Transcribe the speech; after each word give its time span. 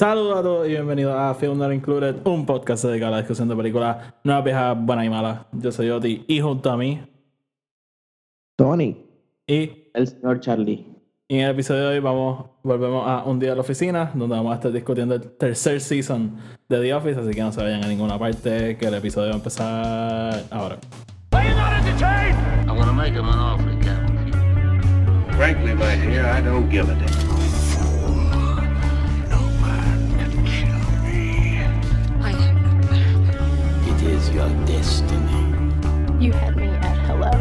Saludos 0.00 0.38
a 0.38 0.42
todos 0.42 0.66
y 0.66 0.70
bienvenidos 0.70 1.14
a 1.14 1.34
Film 1.34 1.58
Not 1.58 1.74
Included, 1.74 2.16
un 2.24 2.46
podcast 2.46 2.86
dedicado 2.86 3.08
a 3.08 3.16
la 3.16 3.18
discusión 3.18 3.48
de 3.48 3.54
películas 3.54 3.98
nuevas, 4.24 4.44
viejas, 4.44 4.74
buenas 4.80 5.04
y 5.04 5.10
malas. 5.10 5.40
Yo 5.52 5.70
soy 5.70 5.90
Oti 5.90 6.24
y 6.26 6.40
junto 6.40 6.70
a 6.70 6.76
mí 6.78 7.02
Tony 8.56 8.96
y 9.46 9.90
el 9.92 10.08
señor 10.08 10.40
Charlie. 10.40 10.86
Y 11.28 11.36
en 11.36 11.44
el 11.44 11.50
episodio 11.50 11.82
de 11.82 11.88
hoy 11.88 12.00
vamos, 12.00 12.46
volvemos 12.62 13.06
a 13.06 13.24
un 13.24 13.38
día 13.38 13.52
a 13.52 13.54
la 13.54 13.60
oficina, 13.60 14.10
donde 14.14 14.36
vamos 14.36 14.52
a 14.52 14.54
estar 14.54 14.72
discutiendo 14.72 15.16
el 15.16 15.36
tercer 15.36 15.82
season 15.82 16.34
de 16.66 16.80
The 16.80 16.94
Office, 16.94 17.20
así 17.20 17.32
que 17.32 17.42
no 17.42 17.52
se 17.52 17.62
vayan 17.62 17.84
a 17.84 17.86
ninguna 17.86 18.18
parte, 18.18 18.78
que 18.78 18.86
el 18.86 18.94
episodio 18.94 19.28
va 19.28 19.34
a 19.34 19.36
empezar 19.36 20.44
ahora. 20.50 20.78
Frankly, 25.36 25.74
my 25.74 25.96
dear, 25.96 26.24
I 26.24 26.42
don't 26.42 26.70
give 26.70 26.88
a 26.88 26.94
damn. 26.94 27.29
Is 34.20 34.30
your 34.34 34.48
destiny. 34.66 35.40
You 36.20 36.32
had 36.32 36.56
me 36.56 36.68
at 36.68 36.98
hello. 37.08 37.32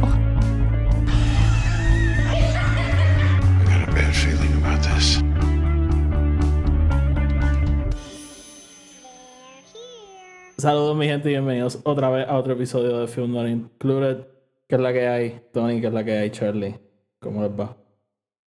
Saludos 10.57 10.97
mi 10.97 11.07
gente 11.07 11.29
y 11.29 11.33
bienvenidos 11.33 11.79
otra 11.83 12.09
vez 12.09 12.27
a 12.27 12.37
otro 12.37 12.53
episodio 12.53 12.99
de 12.99 13.07
Film 13.07 13.31
Not 13.31 13.47
Included. 13.47 14.27
¿Qué 14.67 14.75
es 14.75 14.81
la 14.81 14.91
que 14.91 15.07
hay, 15.07 15.41
Tony? 15.53 15.79
¿Qué 15.79 15.87
es 15.87 15.93
la 15.93 16.03
que 16.03 16.17
hay, 16.17 16.29
Charlie? 16.31 16.75
¿Cómo 17.19 17.43
les 17.43 17.51
va? 17.51 17.77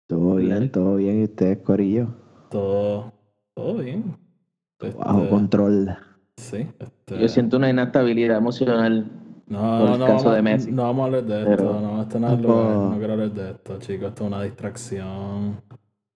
Todo 0.08 0.36
bien, 0.36 0.70
todo 0.70 0.96
bien. 0.96 1.20
¿Y 1.20 1.24
ustedes, 1.24 1.58
Corillo? 1.58 2.08
Todo, 2.50 3.12
todo 3.54 3.74
bien. 3.76 4.16
Bajo 4.80 5.18
este, 5.18 5.30
control. 5.30 5.96
Sí. 6.42 6.66
Este... 6.78 7.18
Yo 7.18 7.28
siento 7.28 7.56
una 7.56 7.70
inestabilidad 7.70 8.38
emocional 8.38 9.10
no, 9.52 9.86
no, 9.86 9.98
no, 9.98 10.06
vamos, 10.06 10.34
de 10.34 10.42
Messi. 10.42 10.72
no 10.72 10.84
vamos 10.84 11.02
a 11.02 11.06
hablar 11.06 11.24
de 11.24 11.52
esto. 11.52 11.64
No, 11.64 12.02
esto 12.02 12.18
no, 12.18 12.32
es 12.32 12.38
no 12.40 12.94
quiero 12.96 13.12
hablar 13.12 13.32
de 13.32 13.50
esto, 13.50 13.78
chicos. 13.80 14.08
Esto 14.08 14.24
es 14.24 14.28
una 14.28 14.42
distracción. 14.42 15.60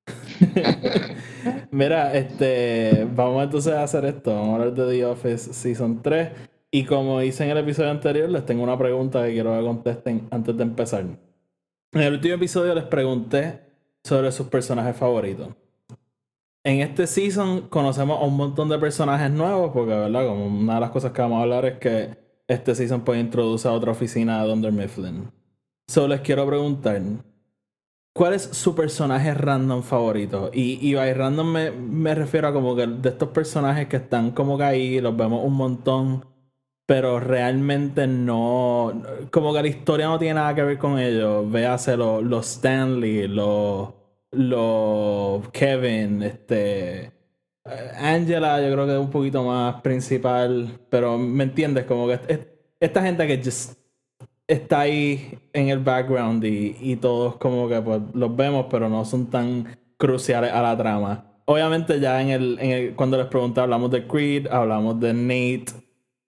Mira, 1.70 2.14
este, 2.14 3.06
vamos 3.14 3.44
entonces 3.44 3.74
a 3.74 3.82
hacer 3.82 4.06
esto. 4.06 4.34
Vamos 4.34 4.48
a 4.48 4.54
hablar 4.54 4.74
de 4.74 4.90
The 4.90 5.04
Office 5.04 5.52
Season 5.52 6.00
3. 6.00 6.30
Y 6.70 6.84
como 6.84 7.20
hice 7.20 7.44
en 7.44 7.50
el 7.50 7.58
episodio 7.58 7.90
anterior, 7.90 8.30
les 8.30 8.46
tengo 8.46 8.62
una 8.62 8.78
pregunta 8.78 9.22
que 9.26 9.32
quiero 9.34 9.54
que 9.58 9.64
contesten 9.64 10.28
antes 10.30 10.56
de 10.56 10.62
empezar. 10.62 11.04
En 11.92 12.00
el 12.00 12.14
último 12.14 12.36
episodio 12.36 12.74
les 12.74 12.84
pregunté 12.84 13.60
sobre 14.02 14.32
sus 14.32 14.46
personajes 14.46 14.96
favoritos. 14.96 15.48
En 16.66 16.80
este 16.80 17.06
season 17.06 17.68
conocemos 17.68 18.20
a 18.20 18.24
un 18.24 18.36
montón 18.36 18.68
de 18.68 18.76
personajes 18.76 19.30
nuevos, 19.30 19.70
porque, 19.72 19.94
¿verdad? 19.94 20.26
Como 20.26 20.46
una 20.46 20.74
de 20.74 20.80
las 20.80 20.90
cosas 20.90 21.12
que 21.12 21.22
vamos 21.22 21.38
a 21.38 21.42
hablar 21.42 21.64
es 21.64 21.78
que 21.78 22.18
este 22.48 22.74
season 22.74 23.02
puede 23.02 23.20
introducir 23.20 23.70
a 23.70 23.72
otra 23.72 23.92
oficina 23.92 24.40
a 24.40 24.44
Dunder 24.44 24.72
Mifflin. 24.72 25.30
Solo 25.86 26.08
les 26.08 26.22
quiero 26.22 26.44
preguntar, 26.44 27.00
¿Cuál 28.12 28.34
es 28.34 28.42
su 28.42 28.74
personaje 28.74 29.32
random 29.32 29.84
favorito? 29.84 30.50
Y, 30.52 30.84
y 30.84 30.94
by 30.94 31.12
random 31.12 31.52
me, 31.52 31.70
me, 31.70 32.16
refiero 32.16 32.48
a 32.48 32.52
como 32.52 32.74
que 32.74 32.88
de 32.88 33.10
estos 33.10 33.28
personajes 33.28 33.86
que 33.86 33.98
están 33.98 34.32
como 34.32 34.58
que 34.58 34.64
ahí, 34.64 35.00
los 35.00 35.16
vemos 35.16 35.44
un 35.44 35.52
montón, 35.52 36.24
pero 36.84 37.20
realmente 37.20 38.08
no. 38.08 39.02
Como 39.30 39.54
que 39.54 39.62
la 39.62 39.68
historia 39.68 40.06
no 40.06 40.18
tiene 40.18 40.34
nada 40.34 40.52
que 40.52 40.64
ver 40.64 40.78
con 40.78 40.98
ellos. 40.98 41.48
Véase 41.48 41.96
los 41.96 42.24
lo 42.24 42.40
Stanley, 42.40 43.28
los 43.28 43.90
lo 44.36 45.42
Kevin, 45.52 46.22
este. 46.22 47.12
Angela, 47.98 48.60
yo 48.60 48.72
creo 48.72 48.86
que 48.86 48.92
es 48.92 48.98
un 48.98 49.10
poquito 49.10 49.42
más 49.42 49.80
principal, 49.80 50.78
pero 50.88 51.18
me 51.18 51.44
entiendes, 51.44 51.84
como 51.84 52.06
que 52.06 52.20
esta 52.78 53.02
gente 53.02 53.26
que 53.26 53.42
just 53.42 53.76
está 54.46 54.80
ahí 54.80 55.38
en 55.52 55.68
el 55.68 55.80
background 55.80 56.44
y, 56.44 56.96
todos 56.96 57.36
como 57.36 57.68
que 57.68 57.80
pues 57.80 58.00
los 58.14 58.36
vemos, 58.36 58.66
pero 58.70 58.88
no 58.88 59.04
son 59.04 59.26
tan 59.28 59.76
cruciales 59.96 60.52
a 60.52 60.62
la 60.62 60.76
trama. 60.76 61.24
Obviamente 61.46 62.00
ya 62.00 62.20
en 62.20 62.28
el, 62.28 62.58
en 62.60 62.70
el 62.70 62.94
cuando 62.94 63.16
les 63.16 63.26
pregunté 63.26 63.60
hablamos 63.60 63.90
de 63.90 64.06
Creed, 64.06 64.46
hablamos 64.48 65.00
de 65.00 65.12
Nate, 65.12 65.72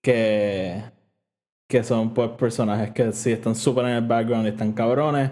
que, 0.02 0.82
que 1.68 1.84
son 1.84 2.14
pues 2.14 2.30
personajes 2.30 2.90
que 2.90 3.12
sí 3.12 3.32
están 3.32 3.54
súper 3.54 3.84
en 3.86 3.92
el 3.92 4.06
background 4.06 4.46
y 4.46 4.50
están 4.50 4.72
cabrones. 4.72 5.30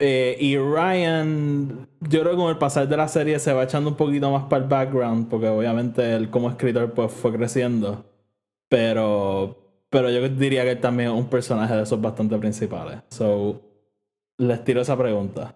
Eh, 0.00 0.36
y 0.38 0.56
Ryan, 0.56 1.88
yo 2.00 2.20
creo 2.20 2.32
que 2.32 2.36
con 2.36 2.50
el 2.50 2.58
pasar 2.58 2.88
de 2.88 2.96
la 2.96 3.08
serie 3.08 3.38
se 3.38 3.52
va 3.52 3.64
echando 3.64 3.90
un 3.90 3.96
poquito 3.96 4.30
más 4.30 4.44
para 4.44 4.62
el 4.62 4.68
background, 4.68 5.28
porque 5.28 5.48
obviamente 5.48 6.14
él 6.14 6.30
como 6.30 6.48
escritor 6.50 6.92
pues 6.92 7.12
fue 7.12 7.32
creciendo. 7.32 8.04
Pero 8.68 9.56
pero 9.90 10.10
yo 10.10 10.28
diría 10.28 10.64
que 10.64 10.76
también 10.76 11.10
es 11.10 11.16
un 11.16 11.28
personaje 11.28 11.74
de 11.74 11.82
esos 11.82 12.00
bastante 12.00 12.36
principales. 12.38 13.00
So, 13.08 13.60
les 14.36 14.62
tiro 14.64 14.82
esa 14.82 14.96
pregunta. 14.96 15.54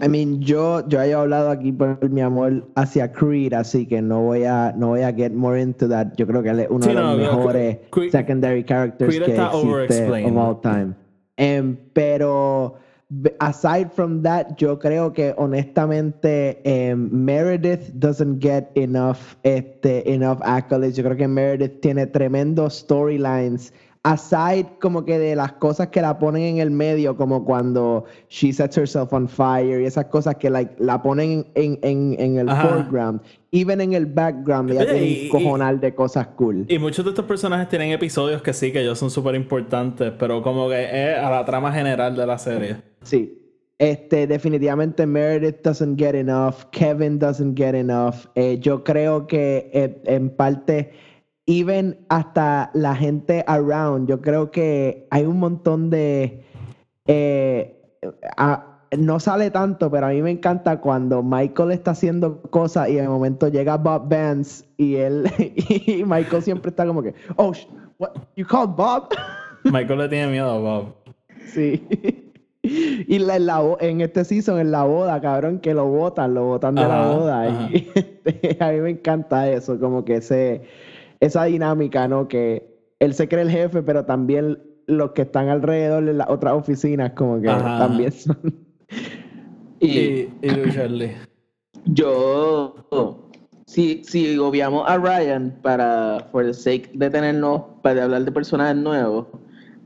I 0.00 0.08
mean, 0.08 0.40
yo, 0.40 0.86
yo 0.88 1.02
he 1.02 1.12
hablado 1.12 1.50
aquí 1.50 1.72
por 1.72 2.08
mi 2.08 2.20
amor 2.20 2.68
hacia 2.76 3.10
Creed, 3.10 3.52
así 3.54 3.86
que 3.86 4.00
no 4.00 4.22
voy 4.22 4.44
a, 4.44 4.72
no 4.76 4.88
voy 4.88 5.02
a 5.02 5.12
get 5.12 5.32
more 5.32 5.60
into 5.60 5.88
that. 5.88 6.14
Yo 6.16 6.28
creo 6.28 6.42
que 6.44 6.50
él 6.50 6.60
es 6.60 6.68
uno 6.70 6.86
de 6.86 6.94
los 6.94 7.18
mejores 7.18 7.78
secondary 8.12 8.62
characters 8.62 9.18
que 9.18 9.36
existe 9.36 10.24
of 10.24 10.36
all 10.36 10.60
time. 10.60 10.94
Um, 11.40 11.78
pero 11.94 12.78
aside 13.40 13.90
from 13.92 14.22
that, 14.22 14.56
yo 14.58 14.78
creo 14.78 15.12
que 15.12 15.34
honestamente 15.38 16.60
Meredith 16.94 17.90
doesn't 17.98 18.40
get 18.40 18.70
enough, 18.76 19.36
este, 19.42 20.02
enough 20.06 20.40
accolades. 20.42 20.96
Yo 20.96 21.04
creo 21.04 21.16
que 21.16 21.26
Meredith 21.26 21.80
tiene 21.80 22.06
tremendos 22.06 22.84
storylines. 22.84 23.72
Aside 24.02 24.66
como 24.80 25.04
que 25.04 25.18
de 25.18 25.36
las 25.36 25.52
cosas 25.52 25.88
que 25.88 26.00
la 26.00 26.18
ponen 26.18 26.42
en 26.42 26.58
el 26.58 26.70
medio, 26.70 27.16
como 27.16 27.44
cuando 27.44 28.06
she 28.30 28.50
sets 28.50 28.78
herself 28.78 29.12
on 29.12 29.28
fire 29.28 29.82
y 29.82 29.84
esas 29.84 30.06
cosas 30.06 30.36
que 30.36 30.48
like, 30.48 30.74
la 30.78 31.02
ponen 31.02 31.46
en, 31.54 31.78
en, 31.82 32.16
en 32.18 32.38
el 32.38 32.48
foreground. 32.48 33.20
Even 33.52 33.80
en 33.82 33.92
el 33.92 34.06
background 34.06 34.70
ella 34.70 34.86
tiene 34.86 35.24
un 35.24 35.28
cojonal 35.28 35.80
de 35.80 35.94
cosas 35.94 36.28
cool. 36.28 36.64
Y 36.68 36.78
muchos 36.78 37.04
de 37.04 37.10
estos 37.10 37.26
personajes 37.26 37.68
tienen 37.68 37.90
episodios 37.90 38.40
que 38.40 38.54
sí, 38.54 38.72
que 38.72 38.80
ellos 38.80 38.98
son 38.98 39.10
súper 39.10 39.34
importantes, 39.34 40.12
pero 40.18 40.42
como 40.42 40.70
que 40.70 40.82
es 40.84 41.18
a 41.18 41.28
la 41.28 41.44
trama 41.44 41.70
general 41.70 42.16
de 42.16 42.26
la 42.26 42.38
serie. 42.38 42.76
Sí. 43.02 43.36
Este, 43.80 44.26
definitivamente 44.26 45.06
Meredith 45.06 45.62
doesn't 45.62 45.98
get 45.98 46.14
enough, 46.14 46.64
Kevin 46.70 47.18
doesn't 47.18 47.56
get 47.56 47.74
enough. 47.74 48.26
Eh, 48.34 48.58
yo 48.60 48.84
creo 48.84 49.26
que 49.26 49.70
eh, 49.72 50.02
en 50.04 50.28
parte, 50.28 50.92
even 51.46 51.98
hasta 52.08 52.70
la 52.74 52.94
gente 52.94 53.44
around, 53.46 54.08
yo 54.08 54.20
creo 54.20 54.50
que 54.50 55.06
hay 55.10 55.24
un 55.24 55.38
montón 55.38 55.90
de... 55.90 56.44
Eh, 57.06 57.76
no 58.98 59.20
sale 59.20 59.50
tanto, 59.50 59.90
pero 59.90 60.06
a 60.06 60.10
mí 60.10 60.20
me 60.22 60.30
encanta 60.30 60.80
cuando 60.80 61.22
Michael 61.22 61.72
está 61.72 61.92
haciendo 61.92 62.42
cosas 62.42 62.88
y 62.88 62.94
de 62.94 63.08
momento 63.08 63.48
llega 63.48 63.76
Bob 63.76 64.08
Vance 64.08 64.64
y 64.76 64.96
él 64.96 65.30
y 65.38 66.02
Michael 66.04 66.42
siempre 66.42 66.70
está 66.70 66.86
como 66.86 67.02
que, 67.02 67.14
oh, 67.36 67.52
what, 67.98 68.10
you 68.36 68.46
called 68.46 68.74
Bob? 68.76 69.08
Michael 69.64 69.98
le 69.98 70.08
tiene 70.08 70.26
miedo 70.28 70.50
a 70.50 70.58
Bob. 70.58 70.94
Sí. 71.52 71.86
Y 72.62 73.18
la, 73.18 73.76
en 73.80 74.00
este 74.02 74.24
season, 74.24 74.60
en 74.60 74.70
la 74.70 74.84
boda, 74.84 75.20
cabrón, 75.20 75.60
que 75.60 75.72
lo 75.72 75.86
botan, 75.86 76.34
lo 76.34 76.44
botan 76.44 76.74
de 76.74 76.82
la 76.82 77.06
boda. 77.06 77.48
Y 77.48 77.88
a 78.60 78.70
mí 78.72 78.80
me 78.80 78.90
encanta 78.90 79.48
eso, 79.50 79.78
como 79.80 80.04
que 80.04 80.16
ese, 80.16 80.62
esa 81.20 81.44
dinámica, 81.44 82.08
¿no? 82.08 82.28
Que 82.28 82.66
él 82.98 83.14
se 83.14 83.28
cree 83.28 83.42
el 83.42 83.50
jefe, 83.50 83.82
pero 83.82 84.04
también 84.04 84.58
los 84.86 85.12
que 85.12 85.22
están 85.22 85.48
alrededor 85.48 86.04
de 86.04 86.14
las 86.14 86.28
otras 86.28 86.54
oficinas, 86.54 87.12
como 87.12 87.40
que 87.40 87.46
también 87.48 88.12
son. 88.12 88.38
Y, 89.80 90.28
y 90.42 90.72
Charlie. 90.74 91.16
Yo, 91.86 92.74
si, 93.66 94.02
si 94.04 94.36
obviamos 94.38 94.84
a 94.88 94.98
Ryan 94.98 95.56
para, 95.62 96.26
for 96.30 96.44
the 96.44 96.52
sake 96.52 96.90
de 96.92 97.08
tenernos, 97.08 97.62
para 97.82 98.04
hablar 98.04 98.24
de 98.24 98.32
personajes 98.32 98.76
nuevos, 98.76 99.26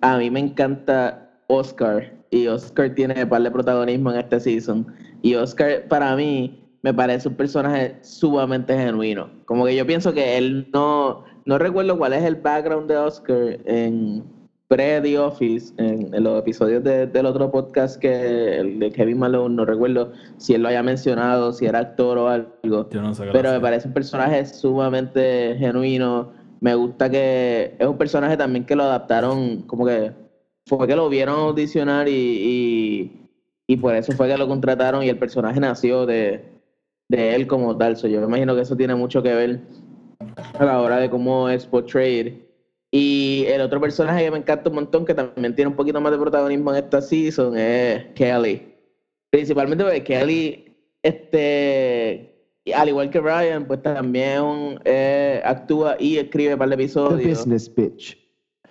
a 0.01 0.19
mí 0.19 0.31
me 0.31 0.41
encanta 0.41 1.31
Oscar 1.47 2.13
y 2.31 2.49
Oscar 2.49 2.95
tiene 2.95 3.23
un 3.23 3.29
par 3.29 3.43
de 3.43 3.51
protagonismo 3.51 4.11
en 4.11 4.19
este 4.19 4.41
season. 4.41 4.87
Y 5.23 5.35
Oscar, 5.37 5.87
para 5.89 6.17
mí, 6.17 6.61
me 6.83 6.93
parece 6.93 7.29
un 7.29 7.35
personaje 7.35 7.97
sumamente 8.03 8.77
genuino. 8.77 9.31
Como 9.47 9.65
que 9.65 9.77
yo 9.77 9.87
pienso 9.87 10.13
que 10.13 10.37
él 10.37 10.69
no, 10.73 11.25
no 11.47 11.59
recuerdo 11.59 11.99
cuál 11.99 12.13
es 12.15 12.25
el 12.25 12.37
background 12.37 12.89
de 12.89 12.97
Oscar 12.97 13.59
en 13.65 14.25
pre-The 14.69 15.19
Office, 15.19 15.75
en, 15.77 16.11
los 16.23 16.41
episodios 16.41 16.83
del 16.83 17.27
otro 17.27 17.51
podcast 17.51 18.01
que 18.01 18.59
el 18.59 18.79
de 18.79 18.91
Kevin 18.91 19.19
Malone, 19.19 19.55
no 19.55 19.65
recuerdo 19.65 20.13
si 20.39 20.55
él 20.55 20.63
lo 20.63 20.69
haya 20.69 20.83
mencionado, 20.83 21.53
si 21.53 21.67
era 21.67 21.81
actor 21.81 22.19
o 22.19 22.29
algo. 22.29 22.89
pero 23.33 23.53
me 23.53 23.61
parece 23.61 23.89
un 23.89 23.95
personaje 23.95 24.45
sumamente 24.47 25.57
genuino. 25.59 26.33
Me 26.61 26.75
gusta 26.75 27.11
que 27.11 27.77
es 27.79 27.87
un 27.87 27.99
personaje 27.99 28.37
también 28.37 28.65
que 28.65 28.75
lo 28.75 28.85
adaptaron 28.85 29.63
como 29.63 29.85
que 29.85 30.13
fue 30.67 30.87
que 30.87 30.97
lo 30.97 31.11
vieron 31.11 31.39
audicionar 31.39 32.09
y, 32.09 33.13
y, 33.67 33.77
por 33.77 33.95
eso 33.95 34.13
fue 34.13 34.29
que 34.29 34.39
lo 34.39 34.49
contrataron 34.49 35.03
y 35.03 35.11
el 35.11 35.19
personaje 35.19 35.61
nació 35.61 36.07
de, 36.07 36.43
de 37.09 37.35
él 37.35 37.47
como 37.47 37.77
tal. 37.77 37.97
yo 37.97 38.21
me 38.21 38.27
imagino 38.27 38.55
que 38.55 38.63
eso 38.63 38.77
tiene 38.77 38.95
mucho 38.95 39.23
que 39.23 39.35
ver 39.35 39.61
a 40.59 40.65
la 40.65 40.81
hora 40.81 40.99
de 40.99 41.11
cómo 41.11 41.49
es 41.49 41.67
portrayed. 41.67 42.35
Y 42.91 43.45
el 43.49 43.61
otro 43.61 43.81
personaje 43.81 44.25
que 44.25 44.31
me 44.31 44.39
encanta 44.39 44.69
un 44.69 44.77
montón, 44.77 45.05
que 45.05 45.15
también 45.15 45.55
tiene 45.55 45.71
un 45.71 45.77
poquito 45.77 46.01
más 46.01 46.13
de 46.13 46.19
protagonismo 46.19 46.71
en 46.73 46.85
esta 46.85 47.01
season, 47.03 47.57
es 47.57 48.05
Kelly. 48.15 48.75
Principalmente 49.31 49.83
porque 49.83 50.05
Kelly, 50.05 50.77
este, 51.03 52.35
al 52.73 52.89
igual 52.89 53.11
que 53.11 53.21
Brian, 53.21 53.67
pues 53.67 53.83
también 53.83 54.81
eh, 54.85 55.43
actúa 55.45 55.97
y 55.99 56.19
escribe 56.19 56.57
para 56.57 56.67
el 56.67 56.81
episodio. 56.81 57.29
business 57.29 57.73
bitch. 57.75 58.17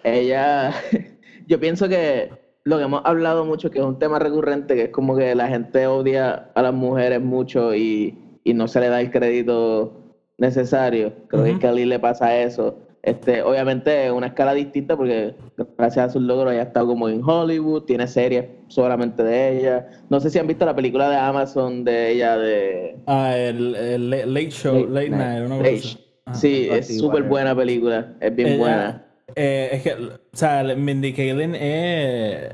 Ella, 0.04 0.74
yo 1.48 1.60
pienso 1.60 1.88
que 1.90 2.32
lo 2.64 2.78
que 2.78 2.84
hemos 2.84 3.02
hablado 3.06 3.46
mucho, 3.46 3.70
que 3.70 3.80
es 3.80 3.86
un 3.86 4.00
tema 4.00 4.20
recurrente, 4.20 4.76
que 4.76 4.84
es 4.84 4.90
como 4.90 5.16
que 5.16 5.36
la 5.36 5.48
gente 5.48 5.86
odia 5.88 6.50
a 6.56 6.62
las 6.62 6.74
mujeres 6.74 7.22
mucho 7.22 7.76
y, 7.76 8.20
no 8.46 8.68
se 8.68 8.80
le 8.82 8.90
da 8.90 9.00
el 9.02 9.12
crédito 9.12 10.03
necesario. 10.38 11.14
Creo 11.28 11.44
que 11.44 11.52
a 11.52 11.60
Kelly 11.60 11.86
le 11.86 12.00
pasa 12.00 12.38
eso. 12.38 12.78
Este, 13.04 13.42
obviamente 13.42 14.06
es 14.06 14.12
una 14.14 14.28
escala 14.28 14.54
distinta 14.54 14.96
porque 14.96 15.36
gracias 15.78 16.06
a 16.06 16.10
sus 16.10 16.22
logros 16.22 16.54
ella 16.54 16.62
ha 16.62 16.66
estado 16.66 16.88
como 16.88 17.10
en 17.10 17.22
Hollywood, 17.22 17.84
tiene 17.84 18.08
series 18.08 18.46
solamente 18.70 19.22
de 19.24 19.60
ella. 19.60 19.88
No 20.10 20.22
sé 20.22 20.30
si 20.30 20.40
han 20.40 20.48
visto 20.48 20.66
la 20.66 20.74
película 20.74 21.10
de 21.10 21.18
Amazon 21.18 21.84
de 21.84 22.12
ella 22.12 22.38
de... 22.38 22.98
Ah, 23.06 23.36
el, 23.38 24.10
Late 24.10 24.52
Show, 24.52 24.88
Late, 24.88 25.10
Night, 25.10 25.46
una 25.46 26.34
Sí, 26.34 26.70
es 26.72 26.98
súper 26.98 27.24
buena 27.24 27.54
película, 27.54 28.14
es 28.22 28.34
bien 28.34 28.58
buena. 28.58 29.06
Eh, 29.36 29.70
es 29.74 29.84
que, 29.84 29.94
o 29.96 30.20
sea, 30.32 30.64
Mindy 30.64 31.12
Kaling 31.12 31.56
es... 31.56 32.50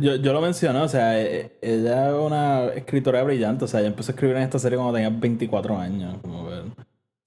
Yo, 0.00 0.16
yo 0.16 0.32
lo 0.32 0.40
mencioné, 0.40 0.80
o 0.80 0.88
sea, 0.88 1.22
e, 1.22 1.52
ella 1.62 2.08
es 2.08 2.14
una 2.14 2.66
escritora 2.74 3.22
brillante, 3.22 3.64
o 3.64 3.68
sea, 3.68 3.78
ella 3.78 3.90
empezó 3.90 4.10
a 4.10 4.14
escribir 4.14 4.36
en 4.36 4.42
esta 4.42 4.58
serie 4.58 4.76
cuando 4.76 4.94
tenía 4.94 5.08
24 5.08 5.78
años, 5.78 6.16
como 6.20 6.46
ver. 6.46 6.64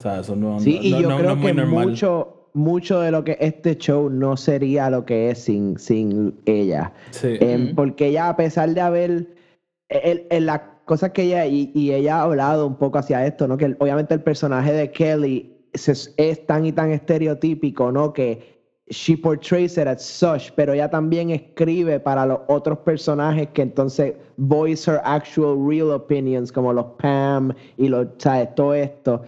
O 0.02 0.10
sea, 0.10 0.18
eso 0.18 0.34
no, 0.34 0.58
sí, 0.58 0.80
y 0.82 1.00
yo 1.00 1.16
creo 1.16 1.40
que 1.40 1.54
mucho 1.54 2.42
mucho 2.54 3.00
de 3.00 3.12
lo 3.12 3.22
que 3.22 3.36
este 3.40 3.76
show 3.76 4.10
no 4.10 4.36
sería 4.36 4.90
lo 4.90 5.04
que 5.04 5.30
es 5.30 5.44
sin, 5.44 5.78
sin 5.78 6.34
ella. 6.44 6.92
Em, 7.22 7.72
porque 7.74 8.08
ella, 8.08 8.28
a 8.28 8.36
pesar 8.36 8.70
de 8.70 8.80
haber. 8.80 9.34
En 9.88 10.46
las 10.46 10.60
cosas 10.86 11.10
que 11.12 11.22
ella. 11.22 11.46
Y, 11.46 11.70
ella 11.92 12.18
ha 12.18 12.22
hablado 12.22 12.66
un 12.66 12.76
poco 12.76 12.98
hacia 12.98 13.24
esto, 13.26 13.46
¿no? 13.46 13.56
Que 13.56 13.76
obviamente 13.78 14.14
el 14.14 14.22
personaje 14.22 14.72
de 14.72 14.90
Kelly 14.90 15.56
es, 15.72 16.12
es, 16.16 16.46
tan 16.46 16.66
y 16.66 16.72
tan 16.72 16.90
estereotípico, 16.90 17.92
¿no? 17.92 18.12
Que 18.12 18.52
she 18.88 19.16
portrays 19.16 19.78
it 19.78 19.86
as 19.86 20.02
such, 20.02 20.50
pero 20.54 20.72
ella 20.72 20.90
también 20.90 21.30
escribe 21.30 22.00
para 22.00 22.26
los 22.26 22.40
otros 22.48 22.78
personajes 22.78 23.48
que 23.54 23.62
entonces 23.62 24.14
voice 24.36 24.90
her 24.90 25.00
actual 25.04 25.56
real 25.66 25.92
opinions, 25.92 26.52
como 26.52 26.72
los 26.72 26.86
Pam 26.98 27.54
y 27.78 27.88
los, 27.88 28.08
¿sabes? 28.18 28.54
Todo 28.54 28.74
esto. 28.74 29.22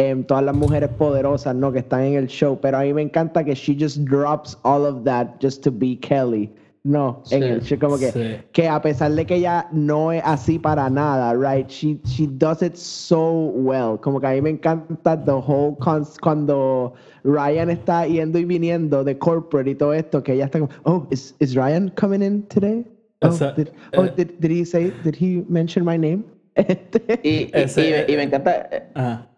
Em, 0.00 0.24
todas 0.24 0.42
las 0.42 0.56
mujeres 0.56 0.88
poderosas, 0.96 1.54
¿no? 1.54 1.70
Que 1.70 1.80
están 1.80 2.00
en 2.04 2.14
el 2.14 2.26
show, 2.26 2.58
pero 2.58 2.78
a 2.78 2.82
mí 2.84 2.94
me 2.94 3.02
encanta 3.02 3.44
que 3.44 3.54
she 3.54 3.76
just 3.78 3.98
drops 3.98 4.56
all 4.62 4.86
of 4.86 5.04
that 5.04 5.26
just 5.42 5.62
to 5.62 5.70
be 5.70 5.98
Kelly. 6.00 6.50
No, 6.84 7.22
en 7.30 7.42
el 7.42 7.60
show, 7.60 7.78
como 7.78 7.98
que, 7.98 8.40
que 8.52 8.66
a 8.66 8.80
pesar 8.80 9.12
de 9.12 9.26
que 9.26 9.34
ella 9.34 9.68
no 9.72 10.10
es 10.10 10.22
así 10.24 10.58
para 10.58 10.88
nada, 10.88 11.34
right? 11.34 11.68
She, 11.68 12.00
she 12.06 12.26
does 12.26 12.62
it 12.62 12.76
so 12.76 13.52
well. 13.54 13.98
Como 13.98 14.18
que 14.18 14.26
a 14.26 14.30
mí 14.30 14.40
me 14.40 14.50
encanta 14.50 15.22
the 15.22 15.32
whole 15.32 15.76
cuando 16.22 16.94
Ryan 17.22 17.68
está 17.68 18.06
yendo 18.06 18.38
y 18.38 18.46
viniendo 18.46 19.04
de 19.04 19.18
corporate 19.18 19.72
y 19.72 19.74
todo 19.74 19.92
esto, 19.92 20.22
que 20.22 20.32
ella 20.32 20.46
está 20.46 20.60
como, 20.60 20.70
oh, 20.84 21.06
is, 21.10 21.34
is 21.40 21.54
Ryan 21.54 21.90
coming 21.90 22.22
in 22.22 22.46
today? 22.48 22.86
Oh, 23.20 23.28
did, 23.54 23.70
oh, 23.98 24.04
eh, 24.04 24.12
did, 24.16 24.40
did 24.40 24.50
he 24.50 24.64
say, 24.64 24.92
did 25.04 25.14
he 25.14 25.44
mention 25.50 25.84
my 25.84 25.98
name? 25.98 26.24
y, 26.56 27.50
y, 27.52 28.16
me 28.16 28.22
encanta. 28.22 28.88
Uh 28.96 29.29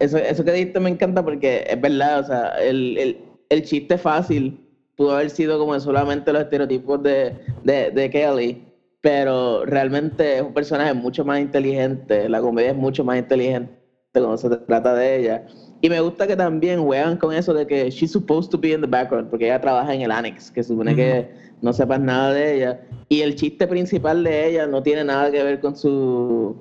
eso, 0.00 0.18
eso 0.18 0.44
que 0.44 0.52
dijiste 0.52 0.80
me 0.80 0.90
encanta 0.90 1.24
porque 1.24 1.64
es 1.68 1.80
verdad, 1.80 2.20
o 2.20 2.24
sea, 2.24 2.48
el, 2.62 2.96
el, 2.98 3.18
el 3.48 3.62
chiste 3.62 3.98
fácil 3.98 4.60
pudo 4.96 5.12
haber 5.12 5.30
sido 5.30 5.58
como 5.58 5.78
solamente 5.78 6.32
los 6.32 6.42
estereotipos 6.42 7.02
de, 7.02 7.34
de, 7.64 7.90
de, 7.90 8.10
Kelly, 8.10 8.64
pero 9.02 9.64
realmente 9.66 10.36
es 10.36 10.42
un 10.42 10.54
personaje 10.54 10.94
mucho 10.94 11.24
más 11.24 11.40
inteligente, 11.40 12.28
la 12.28 12.40
comedia 12.40 12.70
es 12.70 12.76
mucho 12.76 13.04
más 13.04 13.18
inteligente 13.18 13.72
cuando 14.12 14.38
se 14.38 14.48
trata 14.48 14.94
de 14.94 15.20
ella. 15.20 15.46
Y 15.82 15.90
me 15.90 16.00
gusta 16.00 16.26
que 16.26 16.36
también 16.36 16.82
juegan 16.82 17.18
con 17.18 17.34
eso 17.34 17.52
de 17.52 17.66
que 17.66 17.90
she's 17.90 18.10
supposed 18.10 18.50
to 18.50 18.58
be 18.58 18.72
in 18.72 18.80
the 18.80 18.86
background, 18.86 19.28
porque 19.28 19.44
ella 19.44 19.60
trabaja 19.60 19.94
en 19.94 20.00
el 20.00 20.10
Annex, 20.10 20.50
que 20.50 20.62
supone 20.62 20.96
que 20.96 21.28
no 21.60 21.72
sepas 21.72 22.00
nada 22.00 22.32
de 22.32 22.56
ella. 22.56 22.80
Y 23.10 23.20
el 23.20 23.34
chiste 23.36 23.66
principal 23.66 24.24
de 24.24 24.48
ella 24.48 24.66
no 24.66 24.82
tiene 24.82 25.04
nada 25.04 25.30
que 25.30 25.42
ver 25.42 25.60
con 25.60 25.76
su 25.76 26.56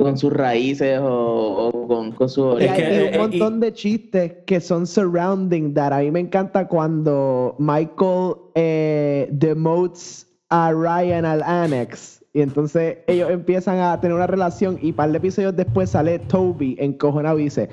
con 0.00 0.16
sus 0.16 0.32
raíces 0.32 0.98
o, 1.02 1.70
con, 1.86 2.12
con, 2.12 2.28
su 2.28 2.42
origen. 2.42 2.86
hay 2.86 3.14
un 3.14 3.18
montón 3.18 3.60
de 3.60 3.72
chistes 3.72 4.32
que 4.46 4.60
son 4.60 4.86
surrounding 4.86 5.74
that. 5.74 5.92
A 5.92 5.98
mí 5.98 6.10
me 6.10 6.20
encanta 6.20 6.66
cuando 6.66 7.54
Michael 7.58 8.36
eh, 8.54 9.28
demotes 9.30 10.26
a 10.48 10.72
Ryan 10.72 11.24
al 11.26 11.42
Annex. 11.42 12.24
Y 12.32 12.42
entonces 12.42 12.98
ellos 13.08 13.28
empiezan 13.30 13.78
a 13.80 14.00
tener 14.00 14.14
una 14.16 14.26
relación 14.26 14.78
y 14.80 14.90
un 14.90 14.96
par 14.96 15.10
de 15.10 15.18
episodios 15.18 15.54
después 15.56 15.90
sale 15.90 16.18
Toby 16.20 16.76
encojonado 16.78 17.38
y 17.40 17.44
dice, 17.44 17.68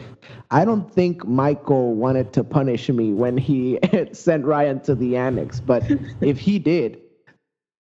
I 0.52 0.66
don't 0.66 0.92
think 0.94 1.24
Michael 1.26 1.94
wanted 1.96 2.32
to 2.32 2.44
punish 2.44 2.90
me 2.90 3.14
when 3.14 3.38
he 3.38 3.80
sent 4.14 4.46
Ryan 4.46 4.82
to 4.82 4.96
the 4.96 5.16
Annex, 5.16 5.62
but 5.62 5.84
if 6.22 6.40
he 6.40 6.60
did, 6.60 6.98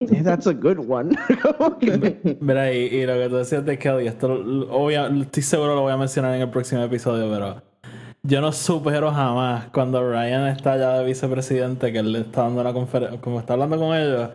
That's 0.01 0.47
a 0.47 0.53
good 0.53 0.79
one. 0.79 1.17
Mira, 2.41 2.73
y, 2.73 3.07
lo 3.07 3.15
que 3.15 3.29
tú 3.31 3.37
decías 3.37 3.65
de 3.65 3.79
Kelly, 3.79 4.07
esto 4.07 4.45
estoy 5.23 5.43
seguro 5.43 5.75
lo 5.75 5.83
voy 5.83 5.93
a 5.93 5.97
mencionar 5.97 6.35
en 6.35 6.43
el 6.43 6.51
próximo 6.51 6.83
episodio, 6.83 7.31
pero 7.31 7.63
yo 8.23 8.43
no 8.43 8.53
supero 8.53 9.11
jamás 9.11 9.69
cuando 9.73 10.07
Ryan 10.07 10.49
está 10.49 10.77
ya 10.77 10.99
de 10.99 11.05
vicepresidente, 11.07 11.93
que 11.93 12.01
él 12.01 12.13
le 12.13 12.21
está 12.21 12.43
dando 12.43 12.61
una 12.61 12.75
conferencia, 12.75 13.19
como 13.23 13.41
está 13.41 13.55
hablando 13.55 13.79
con 13.79 13.97
ellos, 13.97 14.31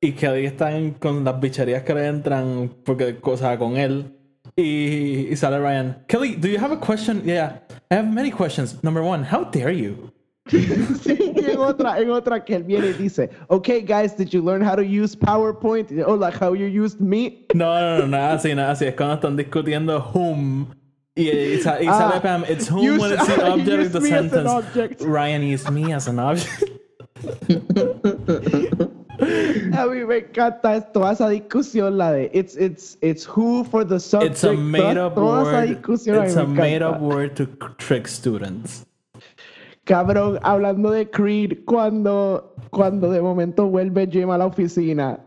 y 0.00 0.12
Kelly 0.12 0.46
está 0.46 0.70
con 0.98 1.24
las 1.24 1.38
bicherías 1.38 1.82
que 1.82 1.94
le 1.94 2.06
entran, 2.06 2.72
porque, 2.82 3.18
o 3.20 3.36
sea, 3.36 3.58
con 3.58 3.76
él. 3.76 4.16
Y, 4.56 5.28
y 5.30 5.36
sale 5.36 5.58
Ryan, 5.58 6.04
Kelly, 6.08 6.36
do 6.36 6.48
you 6.48 6.58
have 6.58 6.72
a 6.72 6.80
question? 6.80 7.22
Yeah, 7.24 7.60
I 7.90 7.96
have 7.96 8.08
many 8.08 8.30
questions. 8.30 8.82
Number 8.82 9.02
one, 9.02 9.26
how 9.30 9.44
dare 9.44 9.72
you? 9.72 10.10
Sí, 10.48 11.32
en 11.48 11.58
otra, 11.58 11.98
en 12.00 12.10
otra 12.10 12.44
que 12.44 12.56
él 12.56 12.64
viene 12.64 12.88
y 12.88 12.92
dice, 12.94 13.30
okay 13.48 13.80
guys, 13.80 14.16
did 14.16 14.28
you 14.28 14.42
learn 14.42 14.62
how 14.62 14.74
to 14.74 14.82
use 14.82 15.14
PowerPoint? 15.14 15.90
Oh, 16.06 16.14
like 16.14 16.34
how 16.34 16.52
you 16.54 16.66
used 16.66 17.00
me? 17.00 17.46
No, 17.54 17.78
no, 17.80 17.98
no, 17.98 18.06
nada 18.06 18.34
así, 18.34 18.54
nada 18.54 18.72
así. 18.72 18.86
Es 18.86 18.94
cuando 18.94 19.14
están 19.14 19.36
discutiendo 19.36 20.00
whom. 20.12 20.66
Y, 21.14 21.28
y, 21.28 21.54
y 21.54 21.58
sale 21.60 21.86
ah, 21.88 22.20
Pam, 22.22 22.44
it's 22.48 22.68
whom 22.68 22.98
when 22.98 23.12
it's 23.12 23.26
the 23.26 23.46
object 23.52 23.86
of 23.86 23.92
the 23.92 24.00
sentence. 24.00 25.02
Ryan 25.02 25.42
used 25.42 25.70
me 25.70 25.92
as 25.92 26.08
an 26.08 26.18
object. 26.18 26.64
A 29.22 29.86
mí 29.86 30.04
me 30.04 30.18
encanta 30.18 30.80
toda 30.92 31.12
esa 31.12 31.28
discusión, 31.28 31.96
la 31.96 32.10
de 32.10 32.30
it's, 32.32 32.56
it's, 32.56 32.96
it's 33.02 33.24
who 33.24 33.62
for 33.62 33.84
the 33.84 34.00
subject. 34.00 34.32
It's 34.32 34.44
a 34.44 34.52
made 34.52 34.96
up 34.96 35.16
word. 35.16 35.78
It's 35.86 36.36
a 36.36 36.46
made 36.46 36.82
up 36.82 37.00
word 37.00 37.36
to 37.36 37.46
trick 37.78 38.08
students. 38.08 38.84
Cabrón, 39.92 40.38
hablando 40.42 40.90
de 40.90 41.10
Creed, 41.10 41.66
cuando, 41.66 42.54
cuando 42.70 43.10
de 43.10 43.20
momento 43.20 43.66
vuelve 43.66 44.08
Jim 44.10 44.30
a 44.30 44.38
la 44.38 44.46
oficina 44.46 45.20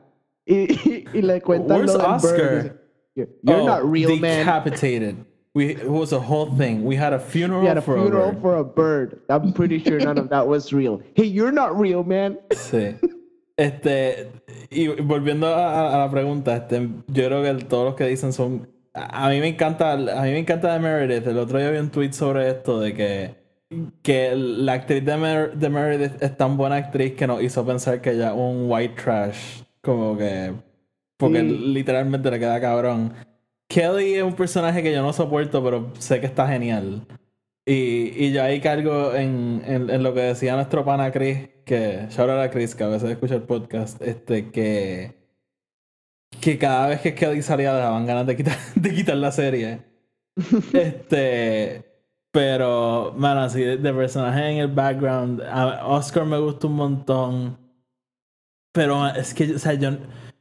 y, 0.44 1.06
y, 1.14 1.22
le 1.22 1.40
cuentan 1.40 1.78
Where's 1.78 1.94
lo 1.94 2.00
del 2.00 2.08
Oscar? 2.08 2.82
You're, 3.14 3.30
oh, 3.46 3.66
not 3.68 3.84
real, 3.84 4.20
decapitated. 4.20 5.18
man. 5.18 5.28
We, 5.54 5.76
it 5.76 5.88
was 5.88 6.14
a 6.14 6.20
whole 6.20 6.48
thing. 6.58 6.84
We 6.84 6.96
had 6.96 7.14
a 7.14 7.20
funeral, 7.20 7.62
we 7.62 7.68
had 7.68 7.78
a 7.78 7.82
for, 7.82 7.96
funeral 7.96 8.30
a 8.30 8.42
for 8.42 8.56
a 8.56 8.64
bird. 8.64 9.22
I'm 9.30 9.54
pretty 9.54 9.78
sure 9.84 10.00
none 10.00 10.18
of 10.18 10.30
that 10.30 10.48
was 10.48 10.74
real. 10.74 11.00
Hey, 11.14 11.26
you're 11.26 11.52
not 11.52 11.80
real, 11.80 12.04
man. 12.04 12.40
Sí. 12.52 12.98
Este, 13.58 14.32
y 14.72 14.88
volviendo 14.88 15.46
a, 15.46 15.94
a, 15.94 15.98
la 16.00 16.10
pregunta, 16.10 16.58
este, 16.58 16.90
yo 17.08 17.28
creo 17.28 17.44
que 17.44 17.66
todos 17.66 17.86
los 17.86 17.96
que 17.96 18.08
dicen 18.08 18.34
son. 18.34 18.68
A, 18.96 19.28
a 19.28 19.30
mí 19.30 19.40
me 19.42 19.48
encanta, 19.48 19.94
a 19.94 19.98
mí 20.24 20.32
me 20.32 20.40
encanta 20.40 20.74
de 20.74 20.80
Meredith. 20.80 21.28
El 21.28 21.38
otro 21.38 21.60
día 21.60 21.70
vi 21.70 21.78
un 21.78 21.92
tweet 21.92 22.14
sobre 22.14 22.50
esto 22.50 22.80
de 22.80 22.96
que 22.96 23.45
que 24.02 24.36
la 24.36 24.74
actriz 24.74 25.04
de, 25.04 25.18
Meredith 25.18 26.22
es 26.22 26.38
tan 26.38 26.58
buena 26.58 26.76
actriz 26.76 27.14
que 27.14 27.28
nos 27.28 27.42
hizo 27.42 27.66
pensar 27.66 28.02
que 28.02 28.12
ella 28.12 28.30
es 28.30 28.36
un 28.36 28.66
white 28.70 29.02
trash. 29.02 29.64
Como 29.82 30.18
que. 30.18 30.54
Porque 31.18 31.44
literalmente 31.44 32.30
le 32.30 32.40
queda 32.40 32.60
cabrón. 32.60 33.14
Kelly 33.68 34.16
es 34.16 34.24
un 34.24 34.36
personaje 34.36 34.84
que 34.84 34.92
yo 34.92 35.02
no 35.02 35.14
soporto, 35.14 35.64
pero 35.64 35.92
sé 35.98 36.20
que 36.20 36.26
está 36.28 36.48
genial. 36.48 37.06
Y, 37.66 38.26
y 38.26 38.32
yo 38.32 38.44
ahí 38.44 38.62
cargo 38.62 39.16
en, 39.16 39.64
en, 39.66 40.04
lo 40.04 40.14
que 40.14 40.22
decía 40.22 40.56
nuestro 40.56 40.86
pana 40.86 41.12
Chris, 41.12 41.50
que 41.66 42.06
shout 42.12 42.30
out 42.30 42.42
a 42.42 42.52
Chris, 42.52 42.76
que 42.76 42.84
a 42.84 42.88
veces 42.88 43.10
escucha 43.10 43.36
el 43.36 43.42
podcast, 43.42 44.00
este, 44.04 44.52
que, 44.52 45.16
que 46.42 46.60
cada 46.60 46.90
vez 46.90 47.02
que 47.02 47.16
Kelly 47.16 47.42
salía 47.42 47.74
daban 47.74 48.06
ganas 48.06 48.28
de 48.28 48.36
quitar, 48.36 48.58
de 48.76 48.94
quitar 48.94 49.18
la 49.18 49.32
serie. 49.32 49.80
este, 50.74 51.95
pero, 52.36 53.14
mano, 53.16 53.44
así 53.44 53.62
de, 53.62 53.94
personaje 53.94 54.50
en 54.50 54.58
el 54.58 54.68
background, 54.68 55.42
Oscar 55.86 56.26
me 56.26 56.38
gusta 56.38 56.68
un 56.68 56.74
montón. 56.74 57.58
Pero 58.74 59.08
es 59.08 59.34
que, 59.34 59.56
o 59.56 59.58
sea, 59.58 59.76
yo, 59.76 59.92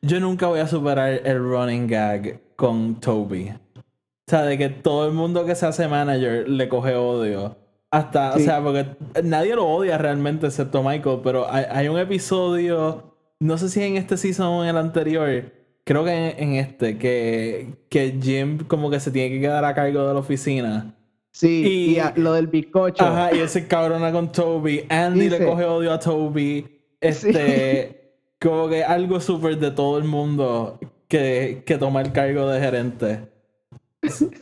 yo 0.03 0.19
nunca 0.19 0.49
voy 0.49 0.59
a 0.59 0.67
superar 0.67 1.21
el 1.25 1.39
running 1.39 1.87
gag 1.87 2.41
con 2.57 2.99
Toby. 2.99 3.51
O 3.77 3.83
sea, 4.27 4.43
de 4.43 4.59
que 4.59 4.71
todo 4.71 5.07
el 5.07 5.15
mundo 5.15 5.47
que 5.47 5.55
se 5.55 5.67
hace 5.67 5.87
manager 5.87 6.49
le 6.49 6.69
coge 6.69 6.97
odio. 6.97 7.57
Hasta, 7.93 8.35
o 8.35 8.41
sea, 8.41 8.61
porque 8.61 8.87
nadie 9.23 9.55
lo 9.55 9.65
odia 9.65 9.97
realmente 9.97 10.47
excepto 10.49 10.83
Michael, 10.83 11.21
pero 11.23 11.47
hay, 11.49 11.87
un 11.87 12.01
episodio, 12.01 13.15
no 13.39 13.57
sé 13.57 13.69
si 13.69 13.81
en 13.85 13.99
este 13.99 14.17
season 14.17 14.47
o 14.49 14.65
en 14.65 14.71
el 14.71 14.79
anterior, 14.79 15.45
creo 15.85 16.05
que 16.05 16.31
en, 16.39 16.55
este, 16.55 16.99
que, 16.99 17.87
que 17.89 18.19
Jim 18.21 18.65
como 18.67 18.91
que 18.91 18.99
se 18.99 19.13
tiene 19.13 19.33
que 19.33 19.41
quedar 19.41 19.65
a 19.65 19.77
cargo 19.77 20.09
de 20.09 20.13
la 20.13 20.19
oficina. 20.19 20.97
Sí, 21.35 21.99
y, 21.99 22.21
lo 22.21 22.35
del 22.35 22.47
bizcocho. 22.47 23.05
Ajá, 23.05 23.35
y 23.35 23.41
ese 23.41 23.67
cabrona 23.67 24.13
con 24.13 24.31
Toby. 24.31 24.87
Andy 24.89 25.29
le 25.29 25.45
coge 25.45 25.65
odio 25.65 25.93
a 25.93 25.99
Toby. 25.99 26.65
Este, 27.01 28.13
como 28.41 28.69
que 28.69 28.85
algo 28.85 29.19
súper 29.19 29.59
de 29.59 29.73
todo 29.73 29.99
el 29.99 30.05
mundo 30.05 30.79
que, 31.09 31.65
que 31.67 31.77
toma 31.77 32.03
el 32.03 32.13
cargo 32.13 32.49
de 32.49 32.61
gerente. 32.61 33.21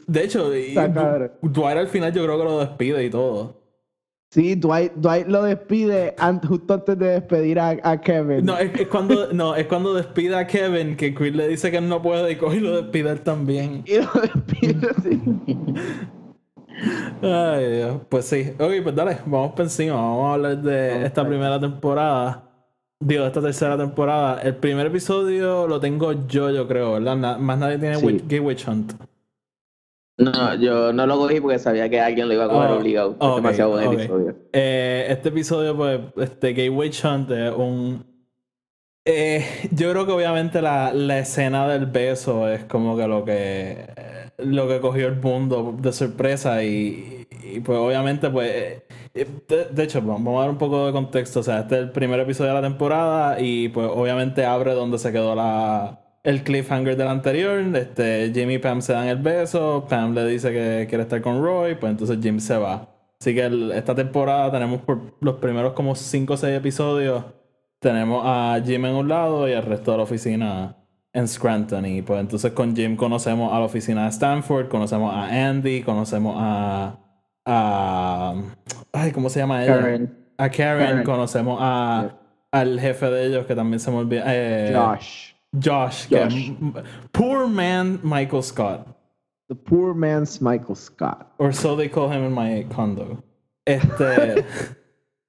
De 0.07 0.23
hecho, 0.23 0.51
Dwight 1.43 1.79
al 1.79 1.89
final 1.89 2.13
yo 2.13 2.25
creo 2.25 2.39
que 2.39 2.45
lo 2.45 2.59
despide 2.59 3.05
y 3.05 3.09
todo. 3.11 3.63
Sí, 4.31 4.55
Dwight, 4.55 4.93
Dwight 4.95 5.29
lo 5.29 5.45
despide 5.45 6.15
justo 6.47 6.75
antes 6.75 6.99
de 6.99 7.07
despedir 7.07 7.59
a, 7.59 8.01
Kevin. 8.03 8.45
No 8.45 8.59
es, 8.59 8.87
cuando, 8.89 9.33
no, 9.33 9.57
es 9.57 9.67
cuando 9.67 9.95
despide 9.95 10.37
a 10.37 10.47
Kevin 10.47 10.95
que 10.97 11.15
Chris 11.15 11.35
le 11.35 11.49
dice 11.49 11.71
que 11.71 11.79
él 11.79 11.89
no 11.89 12.03
puede 12.03 12.33
y 12.33 12.37
coge 12.37 12.59
y 12.59 12.61
lo 12.61 12.83
despide 12.83 13.11
él 13.11 13.21
también. 13.23 13.83
Y 13.87 13.97
lo 13.97 14.11
despide, 14.21 14.89
sí. 15.03 15.21
Ay, 17.23 17.77
Dios. 17.77 18.01
Pues 18.09 18.25
sí. 18.27 18.53
Ok, 18.59 18.73
pues 18.83 18.95
dale, 18.95 19.19
vamos 19.27 19.53
por 19.53 19.63
encima. 19.63 19.95
Vamos 19.95 20.31
a 20.31 20.35
hablar 20.35 20.59
de 20.59 21.07
esta 21.07 21.27
primera 21.27 21.61
temporada. 21.61 22.43
Digo, 23.01 23.25
esta 23.25 23.41
tercera 23.41 23.77
temporada. 23.77 24.41
El 24.43 24.57
primer 24.57 24.87
episodio 24.87 25.67
lo 25.67 25.81
tengo 25.81 26.13
yo, 26.27 26.51
yo 26.51 26.69
creo, 26.69 26.93
¿verdad? 26.93 27.39
más 27.39 27.59
nadie 27.59 27.79
tiene 27.79 27.97
Gay 28.27 28.39
Witch 28.39 28.67
Hunt. 28.69 28.93
No, 30.19 30.55
yo 30.55 30.93
no 30.93 31.07
lo 31.07 31.17
cogí 31.17 31.41
porque 31.41 31.59
sabía 31.59 31.89
que 31.89 32.01
alguien 32.01 32.29
lo 32.29 32.35
iba 32.35 32.45
a 32.45 32.49
coger 32.49 32.71
oh, 32.71 32.77
obligado. 32.77 33.17
es 33.21 33.37
demasiado 33.37 33.71
buen 33.71 33.93
episodio. 33.93 34.37
Eh, 34.53 35.07
este 35.09 35.31
episodio, 35.31 35.77
pues, 35.77 36.01
este 36.19 36.53
Gay 36.53 36.69
Witch 36.69 37.05
Hunt 37.05 37.31
es 37.31 37.53
un. 37.53 38.05
Eh, 39.05 39.45
yo 39.73 39.91
creo 39.91 40.07
que 40.07 40.13
obviamente 40.13 40.63
la, 40.63 40.93
la, 40.93 41.19
escena 41.19 41.67
del 41.67 41.87
beso 41.87 42.47
es 42.49 42.65
como 42.65 42.97
que 42.97 43.09
lo 43.09 43.25
que 43.25 43.87
lo 44.45 44.69
que 44.69 44.81
cogió 44.81 45.09
el 45.09 45.17
mundo 45.17 45.77
de 45.79 45.93
sorpresa 45.93 46.63
y, 46.65 47.27
pues 47.65 47.79
obviamente 47.79 48.31
pues 48.31 48.51
eh, 49.15 49.27
de, 49.73 49.83
hecho 49.83 50.01
vamos 50.01 50.37
a 50.39 50.41
dar 50.43 50.51
un 50.51 50.59
poco 50.59 50.87
de 50.87 50.93
contexto 50.93 51.41
o 51.41 51.43
sea 51.43 51.61
este 51.61 51.75
es 51.75 51.81
el 51.83 51.91
primer 51.91 52.19
episodio 52.21 52.51
de 52.55 52.61
la 52.61 52.67
temporada 52.67 53.41
y 53.41 53.69
pues 53.69 53.89
obviamente 53.93 54.45
abre 54.47 54.73
donde 54.75 54.99
se 54.99 55.13
quedó 55.13 55.35
la 55.35 56.03
el 56.23 56.45
cliffhanger 56.45 56.97
del 56.97 57.09
anterior, 57.09 57.61
este, 57.77 58.31
Jimmy 58.33 58.55
y 58.55 58.59
Pam 58.59 58.81
se 58.81 58.93
dan 58.93 59.09
el 59.09 59.19
beso, 59.19 59.87
Pam 59.89 60.15
le 60.15 60.25
dice 60.27 60.53
que 60.53 60.87
quiere 60.89 61.03
estar 61.03 61.21
con 61.21 61.43
Roy, 61.43 61.75
pues 61.75 61.91
entonces 61.91 62.19
Jim 62.23 62.39
se 62.39 62.57
va. 62.57 62.89
Así 63.21 63.35
que 63.35 63.73
esta 63.75 63.95
temporada 63.95 64.51
tenemos 64.53 64.83
por 64.83 65.17
los 65.21 65.37
primeros 65.37 65.73
como 65.73 65.95
5 65.95 66.33
o 66.33 66.37
6 66.37 66.57
episodios, 66.57 67.25
tenemos 67.81 68.23
a 68.25 68.61
Jim 68.65 68.85
en 68.87 68.95
un 68.95 69.09
lado 69.09 69.49
y 69.49 69.53
el 69.53 69.63
resto 69.63 69.93
de 69.93 69.97
la 69.97 70.03
oficina 70.05 70.77
en 71.13 71.29
Scranton. 71.29 71.85
Y 71.87 72.03
pues 72.03 72.21
entonces 72.21 72.53
con 72.53 72.75
Jim 72.75 72.97
conocemos 72.97 73.53
a 73.53 73.59
la 73.59 73.65
oficina 73.65 74.05
de 74.05 74.11
Stanford, 74.11 74.69
conocemos 74.69 75.15
a 75.15 75.49
Andy, 75.49 75.83
conocemos 75.83 76.37
a... 76.39 76.97
a 77.47 78.35
ay, 78.93 79.13
¿cómo 79.13 79.29
se 79.29 79.41
llama 79.41 79.65
ella? 79.65 79.81
Karen. 79.81 80.19
A 80.39 80.49
Karen, 80.51 81.05
conocemos 81.05 81.59
a, 81.61 82.11
al 82.51 82.81
jefe 82.81 83.07
de 83.11 83.27
ellos 83.27 83.47
que 83.47 83.55
también 83.55 83.81
se 83.81 83.91
me 83.91 83.99
olvida. 83.99 84.25
Eh, 84.27 84.73
Josh. 84.75 85.33
Josh, 85.55 86.09
poor 87.13 87.47
man 87.47 88.01
Michael 88.03 88.43
Scott. 88.43 88.87
The 89.49 89.55
poor 89.55 89.95
man's 89.95 90.41
Michael 90.41 90.75
Scott. 90.75 91.31
Or 91.37 91.53
so 91.53 91.77
they 91.77 91.89
call 91.89 92.09
him 92.09 92.25
in 92.25 92.33
my 92.33 92.65
condo. 92.75 93.23
Este. 93.67 94.45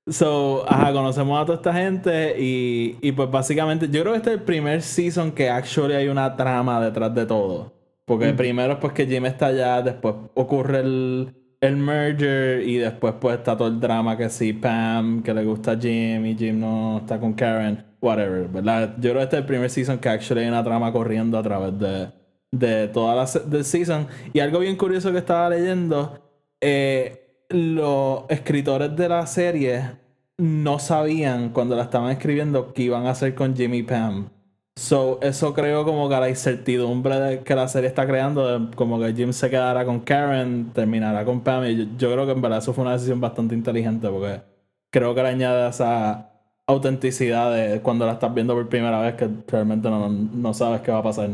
so, 0.08 0.66
ajá, 0.68 0.92
conocemos 0.94 1.42
a 1.42 1.46
toda 1.46 1.58
esta 1.58 1.74
gente 1.74 2.36
y, 2.40 2.98
y 3.02 3.12
pues 3.12 3.30
básicamente 3.30 3.88
yo 3.90 4.02
creo 4.02 4.14
que 4.14 4.18
este 4.18 4.30
es 4.32 4.38
el 4.38 4.44
primer 4.44 4.82
season 4.82 5.32
que 5.32 5.50
actually 5.50 5.96
hay 5.96 6.08
una 6.08 6.36
trama 6.36 6.84
detrás 6.84 7.14
de 7.14 7.26
todo. 7.26 7.74
Porque 8.06 8.34
mm. 8.34 8.36
primero 8.36 8.74
es 8.74 8.80
pues 8.80 8.94
que 8.94 9.06
Jim 9.06 9.26
está 9.26 9.48
allá, 9.48 9.82
después 9.82 10.16
ocurre 10.34 10.82
el, 10.82 11.34
el 11.62 11.78
merger 11.78 12.68
y 12.68 12.78
después 12.78 13.14
pues 13.20 13.38
está 13.38 13.56
todo 13.56 13.70
el 13.70 13.80
drama 13.80 14.18
que 14.18 14.30
sí, 14.30 14.52
Pam, 14.54 15.24
que 15.24 15.34
le 15.34 15.46
gusta 15.46 15.72
a 15.72 15.80
Jim 15.80 16.26
y 16.26 16.36
Jim 16.36 16.60
no 16.60 16.98
está 17.00 17.20
con 17.20 17.34
Karen 17.34 17.94
whatever, 18.04 18.50
¿verdad? 18.50 18.96
Yo 18.98 19.12
creo 19.12 19.16
que 19.16 19.24
este 19.24 19.36
es 19.38 19.42
el 19.42 19.48
primer 19.48 19.70
season 19.70 19.98
que 19.98 20.10
actually 20.10 20.42
hay 20.42 20.50
una 20.50 20.64
trama 20.64 20.92
corriendo 20.92 21.38
a 21.38 21.44
través 21.44 21.80
de, 21.80 22.12
de 22.52 22.88
toda 22.90 23.16
la 23.16 23.26
de 23.46 23.64
season. 23.64 24.08
Y 24.34 24.42
algo 24.42 24.60
bien 24.60 24.76
curioso 24.76 25.12
que 25.14 25.20
estaba 25.20 25.50
leyendo, 25.50 26.22
eh, 26.60 27.23
los 27.54 28.24
escritores 28.30 28.96
de 28.96 29.10
la 29.10 29.26
serie 29.28 29.92
no 30.38 30.80
sabían 30.80 31.50
cuando 31.50 31.76
la 31.76 31.84
estaban 31.84 32.12
escribiendo 32.12 32.74
que 32.74 32.84
iban 32.84 33.06
a 33.06 33.12
hacer 33.12 33.36
con 33.36 33.56
Jimmy 33.56 33.84
Pam. 33.84 34.30
So, 34.76 35.20
eso 35.22 35.54
creo 35.54 35.86
como 35.86 36.10
que 36.10 36.16
la 36.16 36.30
incertidumbre 36.30 37.20
de 37.20 37.44
que 37.44 37.56
la 37.56 37.68
serie 37.68 37.88
está 37.90 38.08
creando, 38.08 38.72
como 38.76 39.00
que 39.00 39.14
Jim 39.14 39.32
se 39.32 39.50
quedará 39.50 39.86
con 39.86 40.00
Karen, 40.00 40.72
terminará 40.74 41.24
con 41.26 41.42
Pam. 41.42 41.66
Y 41.66 41.96
yo, 41.98 42.12
creo 42.12 42.26
que 42.26 42.32
en 42.32 42.42
verdad 42.42 42.58
eso 42.60 42.74
fue 42.74 42.84
una 42.84 42.94
decisión 42.94 43.22
bastante 43.22 43.54
inteligente 43.54 44.10
porque 44.10 44.42
creo 44.90 45.14
que 45.14 45.22
le 45.24 45.30
añade 45.30 45.70
esa 45.70 46.32
autenticidad 46.66 47.54
de 47.54 47.82
cuando 47.82 48.06
la 48.08 48.14
estás 48.14 48.34
viendo 48.34 48.56
por 48.56 48.68
primera 48.70 49.00
vez 49.02 49.16
que 49.16 49.30
realmente 49.48 49.90
no, 49.90 50.54
sabes 50.54 50.82
qué 50.82 50.92
va 50.92 51.00
a 51.00 51.04
pasar. 51.04 51.30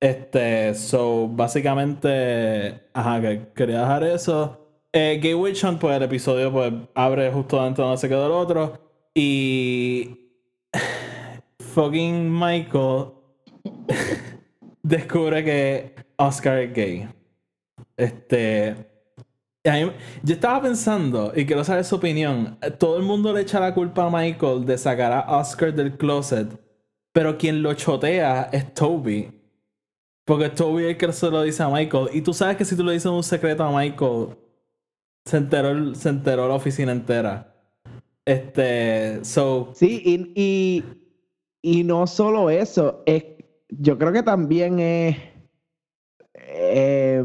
Este, 0.00 0.74
so, 0.74 1.28
básicamente, 1.28 2.82
ajá, 2.94 3.20
que 3.20 3.48
quería 3.54 3.80
dejar 3.80 4.04
eso. 4.04 4.59
Eh, 4.92 5.20
Gay 5.22 5.34
Witch 5.34 5.64
Hunt, 5.64 5.80
pues 5.80 5.96
el 5.96 6.02
episodio 6.02 6.52
pues 6.52 6.72
abre 6.94 7.30
justo 7.30 7.60
antes 7.60 7.78
donde 7.78 7.98
se 7.98 8.08
quedó 8.08 8.26
el 8.26 8.32
otro. 8.32 8.78
Y. 9.14 10.16
Fucking 11.74 12.28
Michael 12.32 13.12
descubre 14.82 15.44
que 15.44 15.94
Oscar 16.16 16.58
es 16.58 16.74
gay. 16.74 17.08
Este 17.96 18.90
yo 20.22 20.34
estaba 20.34 20.62
pensando, 20.62 21.32
y 21.36 21.44
quiero 21.44 21.64
saber 21.64 21.84
su 21.84 21.96
opinión, 21.96 22.58
todo 22.78 22.96
el 22.96 23.02
mundo 23.02 23.32
le 23.32 23.42
echa 23.42 23.60
la 23.60 23.74
culpa 23.74 24.06
a 24.06 24.10
Michael 24.10 24.64
de 24.64 24.78
sacar 24.78 25.12
a 25.12 25.36
Oscar 25.38 25.74
del 25.74 25.98
closet, 25.98 26.58
pero 27.12 27.36
quien 27.36 27.62
lo 27.62 27.74
chotea 27.74 28.48
es 28.52 28.72
Toby. 28.72 29.30
Porque 30.24 30.48
Toby 30.48 30.84
es 30.84 30.90
el 30.90 30.96
que 30.96 31.12
se 31.12 31.30
lo 31.30 31.42
dice 31.42 31.62
a 31.62 31.68
Michael. 31.68 32.08
Y 32.12 32.22
tú 32.22 32.32
sabes 32.32 32.56
que 32.56 32.64
si 32.64 32.76
tú 32.76 32.84
le 32.84 32.92
dices 32.92 33.06
un 33.06 33.22
secreto 33.22 33.64
a 33.64 33.76
Michael, 33.76 34.28
se 35.24 35.36
enteró, 35.36 35.94
se 35.94 36.08
enteró 36.08 36.48
la 36.48 36.54
oficina 36.54 36.92
entera. 36.92 37.54
Este, 38.24 39.24
so... 39.24 39.72
Sí, 39.74 40.02
y, 40.34 40.84
y, 41.62 41.84
no 41.84 42.06
solo 42.06 42.50
eso, 42.50 43.02
es, 43.06 43.24
yo 43.68 43.98
creo 43.98 44.12
que 44.12 44.22
también 44.22 44.78
es... 44.78 45.16
Eh, 46.34 47.22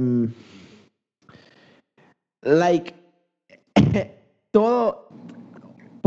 like, 2.41 2.93
todo. 4.51 5.09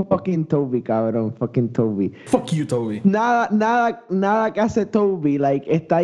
Fucking 0.09 0.47
Toby, 0.47 0.83
cabrón. 0.83 1.35
Fucking 1.35 1.73
Toby. 1.73 2.12
Fuck 2.26 2.52
you, 2.52 2.66
Toby. 2.66 3.00
Nada, 3.02 3.49
nada, 3.50 4.04
nada 4.09 4.52
que 4.52 4.61
hace 4.61 4.87
Toby, 4.87 5.38
like, 5.38 5.66
está, 5.73 6.00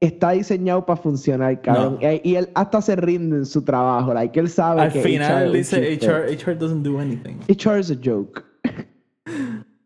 está 0.00 0.32
diseñado 0.32 0.84
para 0.84 1.00
funcionar, 1.00 1.60
cabrón. 1.60 1.98
Y, 2.00 2.34
él 2.34 2.48
hasta 2.54 2.82
se 2.82 2.96
rinde 2.96 3.36
en 3.38 3.46
su 3.46 3.62
trabajo, 3.62 4.12
like, 4.12 4.38
él 4.38 4.48
sabe 4.48 4.82
Al 4.82 4.92
que. 4.92 4.98
Al 4.98 5.04
final 5.04 5.52
dice 5.52 5.98
HR, 5.98 6.30
HR 6.30 6.58
doesn't 6.58 6.82
do 6.82 6.98
anything. 6.98 7.36
HR 7.48 7.78
is 7.78 7.90
a 7.90 7.96
joke. 8.02 8.44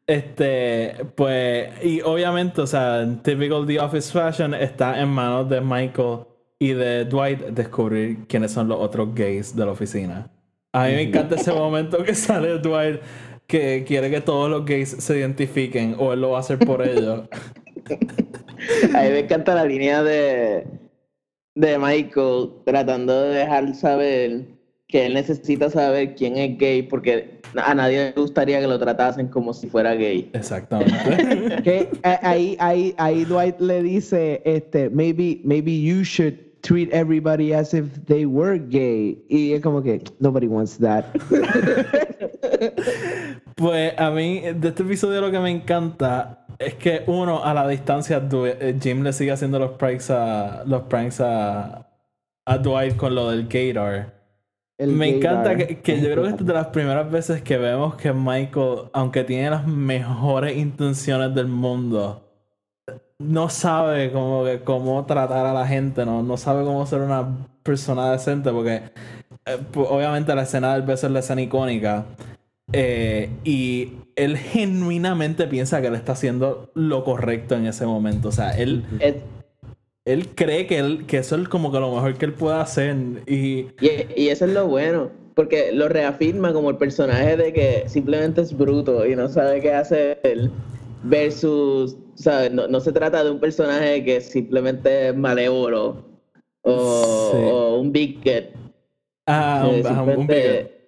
Este, 0.07 0.97
pues, 1.15 1.69
y 1.85 2.01
obviamente, 2.01 2.61
o 2.61 2.67
sea, 2.67 3.03
en 3.03 3.23
typical 3.23 3.65
The 3.65 3.79
Office 3.79 4.11
Fashion 4.11 4.55
está 4.55 5.01
en 5.01 5.09
manos 5.09 5.49
de 5.49 5.61
Michael 5.61 6.27
y 6.59 6.73
de 6.73 7.05
Dwight 7.05 7.41
descubrir 7.51 8.27
quiénes 8.27 8.51
son 8.51 8.67
los 8.67 8.81
otros 8.81 9.15
gays 9.15 9.55
de 9.55 9.65
la 9.65 9.71
oficina. 9.71 10.29
A 10.73 10.87
mí 10.87 10.95
me 10.95 11.03
encanta 11.03 11.37
ese 11.37 11.53
momento 11.53 12.03
que 12.03 12.17
sale 12.17 12.59
Dwight 12.59 13.01
que 13.47 13.85
quiere 13.87 14.11
que 14.11 14.21
todos 14.21 14.51
los 14.51 14.65
gays 14.65 14.91
se 14.91 15.19
identifiquen 15.19 15.95
o 15.99 16.13
él 16.13 16.21
lo 16.21 16.31
va 16.31 16.39
a 16.39 16.41
hacer 16.41 16.59
por 16.59 16.83
ellos. 16.87 17.29
a 18.95 19.03
mí 19.03 19.09
me 19.11 19.19
encanta 19.21 19.55
la 19.55 19.65
línea 19.65 20.03
de, 20.03 20.67
de 21.55 21.79
Michael 21.79 22.51
tratando 22.65 23.23
de 23.23 23.39
dejar 23.39 23.75
saber 23.75 24.47
que 24.91 25.07
él 25.07 25.15
necesita 25.15 25.71
saber 25.71 26.15
quién 26.15 26.37
es 26.37 26.59
gay 26.59 26.83
porque 26.83 27.41
a 27.57 27.75
nadie 27.75 28.13
le 28.15 28.21
gustaría 28.21 28.61
que 28.61 28.67
lo 28.67 28.79
tratasen 28.79 29.29
como 29.29 29.55
si 29.55 29.69
fuera 29.69 29.95
gay. 29.95 30.29
Exactamente. 30.33 30.93
que 31.65 31.89
ahí, 32.03 32.57
ahí, 32.59 32.95
ahí 32.99 33.25
Dwight 33.25 33.61
le 33.61 33.83
dice, 33.83 34.43
este, 34.45 34.91
maybe, 34.91 35.41
maybe 35.45 35.81
you 35.81 36.03
should 36.03 36.37
treat 36.63 36.93
everybody 36.93 37.55
as 37.55 37.73
if 37.73 37.87
they 38.07 38.27
were 38.27 38.59
gay. 38.59 39.17
Y 39.29 39.53
es 39.53 39.63
como 39.63 39.83
que, 39.83 40.03
nobody 40.19 40.47
wants 40.47 40.79
that. 40.79 41.05
pues 43.57 43.93
a 43.97 44.11
mí, 44.11 44.41
de 44.41 44.69
este 44.69 44.83
episodio 44.83 45.21
lo 45.21 45.31
que 45.31 45.39
me 45.39 45.51
encanta 45.51 46.40
es 46.61 46.75
que 46.75 47.05
uno, 47.07 47.43
a 47.43 47.55
la 47.55 47.67
distancia, 47.67 48.23
eh, 48.31 48.77
Jim 48.81 49.03
le 49.03 49.15
sigue 49.15 49.33
haciendo 49.33 49.59
los 49.59 49.73
pranks 49.73 50.11
a, 50.11 50.63
los 50.67 50.83
pranks 50.83 51.21
a, 51.23 51.89
a 52.45 52.59
Dwight 52.59 52.97
con 52.97 53.15
lo 53.15 53.31
del 53.31 53.49
Gator. 53.49 54.13
Me 54.79 55.09
encanta 55.09 55.57
que, 55.57 55.81
que, 55.81 56.01
yo 56.01 56.11
creo 56.11 56.23
que 56.23 56.29
esta 56.31 56.43
es 56.43 56.47
de 56.47 56.53
las 56.55 56.67
primeras 56.69 57.11
veces 57.11 57.43
que 57.43 57.57
vemos 57.57 57.97
que 57.97 58.13
Michael, 58.13 58.91
aunque 58.93 59.25
tiene 59.25 59.51
las 59.51 59.67
mejores 59.67 60.57
intenciones 60.57 61.35
del 61.35 61.49
mundo, 61.49 62.31
no 63.19 63.49
sabe 63.49 64.13
cómo, 64.13 64.45
cómo 64.65 65.05
tratar 65.07 65.47
a 65.47 65.55
la 65.55 65.67
gente, 65.67 66.05
¿no? 66.05 66.23
no 66.23 66.37
sabe 66.37 66.65
cómo 66.65 66.85
ser 66.87 67.01
una 67.01 67.27
persona 67.63 68.13
decente, 68.13 68.51
porque 68.51 68.83
eh, 69.47 69.59
obviamente 69.75 70.35
la 70.35 70.43
escena 70.43 70.75
del 70.75 70.83
beso 70.83 71.07
es 71.07 71.13
la 71.13 71.21
escena 71.21 71.43
icónica. 71.43 72.05
Eh, 72.73 73.31
y 73.45 73.93
él 74.17 74.37
genuinamente 74.37 75.47
piensa 75.47 75.81
que 75.81 75.89
él 75.89 75.95
está 75.95 76.13
haciendo 76.13 76.71
lo 76.75 77.05
correcto 77.05 77.55
en 77.55 77.67
ese 77.67 77.87
momento. 77.87 78.29
O 78.29 78.33
sea, 78.33 78.57
él, 78.57 78.85
él, 80.05 80.29
cree 80.35 80.67
que, 80.67 80.79
él, 80.79 81.07
que 81.07 81.19
eso 81.19 81.37
es 81.37 81.49
como 81.49 81.73
que 81.73 81.81
lo 81.81 81.95
mejor 81.95 82.17
que 82.17 82.27
él 82.27 82.35
puede 82.35 82.59
hacer. 82.59 82.97
Y... 83.27 83.69
y, 83.81 84.29
eso 84.29 84.45
es 84.45 84.53
lo 84.53 84.69
bueno. 84.69 85.11
Porque 85.35 85.73
lo 85.73 85.89
reafirma 85.89 86.53
como 86.53 86.71
el 86.71 86.77
personaje 86.77 87.37
de 87.37 87.53
que 87.53 87.85
simplemente 87.89 88.43
es 88.43 88.57
bruto 88.57 89.07
y 89.07 89.17
no 89.17 89.29
sabe 89.29 89.61
qué 89.61 89.73
hacer. 89.73 90.51
Versus, 91.03 91.97
¿sabes? 92.15 92.53
No, 92.53 92.69
no 92.69 92.81
se 92.81 92.93
trata 92.93 93.25
de 93.25 93.31
un 93.31 93.41
personaje 93.41 94.05
que 94.05 94.21
simplemente 94.21 95.09
es 95.09 95.17
malévolo 95.17 96.05
o, 96.63 97.79
un 97.81 97.91
big 97.91 98.23
get. 98.23 98.51
Ah, 99.27 99.67
un, 99.67 100.19
un 100.19 100.27
big 100.27 100.43
get 100.43 100.80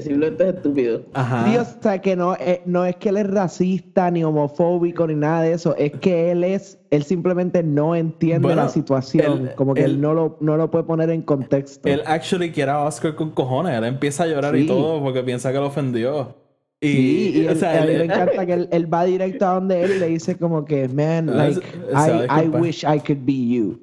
simplemente 0.00 0.48
es 0.48 0.54
estúpido. 0.54 1.02
Ajá. 1.14 1.44
Dios, 1.50 1.76
o 1.78 1.82
sea, 1.82 1.98
que 2.00 2.14
no, 2.14 2.34
eh, 2.34 2.62
no 2.64 2.84
es 2.84 2.96
que 2.96 3.08
él 3.08 3.16
es 3.16 3.26
racista, 3.28 4.10
ni 4.10 4.22
homofóbico, 4.22 5.06
ni 5.06 5.14
nada 5.14 5.42
de 5.42 5.52
eso. 5.52 5.74
Es 5.76 5.92
que 5.92 6.30
él 6.30 6.44
es, 6.44 6.78
él 6.90 7.02
simplemente 7.02 7.62
no 7.62 7.96
entiende 7.96 8.54
la 8.54 8.68
situación. 8.68 9.50
como 9.56 9.74
que 9.74 9.84
él, 9.84 10.00
no, 10.00 10.14
lo, 10.14 10.36
no 10.40 10.56
lo 10.56 10.70
puede 10.70 10.84
poner 10.84 11.10
en 11.10 11.22
contexto. 11.22 11.88
Él 11.88 12.02
actually 12.06 12.52
quiere 12.52 12.70
a 12.70 12.84
Oscar 12.84 13.14
con 13.14 13.30
cojones. 13.30 13.76
Él 13.76 13.84
empieza 13.84 14.24
a 14.24 14.26
llorar 14.28 14.56
y 14.56 14.66
todo 14.66 15.02
porque 15.02 15.22
piensa 15.22 15.52
que 15.52 15.58
lo 15.58 15.66
ofendió. 15.66 16.36
Y, 16.82 16.88
sí, 16.88 17.32
y 17.42 17.46
o 17.46 17.54
sea, 17.56 17.72
a 17.72 17.84
él 17.84 17.98
le 17.98 18.04
encanta 18.04 18.46
que 18.46 18.68
él, 18.70 18.94
va 18.94 19.04
directo 19.04 19.46
a 19.46 19.54
donde 19.54 19.82
él 19.84 19.92
y 19.96 19.98
le 19.98 20.06
dice 20.06 20.38
como 20.38 20.64
que, 20.64 20.88
man, 20.88 21.26
like, 21.26 21.60
I, 21.92 22.44
I 22.44 22.48
wish 22.48 22.84
I 22.84 22.98
could 22.98 23.26
be 23.26 23.48
you. 23.48 23.78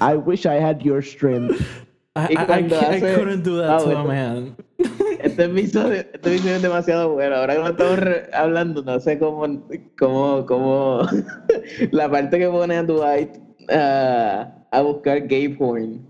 I 0.00 0.14
wish 0.16 0.46
I 0.46 0.58
had 0.58 0.80
your 0.80 1.02
strength. 1.02 1.60
I, 2.16 2.34
I, 2.34 2.44
couldn't 2.98 3.44
do 3.44 3.58
that 3.58 3.80
to 3.80 3.96
a 3.96 4.04
man. 4.04 4.56
Este 5.20 5.44
episodio, 5.44 6.00
este 6.00 6.28
episodio 6.30 6.56
es 6.56 6.62
demasiado 6.62 7.12
bueno. 7.12 7.36
Ahora 7.36 7.54
que 7.54 7.60
no 7.60 7.68
estamos 7.68 7.98
hablando, 8.32 8.82
no 8.82 9.00
sé 9.00 9.18
cómo, 9.18 9.66
cómo, 9.98 10.46
cómo 10.46 11.02
la 11.90 12.10
parte 12.10 12.38
que 12.38 12.48
pone 12.48 12.76
a 12.76 12.82
Dwight 12.84 13.36
uh, 13.70 14.48
a 14.70 14.82
buscar 14.82 15.26
gay 15.26 15.48
porn 15.48 16.08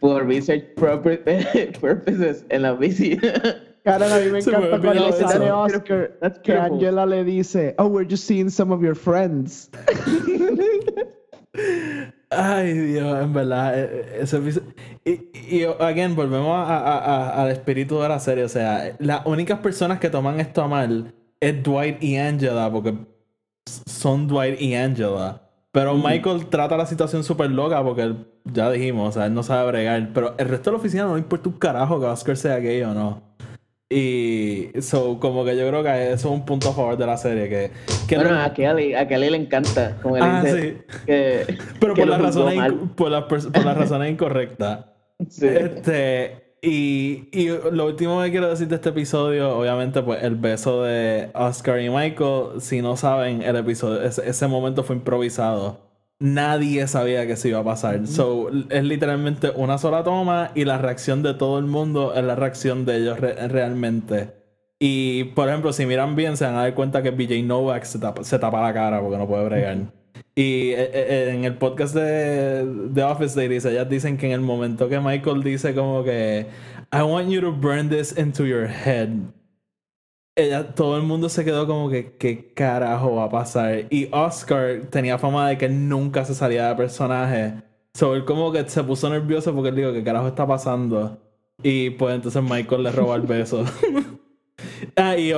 por 0.00 0.26
research 0.26 0.74
purposes 0.76 2.44
en 2.50 2.62
la 2.62 2.72
oficina. 2.74 3.32
Cara, 3.84 4.14
a 4.14 4.20
mí 4.20 4.30
me 4.30 4.38
encanta 4.38 4.80
cuando 4.80 5.06
le 5.06 5.12
sale 5.12 5.50
Oscar 5.50 6.16
que 6.44 6.52
Angela 6.52 7.04
le 7.04 7.24
dice, 7.24 7.74
oh, 7.78 7.88
we're 7.88 8.08
just 8.08 8.24
seeing 8.24 8.48
some 8.48 8.72
of 8.72 8.80
your 8.80 8.94
friends. 8.94 9.68
Ay, 12.34 12.72
Dios, 12.72 13.22
en 13.22 13.32
verdad, 13.32 13.78
e, 13.78 14.18
e, 14.18 14.22
ese 14.22 14.40
Y, 15.04 15.56
y 15.56 15.64
again, 15.80 16.14
volvemos 16.14 16.56
a, 16.56 17.42
al 17.42 17.50
espíritu 17.50 18.00
de 18.00 18.08
la 18.08 18.18
serie. 18.18 18.44
O 18.44 18.48
sea, 18.48 18.94
las 18.98 19.26
únicas 19.26 19.58
personas 19.60 20.00
que 20.00 20.10
toman 20.10 20.40
esto 20.40 20.62
a 20.62 20.68
mal 20.68 21.14
es 21.40 21.62
Dwight 21.62 22.02
y 22.02 22.16
Angela, 22.16 22.70
porque 22.70 22.96
son 23.66 24.28
Dwight 24.28 24.60
y 24.60 24.74
Angela. 24.74 25.42
Pero 25.72 25.94
Michael 25.96 26.46
trata 26.46 26.76
la 26.76 26.86
situación 26.86 27.24
súper 27.24 27.50
loca 27.50 27.82
porque 27.82 28.14
ya 28.44 28.70
dijimos, 28.70 29.08
o 29.08 29.12
sea, 29.12 29.26
él 29.26 29.34
no 29.34 29.42
sabe 29.42 29.70
bregar. 29.70 30.10
Pero 30.12 30.34
el 30.38 30.48
resto 30.48 30.70
de 30.70 30.76
la 30.76 30.80
oficina 30.80 31.04
no 31.04 31.14
le 31.14 31.20
importa 31.20 31.48
un 31.48 31.58
carajo 31.58 31.98
que 31.98 32.06
Oscar 32.06 32.36
sea 32.36 32.58
gay 32.58 32.82
o 32.82 32.92
no. 32.92 33.22
Y 33.92 34.70
so, 34.80 35.18
como 35.20 35.44
que 35.44 35.56
yo 35.56 35.68
creo 35.68 35.82
que 35.82 36.12
eso 36.12 36.28
es 36.28 36.34
un 36.34 36.44
punto 36.46 36.70
a 36.70 36.72
favor 36.72 36.96
de 36.96 37.06
la 37.06 37.16
serie. 37.16 37.48
Que, 37.48 37.70
que 38.08 38.16
bueno, 38.16 38.40
a, 38.40 38.54
Kelly, 38.54 38.94
a 38.94 39.06
Kelly 39.06 39.28
le 39.30 39.36
encanta. 39.36 39.98
Como 40.02 40.16
él 40.16 40.22
ah, 40.24 40.42
sí. 40.46 40.78
que, 41.04 41.58
Pero 41.80 41.94
por, 41.94 42.08
las 42.08 42.22
razones 42.22 42.72
por, 42.96 43.10
la, 43.10 43.28
por 43.28 43.64
las 43.64 43.76
razones 43.76 44.10
incorrectas. 44.10 44.86
Sí. 45.28 45.46
Este, 45.46 46.56
y, 46.62 47.28
y, 47.30 47.46
lo 47.70 47.86
último 47.86 48.20
que 48.22 48.32
quiero 48.32 48.48
decir 48.48 48.66
de 48.66 48.74
este 48.74 48.88
episodio, 48.88 49.56
obviamente, 49.56 50.02
pues 50.02 50.24
el 50.24 50.34
beso 50.34 50.82
de 50.82 51.30
Oscar 51.32 51.80
y 51.80 51.88
Michael. 51.90 52.60
Si 52.60 52.82
no 52.82 52.96
saben, 52.96 53.40
el 53.42 53.54
episodio, 53.54 54.02
ese, 54.02 54.28
ese 54.28 54.48
momento 54.48 54.82
fue 54.82 54.96
improvisado 54.96 55.91
nadie 56.22 56.86
sabía 56.86 57.26
que 57.26 57.36
se 57.36 57.48
iba 57.48 57.58
a 57.58 57.64
pasar. 57.64 58.06
So, 58.06 58.48
es 58.70 58.84
literalmente 58.84 59.50
una 59.54 59.76
sola 59.76 60.04
toma 60.04 60.52
y 60.54 60.64
la 60.64 60.78
reacción 60.78 61.22
de 61.22 61.34
todo 61.34 61.58
el 61.58 61.66
mundo 61.66 62.14
es 62.14 62.24
la 62.24 62.36
reacción 62.36 62.84
de 62.84 62.96
ellos 62.96 63.20
realmente. 63.20 64.30
Y, 64.78 65.24
por 65.24 65.48
ejemplo, 65.48 65.72
si 65.72 65.86
miran 65.86 66.16
bien, 66.16 66.36
se 66.36 66.44
van 66.44 66.54
a 66.54 66.62
dar 66.62 66.74
cuenta 66.74 67.02
que 67.02 67.10
BJ 67.10 67.42
Novak 67.44 67.84
se 67.84 67.98
tapa, 67.98 68.24
se 68.24 68.38
tapa 68.38 68.62
la 68.62 68.72
cara 68.72 69.00
porque 69.00 69.18
no 69.18 69.26
puede 69.26 69.44
bregar. 69.44 69.76
Y 70.34 70.70
eh, 70.70 70.90
eh, 70.92 71.32
en 71.34 71.44
el 71.44 71.56
podcast 71.56 71.94
de, 71.94 72.64
de 72.64 73.02
Office 73.02 73.40
Ladies, 73.40 73.64
ellas 73.64 73.88
dicen 73.88 74.16
que 74.16 74.26
en 74.26 74.32
el 74.32 74.40
momento 74.40 74.88
que 74.88 74.98
Michael 74.98 75.42
dice 75.42 75.74
como 75.74 76.02
que 76.04 76.46
I 76.92 77.02
want 77.02 77.28
you 77.30 77.40
to 77.40 77.52
burn 77.52 77.88
this 77.88 78.16
into 78.16 78.44
your 78.44 78.66
head 78.66 79.10
ella, 80.34 80.74
todo 80.74 80.96
el 80.96 81.02
mundo 81.02 81.28
se 81.28 81.44
quedó 81.44 81.66
como 81.66 81.90
que, 81.90 82.16
¿qué 82.16 82.52
carajo 82.54 83.16
va 83.16 83.24
a 83.24 83.30
pasar? 83.30 83.86
Y 83.90 84.08
Oscar 84.12 84.82
tenía 84.90 85.18
fama 85.18 85.48
de 85.48 85.58
que 85.58 85.68
nunca 85.68 86.24
se 86.24 86.34
salía 86.34 86.68
de 86.68 86.74
personaje. 86.74 87.54
So 87.94 88.14
él 88.14 88.24
como 88.24 88.50
que 88.52 88.68
se 88.68 88.82
puso 88.82 89.10
nervioso 89.10 89.54
porque 89.54 89.68
él 89.68 89.76
dijo, 89.76 89.92
¿qué 89.92 90.02
carajo 90.02 90.28
está 90.28 90.46
pasando? 90.46 91.20
Y 91.62 91.90
pues 91.90 92.14
entonces 92.14 92.42
Michael 92.42 92.84
le 92.84 92.92
robó 92.92 93.14
el 93.14 93.22
beso. 93.22 93.64
ah, 94.96 95.16
y, 95.16 95.32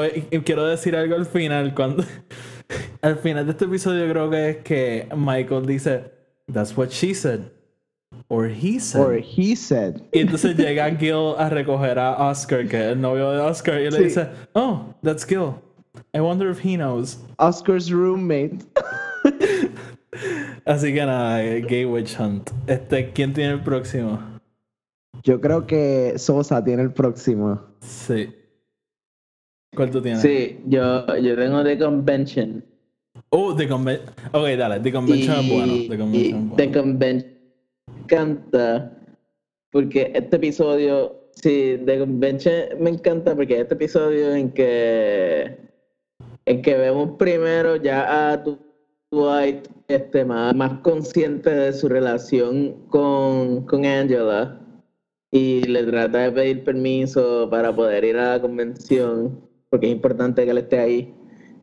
quiero 0.45 0.65
decir 0.65 0.97
algo 0.97 1.17
al 1.17 1.27
final, 1.27 1.75
cuando... 1.75 2.05
al 3.03 3.17
final 3.19 3.45
de 3.45 3.53
este 3.53 3.65
episodio 3.65 4.09
creo 4.09 4.31
que 4.31 4.51
es 4.51 4.57
que 4.59 5.09
Michael 5.17 5.67
dice, 5.67 6.15
That's 6.47 6.77
what 6.77 6.91
she 6.91 7.15
said. 7.15 7.51
Or 8.29 8.49
he 8.49 8.79
said. 8.79 9.01
Or 9.01 9.15
he 9.19 9.55
said. 9.55 10.03
Y 10.13 10.21
entonces 10.21 10.57
llega 10.57 10.91
Gil 10.97 11.35
a 11.39 11.49
recoger 11.49 11.99
a 11.99 12.17
Oscar, 12.31 12.67
que 12.67 12.77
es 12.77 12.93
el 12.93 13.01
novio 13.01 13.31
de 13.33 13.41
Oscar, 13.41 13.81
y 13.81 13.91
le 13.91 14.05
dice, 14.05 14.29
oh, 14.55 14.95
that's 15.03 15.25
Gil. 15.25 15.55
I 16.13 16.21
wonder 16.21 16.51
if 16.51 16.59
he 16.59 16.77
knows. 16.77 17.19
Oscar's 17.39 17.93
roommate. 17.93 18.65
Así 20.67 20.95
que 20.95 21.05
nada, 21.05 21.43
Gay 21.61 21.85
Witch 21.85 22.19
Hunt. 22.19 22.51
Este, 22.67 23.13
¿quién 23.13 23.33
tiene 23.33 23.55
el 23.55 23.63
próximo? 23.63 24.19
Yo 25.23 25.41
creo 25.41 25.67
que 25.67 26.15
Sosa 26.17 26.63
tiene 26.65 26.83
el 26.83 26.93
próximo. 26.93 27.61
Sí. 27.81 28.33
¿Cuál 29.75 29.91
tú 29.91 30.01
tienes? 30.01 30.23
Sí, 30.23 30.61
yo, 30.67 31.07
yo 31.19 31.37
tengo 31.37 31.63
The 31.65 31.79
Convention. 31.79 32.65
Oh, 33.31 33.55
The 33.55 33.69
Convention. 33.69 34.09
Ok, 34.33 34.47
dale, 34.57 34.81
The 34.81 34.93
Convention 34.93 35.39
es 35.39 35.51
bueno. 35.51 35.73
The 35.89 35.99
Convention 35.99 36.25
es 36.25 36.33
bueno. 36.33 36.57
The 36.57 36.73
Convention 36.73 37.34
encanta 38.05 38.97
porque 39.71 40.13
este 40.15 40.37
episodio, 40.37 41.29
sí, 41.33 41.77
de 41.79 41.99
Convention 41.99 42.55
me 42.79 42.91
encanta 42.91 43.35
porque 43.35 43.61
este 43.61 43.75
episodio 43.75 44.35
en 44.35 44.53
que 44.53 45.59
en 46.47 46.63
que 46.63 46.77
vemos 46.77 47.17
primero 47.19 47.77
ya 47.77 48.33
a 48.33 48.45
Dwight 49.11 49.67
este, 49.89 50.25
más, 50.25 50.55
más 50.55 50.81
consciente 50.81 51.51
de 51.51 51.73
su 51.73 51.89
relación 51.89 52.87
con, 52.89 53.65
con 53.67 53.85
Angela 53.85 54.61
y 55.31 55.63
le 55.63 55.85
trata 55.85 56.19
de 56.19 56.33
pedir 56.33 56.65
permiso 56.65 57.49
para 57.51 57.75
poder 57.75 58.05
ir 58.05 58.17
a 58.17 58.35
la 58.35 58.41
convención, 58.41 59.41
porque 59.71 59.87
es 59.87 59.93
importante 59.93 60.45
que 60.45 60.51
él 60.51 60.59
esté 60.59 60.79
ahí. 60.79 61.15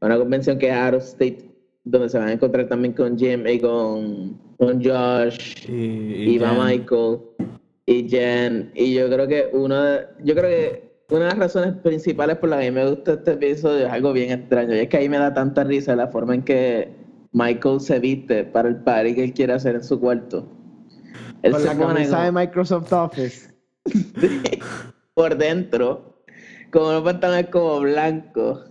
Una 0.01 0.17
convención 0.17 0.57
que 0.57 0.69
es 0.69 0.75
out 0.75 0.95
of 0.95 1.03
state, 1.03 1.49
donde 1.85 2.09
se 2.09 2.17
van 2.17 2.29
a 2.29 2.33
encontrar 2.33 2.67
también 2.67 2.93
con 2.93 3.17
Jim 3.17 3.47
y 3.47 3.59
con 3.59 4.50
con 4.61 4.75
Josh 4.83 5.67
y, 5.67 6.37
va 6.37 6.53
Michael 6.53 7.17
y 7.87 8.07
Jen. 8.07 8.71
Y 8.75 8.93
yo 8.93 9.09
creo 9.09 9.27
que 9.27 9.49
una 9.53 10.01
yo 10.23 10.35
creo 10.35 10.49
que 10.49 10.91
una 11.09 11.21
de 11.21 11.29
las 11.31 11.39
razones 11.39 11.73
principales 11.77 12.37
por 12.37 12.49
las 12.49 12.61
que 12.61 12.71
me 12.71 12.87
gusta 12.87 13.13
este 13.13 13.31
episodio 13.31 13.87
es 13.87 13.91
algo 13.91 14.13
bien 14.13 14.31
extraño. 14.31 14.75
Y 14.75 14.81
es 14.81 14.89
que 14.89 14.97
ahí 14.97 15.09
me 15.09 15.17
da 15.17 15.33
tanta 15.33 15.63
risa 15.63 15.95
la 15.95 16.07
forma 16.07 16.35
en 16.35 16.43
que 16.43 16.93
Michael 17.31 17.79
se 17.79 17.97
viste 17.97 18.43
para 18.43 18.69
el 18.69 18.75
party 18.75 19.15
que 19.15 19.23
él 19.23 19.33
quiere 19.33 19.53
hacer 19.53 19.73
en 19.73 19.83
su 19.83 19.99
cuarto. 19.99 20.47
Él 21.41 21.55
se 21.55 21.65
la 21.65 21.73
pone 21.73 22.07
de 22.07 22.31
Microsoft 22.31 22.93
Office. 22.93 23.51
Por 25.15 25.35
dentro 25.37 26.23
como 26.71 26.89
unos 26.89 27.01
pantalones 27.01 27.47
como 27.47 27.79
blancos. 27.79 28.69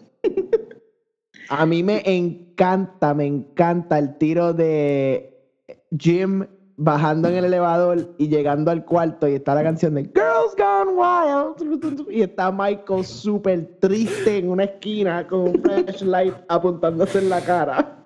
A 1.49 1.67
mí 1.67 1.83
me 1.83 2.01
encanta 2.07 3.13
me 3.13 3.27
encanta 3.27 3.99
el 3.99 4.17
tiro 4.19 4.53
de 4.55 5.30
Jim 5.99 6.47
bajando 6.77 7.29
en 7.29 7.37
el 7.37 7.45
elevador 7.45 8.15
y 8.17 8.29
llegando 8.29 8.71
al 8.71 8.87
cuarto 8.87 9.29
y 9.29 9.35
está 9.35 9.55
la 9.55 9.63
canción 9.63 9.95
de 9.95 10.05
Girls 10.05 10.57
Gone 10.57 10.93
Wild 10.97 12.11
y 12.11 12.23
está 12.23 12.51
Michael 12.51 13.05
súper 13.05 13.79
triste 13.81 14.39
en 14.39 14.49
una 14.49 14.65
esquina 14.65 15.27
con 15.27 15.41
un 15.41 15.63
flashlight 15.63 16.35
apuntándose 16.49 17.19
en 17.19 17.29
la 17.29 17.41
cara. 17.43 17.97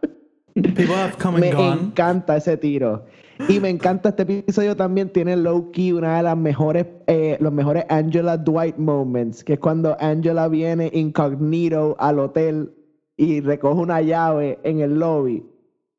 Me 0.55 1.51
encanta 1.51 2.37
ese 2.37 2.57
tiro. 2.57 3.05
Y 3.49 3.59
me 3.59 3.69
encanta 3.69 4.11
este 4.11 4.23
episodio 4.23 4.77
también. 4.77 5.09
Tiene 5.11 5.37
low 5.37 5.71
key 5.73 5.93
una 5.93 6.19
de 6.19 6.23
las 6.23 6.37
mejores, 6.37 6.87
eh, 7.07 7.37
los 7.41 7.53
mejores 7.53 7.85
Angela 7.89 8.37
Dwight 8.37 8.77
moments, 8.77 9.43
que 9.43 9.55
es 9.55 9.59
cuando 9.59 9.97
Angela 9.99 10.49
viene 10.49 10.91
incognito 10.95 11.97
al 11.99 12.21
hotel 12.21 12.73
y 13.17 13.41
recoge 13.41 13.81
una 13.81 14.01
llave 14.01 14.59
en 14.63 14.81
el 14.81 14.99
lobby. 14.99 15.45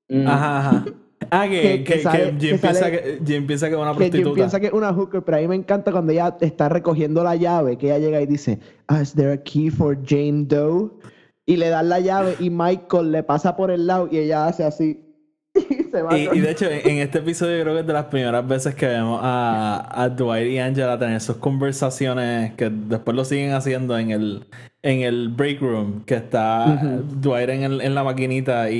Mm. 0.09 0.27
Ajá, 0.27 0.59
ajá. 0.59 0.85
Ah, 1.31 1.47
que, 1.47 1.83
que, 1.83 2.01
que, 2.01 2.35
Jim, 2.39 2.59
piensa 2.59 2.91
que, 2.91 3.19
Jim, 3.25 3.47
piensa 3.47 3.67
que, 3.67 3.75
es 3.75 3.81
una 3.81 3.93
prostituta. 3.93 4.17
Que 4.17 4.23
Jim 4.23 4.33
piensa 4.33 4.59
que 4.59 4.67
es 4.67 4.73
una 4.73 4.93
hooker, 4.93 5.23
pero 5.23 5.37
a 5.37 5.41
mí 5.41 5.47
me 5.47 5.55
encanta 5.55 5.91
cuando 5.91 6.11
ella 6.11 6.37
está 6.41 6.69
recogiendo 6.69 7.23
la 7.23 7.35
llave, 7.35 7.77
que 7.77 7.87
ella 7.87 7.99
llega 7.99 8.21
y 8.21 8.25
dice, 8.25 8.59
ah, 8.87 9.01
¿is 9.01 9.13
there 9.13 9.33
a 9.33 9.43
key 9.43 9.69
for 9.69 9.97
Jane 10.05 10.45
Doe? 10.45 10.91
Y 11.45 11.57
le 11.57 11.69
dan 11.69 11.89
la 11.89 11.99
llave 11.99 12.35
y 12.39 12.49
Michael 12.49 13.11
le 13.11 13.23
pasa 13.23 13.55
por 13.55 13.69
el 13.71 13.85
lado 13.85 14.09
y 14.11 14.17
ella 14.17 14.47
hace 14.47 14.63
así. 14.63 15.04
Y, 16.33 16.39
de 16.39 16.51
hecho, 16.51 16.65
en 16.69 16.97
este 16.97 17.19
episodio 17.19 17.61
creo 17.61 17.73
que 17.73 17.79
es 17.81 17.87
de 17.87 17.93
las 17.93 18.05
primeras 18.05 18.47
veces 18.47 18.75
que 18.75 18.87
vemos 18.87 19.19
a, 19.21 20.03
a 20.03 20.09
Dwight 20.09 20.47
y 20.51 20.59
Angela 20.59 20.97
tener 20.97 21.21
sus 21.21 21.37
conversaciones 21.37 22.53
que 22.53 22.69
después 22.69 23.15
lo 23.15 23.25
siguen 23.25 23.53
haciendo 23.53 23.97
en 23.97 24.11
el, 24.11 24.45
en 24.83 25.01
el 25.01 25.29
break 25.29 25.61
room, 25.61 26.03
que 26.05 26.15
está 26.15 26.81
Dwight 27.21 27.49
en, 27.49 27.63
el, 27.63 27.81
en, 27.81 27.95
la 27.95 28.03
maquinita 28.03 28.69
y, 28.69 28.77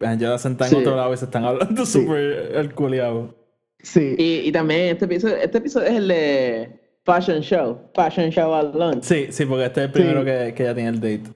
y 0.00 0.04
Angela 0.04 0.38
sentada 0.38 0.70
en 0.70 0.76
otro 0.76 0.96
lado 0.96 1.12
y 1.12 1.16
se 1.16 1.24
están 1.24 1.44
hablando 1.44 1.84
súper 1.86 2.52
el 2.54 2.74
culiado. 2.74 3.34
Sí. 3.80 4.14
Y, 4.18 4.48
y, 4.48 4.52
también 4.52 4.88
este 4.88 5.04
episodio, 5.04 5.36
este 5.36 5.58
episodio 5.58 5.88
es 5.88 5.94
el 5.94 6.08
de 6.08 6.80
Fashion 7.04 7.40
Show, 7.40 7.90
Fashion 7.94 8.30
Show 8.30 8.54
at 8.54 8.74
Lunch. 8.74 9.02
Sí, 9.02 9.26
sí, 9.30 9.44
porque 9.44 9.66
este 9.66 9.80
es 9.80 9.86
el 9.86 9.92
primero 9.92 10.24
que, 10.24 10.54
que 10.54 10.64
ya 10.64 10.74
tiene 10.74 10.88
el 10.88 11.00
date. 11.00 11.34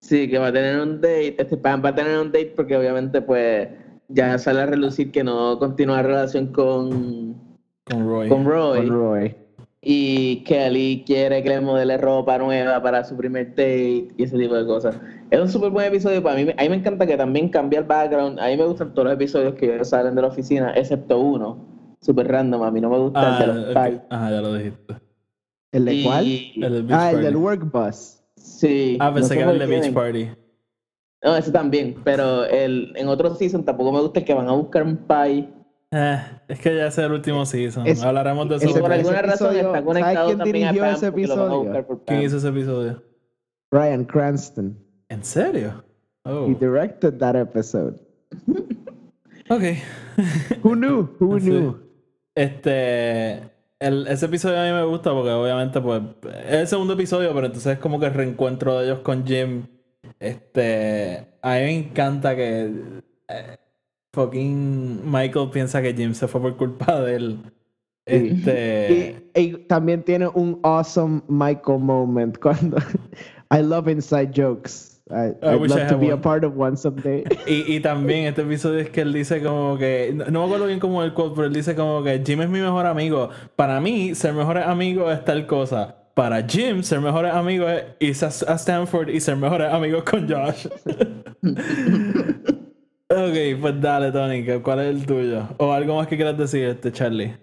Sí, 0.00 0.28
que 0.28 0.38
va 0.38 0.48
a 0.48 0.52
tener 0.52 0.78
un 0.80 1.00
date, 1.00 1.36
este 1.38 1.56
va 1.56 1.72
a 1.72 1.94
tener 1.94 2.18
un 2.18 2.30
date 2.30 2.52
porque 2.54 2.76
obviamente 2.76 3.20
pues 3.20 3.68
ya 4.08 4.38
sale 4.38 4.62
a 4.62 4.66
relucir 4.66 5.12
que 5.12 5.22
no 5.22 5.58
continúa 5.58 5.96
la 5.96 6.02
relación 6.02 6.48
con, 6.48 7.34
con 7.84 8.06
Roy. 8.06 8.28
Con 8.28 8.44
Roy. 8.44 9.36
Y 9.80 10.42
Kelly 10.44 11.04
quiere 11.06 11.42
que 11.42 11.50
le 11.50 11.60
modele 11.60 11.96
ropa 11.98 12.36
nueva 12.36 12.82
para 12.82 13.04
su 13.04 13.16
primer 13.16 13.50
date 13.50 14.08
y 14.16 14.22
ese 14.22 14.36
tipo 14.36 14.54
de 14.54 14.66
cosas. 14.66 14.98
Es 15.30 15.40
un 15.40 15.48
súper 15.48 15.70
buen 15.70 15.86
episodio 15.86 16.22
para 16.22 16.36
mí. 16.36 16.50
A 16.56 16.62
mí 16.62 16.68
me 16.68 16.76
encanta 16.76 17.06
que 17.06 17.16
también 17.16 17.48
cambia 17.48 17.78
el 17.78 17.84
background. 17.84 18.40
A 18.40 18.48
mí 18.48 18.56
me 18.56 18.66
gustan 18.66 18.92
todos 18.92 19.04
los 19.04 19.14
episodios 19.14 19.54
que 19.54 19.84
salen 19.84 20.16
de 20.16 20.22
la 20.22 20.28
oficina, 20.28 20.72
excepto 20.74 21.20
uno. 21.20 21.64
Súper 22.00 22.26
random. 22.26 22.62
A 22.62 22.70
mí 22.70 22.80
no 22.80 22.90
me 22.90 22.98
gusta 22.98 23.38
el 23.38 23.38
de 23.38 23.46
los 23.46 23.76
ah, 23.76 23.90
Ajá, 24.10 24.30
ya 24.30 24.40
lo 24.40 24.54
dijiste. 24.54 24.94
¿El 25.70 25.84
de 25.84 26.02
cuál? 26.02 26.26
ah, 26.90 27.10
el 27.12 27.22
del 27.22 27.36
Work 27.36 27.70
Bus. 27.70 28.20
Sí. 28.36 28.96
Ah, 29.00 29.12
pensé 29.14 29.36
que 29.36 29.42
era 29.42 29.52
el 29.52 29.58
de 29.58 29.66
Beach 29.66 29.92
Party. 29.92 30.28
No, 31.22 31.36
ese 31.36 31.50
también, 31.50 31.96
pero 32.04 32.44
el, 32.44 32.92
en 32.96 33.08
otro 33.08 33.34
season 33.34 33.64
tampoco 33.64 33.92
me 33.92 34.00
gusta 34.00 34.20
el 34.20 34.24
que 34.24 34.34
van 34.34 34.48
a 34.48 34.52
buscar 34.52 34.84
un 34.84 34.96
pie. 34.96 35.48
Eh, 35.90 36.22
es 36.48 36.60
que 36.60 36.76
ya 36.76 36.86
es 36.86 36.98
el 36.98 37.12
último 37.12 37.44
season. 37.44 37.84
Hablaremos 38.02 38.48
de 38.48 38.56
eso. 38.56 38.78
Y 38.78 38.80
por 38.80 38.92
alguna 38.92 39.22
razón 39.22 39.56
está 39.56 39.82
conectado 39.82 40.14
¿Sabes 40.14 40.36
quién 40.36 40.44
dirigió 40.44 40.84
ese 40.84 41.06
episodio? 41.08 41.86
¿Quién 42.06 42.22
hizo 42.22 42.36
ese 42.36 42.48
episodio? 42.48 43.02
Brian 43.70 44.04
Cranston. 44.04 44.78
¿En 45.08 45.24
serio? 45.24 45.82
Oh. 46.24 46.46
He 46.46 46.54
directed 46.54 47.18
that 47.18 47.34
episode. 47.34 47.98
ok. 49.48 49.62
Who 50.62 50.74
knew? 50.74 51.08
Who 51.18 51.38
knew? 51.40 51.76
Este. 52.34 53.42
El, 53.80 54.06
ese 54.08 54.26
episodio 54.26 54.60
a 54.60 54.64
mí 54.64 54.72
me 54.72 54.84
gusta 54.84 55.12
porque 55.12 55.30
obviamente 55.30 55.80
pues 55.80 56.02
es 56.48 56.54
el 56.54 56.66
segundo 56.66 56.94
episodio, 56.94 57.32
pero 57.32 57.46
entonces 57.46 57.74
es 57.74 57.78
como 57.78 58.00
que 58.00 58.06
el 58.06 58.14
reencuentro 58.14 58.76
de 58.76 58.86
ellos 58.86 58.98
con 59.00 59.24
Jim 59.24 59.66
este, 60.20 61.26
a 61.42 61.54
mí 61.54 61.60
me 61.60 61.76
encanta 61.76 62.34
que 62.34 62.72
eh, 63.28 63.56
fucking 64.12 65.02
Michael 65.04 65.50
piensa 65.50 65.80
que 65.80 65.94
Jim 65.94 66.14
se 66.14 66.26
fue 66.26 66.40
por 66.40 66.56
culpa 66.56 67.00
de 67.02 67.14
él. 67.14 67.38
Este... 68.06 69.30
Y, 69.34 69.52
también 69.66 70.02
tiene 70.02 70.28
un 70.28 70.58
awesome 70.62 71.20
Michael 71.28 71.80
moment 71.80 72.38
cuando 72.38 72.78
I 73.50 73.60
love 73.60 73.88
inside 73.88 74.32
jokes. 74.34 74.94
I, 75.10 75.56
would 75.56 75.70
love 75.70 75.88
to 75.88 75.96
be 75.96 76.10
a 76.10 76.16
part 76.16 76.44
of 76.44 76.54
one 76.56 76.76
someday. 76.76 77.24
Y, 77.46 77.76
y, 77.76 77.80
también 77.80 78.26
este 78.26 78.42
episodio 78.42 78.80
es 78.80 78.90
que 78.90 79.00
él 79.02 79.12
dice 79.12 79.42
como 79.42 79.78
que, 79.78 80.12
no, 80.14 80.40
me 80.40 80.46
acuerdo 80.46 80.66
bien 80.66 80.80
cómo 80.80 81.02
el 81.02 81.14
quote, 81.14 81.34
pero 81.34 81.46
él 81.46 81.54
dice 81.54 81.74
como 81.74 82.02
que 82.02 82.22
Jim 82.24 82.42
es 82.42 82.50
mi 82.50 82.60
mejor 82.60 82.84
amigo. 82.84 83.30
Para 83.56 83.80
mí, 83.80 84.14
ser 84.14 84.34
mejor 84.34 84.58
amigo 84.58 85.10
es 85.10 85.24
tal 85.24 85.46
cosa 85.46 86.07
para 86.18 86.42
Jim, 86.42 86.82
ser 86.82 87.00
mejores 87.00 87.32
amigos 87.32 87.70
es 88.00 88.20
ir 88.20 88.24
a 88.24 88.54
Stanford 88.54 89.08
y 89.08 89.20
ser 89.20 89.36
mejores 89.36 89.72
amigos 89.72 90.02
con 90.02 90.28
Josh. 90.28 90.66
ok, 93.08 93.60
pues 93.60 93.80
dale, 93.80 94.10
Tony, 94.10 94.44
¿cuál 94.60 94.80
es 94.80 94.86
el 94.96 95.06
tuyo? 95.06 95.44
¿O 95.58 95.72
algo 95.72 95.94
más 95.94 96.08
que 96.08 96.16
quieras 96.16 96.36
decir, 96.36 96.64
este 96.64 96.90
Charlie? 96.90 97.36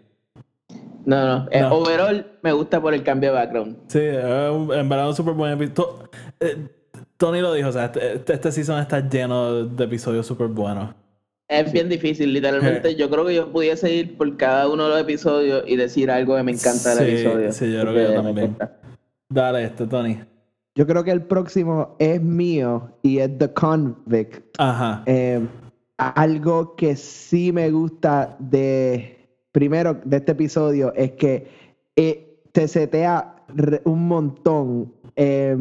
No, 1.05 1.25
no, 1.25 1.47
eh, 1.51 1.63
overall 1.63 2.27
me 2.41 2.51
gusta 2.51 2.81
por 2.81 2.93
el 2.93 3.01
cambio 3.01 3.29
de 3.29 3.37
background. 3.37 3.77
Sí, 3.87 3.99
en 4.01 4.89
verdad 4.89 5.07
un 5.07 5.15
súper 5.15 5.35
buen 5.35 5.53
episodio. 5.53 6.09
Eh, 6.41 6.67
Tony 7.15 7.39
lo 7.39 7.53
dijo, 7.53 7.69
o 7.69 7.71
sea, 7.71 7.85
este, 7.85 8.33
este 8.33 8.51
season 8.51 8.81
está 8.81 8.99
lleno 8.99 9.63
de 9.63 9.85
episodios 9.85 10.27
súper 10.27 10.47
buenos. 10.47 10.93
Es 11.47 11.71
bien 11.71 11.89
difícil, 11.89 12.33
literalmente. 12.33 12.95
Yo 12.97 13.09
creo 13.09 13.25
que 13.25 13.35
yo 13.35 13.51
pudiese 13.51 13.93
ir 13.93 14.17
por 14.17 14.35
cada 14.35 14.67
uno 14.67 14.85
de 14.85 14.89
los 14.89 15.01
episodios 15.01 15.63
y 15.67 15.75
decir 15.75 16.09
algo 16.09 16.35
que 16.35 16.43
me 16.43 16.53
encanta 16.53 16.95
del 16.95 17.09
episodio. 17.09 17.51
Sí, 17.51 17.71
yo 17.71 17.81
creo 17.81 17.93
que 17.93 18.13
yo 18.15 18.21
también. 18.21 18.57
Dale 19.29 19.63
este, 19.63 19.85
Tony. 19.85 20.19
Yo 20.75 20.87
creo 20.87 21.03
que 21.03 21.11
el 21.11 21.21
próximo 21.21 21.95
es 21.99 22.21
mío 22.21 22.97
y 23.01 23.19
es 23.19 23.37
The 23.37 23.53
Convict. 23.53 24.55
Ajá. 24.57 25.03
Eh, 25.05 25.45
algo 25.97 26.75
que 26.75 26.95
sí 26.95 27.51
me 27.51 27.69
gusta 27.69 28.35
de, 28.39 29.29
primero, 29.51 29.99
de 30.03 30.17
este 30.17 30.33
episodio 30.33 30.93
es 30.95 31.11
que 31.11 31.47
eh, 31.95 32.41
te 32.51 32.67
setea 32.67 33.35
un 33.85 34.07
montón 34.07 34.93
eh, 35.15 35.55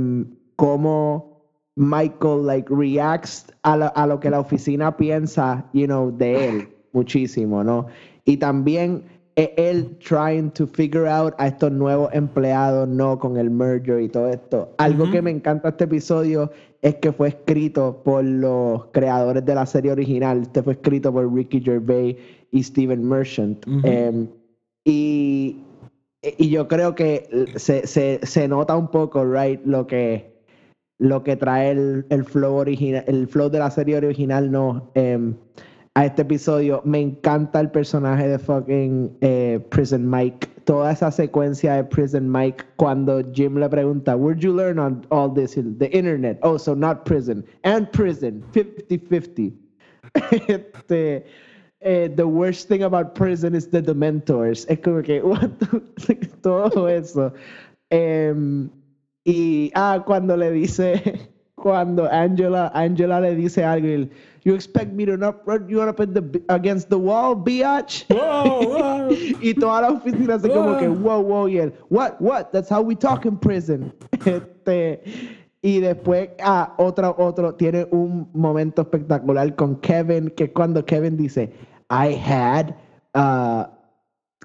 cómo 0.56 1.33
Michael 1.76 2.42
like 2.44 2.68
reacts 2.70 3.46
a, 3.64 3.74
a, 3.74 4.06
lo 4.06 4.20
que 4.20 4.30
la 4.30 4.40
oficina 4.40 4.96
piensa, 4.96 5.64
you 5.72 5.86
know, 5.86 6.10
de 6.10 6.48
él 6.48 6.68
muchísimo, 6.92 7.64
¿no? 7.64 7.86
Y 8.24 8.36
también 8.36 9.02
e, 9.36 9.52
él 9.56 9.96
trying 9.98 10.50
to 10.50 10.66
figure 10.66 11.08
out 11.08 11.34
a 11.38 11.48
estos 11.48 11.72
nuevos 11.72 12.08
empleados, 12.12 12.88
¿no? 12.88 13.18
Con 13.18 13.36
el 13.36 13.50
merger 13.50 14.00
y 14.00 14.08
todo 14.08 14.28
esto. 14.28 14.72
Algo 14.78 15.10
que 15.10 15.20
me 15.20 15.32
encanta 15.32 15.70
este 15.70 15.84
episodio 15.84 16.50
es 16.82 16.94
que 16.96 17.12
fue 17.12 17.28
escrito 17.28 18.02
por 18.04 18.22
los 18.22 18.84
creadores 18.92 19.44
de 19.44 19.54
la 19.54 19.66
serie 19.66 19.90
original. 19.90 20.42
Este 20.42 20.62
fue 20.62 20.74
escrito 20.74 21.12
por 21.12 21.32
Ricky 21.34 21.60
Gervais 21.60 22.16
y 22.52 22.62
Steven 22.62 23.02
Merchant. 23.08 23.66
Em, 23.82 24.28
y, 24.84 25.64
y 26.22 26.50
yo 26.50 26.68
creo 26.68 26.94
que 26.94 27.28
se, 27.56 27.86
se, 27.86 28.20
se 28.22 28.46
nota 28.46 28.76
un 28.76 28.88
poco, 28.88 29.24
right, 29.24 29.60
lo 29.64 29.86
que 29.88 30.33
lo 30.98 31.22
que 31.22 31.36
trae 31.36 31.70
el, 31.70 32.06
el 32.10 32.24
flow 32.24 32.54
original, 32.54 33.04
el 33.06 33.26
flow 33.28 33.50
de 33.50 33.58
la 33.58 33.70
serie 33.70 33.96
original, 33.96 34.50
no. 34.50 34.90
Em, 34.94 35.34
a 35.94 36.06
este 36.06 36.22
episodio. 36.22 36.82
Me 36.84 37.00
encanta 37.00 37.60
el 37.60 37.70
personaje 37.70 38.28
de 38.28 38.38
fucking 38.38 39.16
eh, 39.20 39.64
Prison 39.70 40.08
Mike. 40.08 40.48
Toda 40.64 40.92
esa 40.92 41.10
secuencia 41.10 41.74
de 41.74 41.84
Prison 41.84 42.30
Mike 42.30 42.64
cuando 42.76 43.22
Jim 43.32 43.56
le 43.56 43.68
pregunta, 43.68 44.16
Where'd 44.16 44.40
you 44.40 44.52
learn 44.52 44.78
on 44.78 45.06
all 45.10 45.32
this? 45.32 45.54
The 45.54 45.90
internet. 45.96 46.38
Oh, 46.42 46.56
so 46.58 46.74
not 46.74 47.04
prison. 47.04 47.44
And 47.62 47.90
prison. 47.92 48.42
50-50. 48.52 49.52
este, 50.48 51.26
eh, 51.80 52.08
the 52.08 52.26
worst 52.26 52.68
thing 52.68 52.82
about 52.82 53.14
prison 53.14 53.54
is 53.54 53.68
the 53.68 53.82
dementors. 53.82 54.66
Es 54.68 54.78
como 54.80 55.02
que, 55.02 55.20
what 55.24 55.50
todo 56.42 56.86
eso. 56.86 57.32
Um, 57.90 58.70
y, 59.24 59.72
ah, 59.74 60.02
cuando 60.04 60.36
le 60.36 60.50
dice, 60.50 61.30
cuando 61.54 62.10
Angela, 62.10 62.70
Angela 62.74 63.20
le 63.20 63.34
dice 63.34 63.64
algo, 63.64 63.88
y, 63.88 64.10
you 64.44 64.54
expect 64.54 64.92
me 64.92 65.06
to 65.06 65.16
not 65.16 65.40
run 65.46 65.66
you 65.68 65.80
up 65.80 65.96
the, 65.96 66.42
against 66.50 66.90
the 66.90 66.98
wall, 66.98 67.34
biatch? 67.34 68.04
y 69.40 69.54
toda 69.54 69.80
la 69.80 69.90
oficina 69.92 70.34
así 70.34 70.48
como 70.48 70.78
que, 70.78 70.88
wow, 70.88 71.22
wow, 71.22 71.48
y 71.48 71.58
él, 71.58 71.72
what, 71.88 72.20
what, 72.20 72.52
that's 72.52 72.68
how 72.68 72.82
we 72.82 72.94
talk 72.94 73.24
in 73.24 73.38
prison. 73.38 73.92
este, 74.26 75.02
y 75.62 75.80
después, 75.80 76.28
ah, 76.42 76.74
otro, 76.76 77.14
otro, 77.16 77.54
tiene 77.54 77.86
un 77.90 78.28
momento 78.34 78.82
espectacular 78.82 79.56
con 79.56 79.76
Kevin, 79.76 80.28
que 80.28 80.52
cuando 80.52 80.84
Kevin 80.84 81.16
dice, 81.16 81.50
I 81.88 82.12
had, 82.12 82.74
uh, 83.14 83.64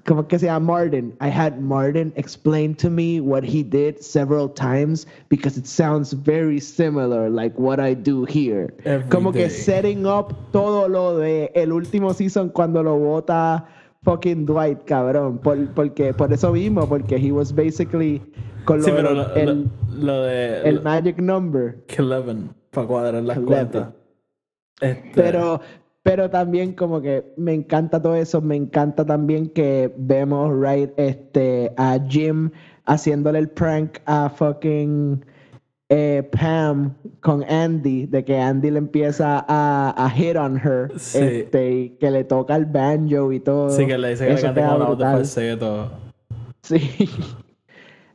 como 0.04 0.26
que 0.26 0.38
se 0.38 0.46
llama 0.46 0.72
Martin. 0.72 1.12
I 1.20 1.28
had 1.28 1.60
Martin 1.60 2.12
explain 2.16 2.74
to 2.76 2.90
me 2.90 3.20
what 3.20 3.44
he 3.44 3.62
did 3.62 4.02
several 4.02 4.48
times 4.48 5.06
because 5.28 5.56
it 5.56 5.66
sounds 5.66 6.12
very 6.12 6.60
similar 6.60 7.28
like 7.28 7.58
what 7.58 7.80
I 7.80 7.94
do 7.94 8.24
here. 8.24 8.74
como 9.10 9.32
que 9.32 9.48
setting 9.50 10.06
up 10.06 10.34
todo 10.52 10.88
lo 10.88 11.18
de 11.18 11.50
el 11.54 11.72
último 11.72 12.12
season 12.14 12.50
cuando 12.50 12.82
lo 12.82 12.96
vota 12.98 13.66
fucking 14.04 14.46
Dwight, 14.46 14.84
cabrón. 14.86 15.38
Por, 15.38 15.66
porque, 15.74 16.14
por 16.14 16.32
eso 16.32 16.52
mismo, 16.52 16.88
porque 16.88 17.16
he 17.16 17.32
was 17.32 17.52
basically 17.52 18.22
con 18.64 18.82
lo, 18.82 19.02
lo, 19.02 19.34
el, 19.34 19.70
lo, 19.90 20.22
de 20.22 20.62
el 20.68 20.82
magic 20.82 21.18
number. 21.18 21.82
11 21.88 22.50
para 22.70 22.86
cuadrar 22.86 23.22
las 23.22 23.38
cuentas. 23.38 23.88
Este... 24.80 25.10
Pero 25.14 25.60
pero 26.02 26.30
también 26.30 26.72
como 26.72 27.00
que 27.00 27.32
me 27.36 27.52
encanta 27.52 28.00
todo 28.00 28.14
eso, 28.14 28.40
me 28.40 28.56
encanta 28.56 29.04
también 29.04 29.48
que 29.50 29.92
vemos, 29.96 30.52
right, 30.58 30.90
este, 30.96 31.72
a 31.76 31.98
Jim 32.08 32.50
haciéndole 32.86 33.38
el 33.38 33.48
prank 33.48 33.98
a 34.06 34.30
fucking 34.30 35.24
eh, 35.90 36.28
Pam 36.32 36.94
con 37.20 37.44
Andy, 37.44 38.06
de 38.06 38.24
que 38.24 38.38
Andy 38.38 38.70
le 38.70 38.78
empieza 38.78 39.44
a, 39.48 39.90
a 39.96 40.10
hit 40.10 40.36
on 40.36 40.56
her, 40.56 40.90
este, 40.94 41.70
y 41.70 41.90
que 41.90 42.10
le 42.10 42.24
toca 42.24 42.56
el 42.56 42.64
banjo 42.64 43.32
y 43.32 43.40
todo. 43.40 43.70
Sí, 43.70 43.86
que 43.86 43.98
le 43.98 44.10
dice 44.10 44.26
que 44.26 44.34
le 44.34 44.40
cante 44.40 44.60
con 44.60 44.78
la 44.78 44.84
voz 44.86 44.98
de 44.98 45.04
falseto. 45.04 45.90
Sí. 46.62 46.76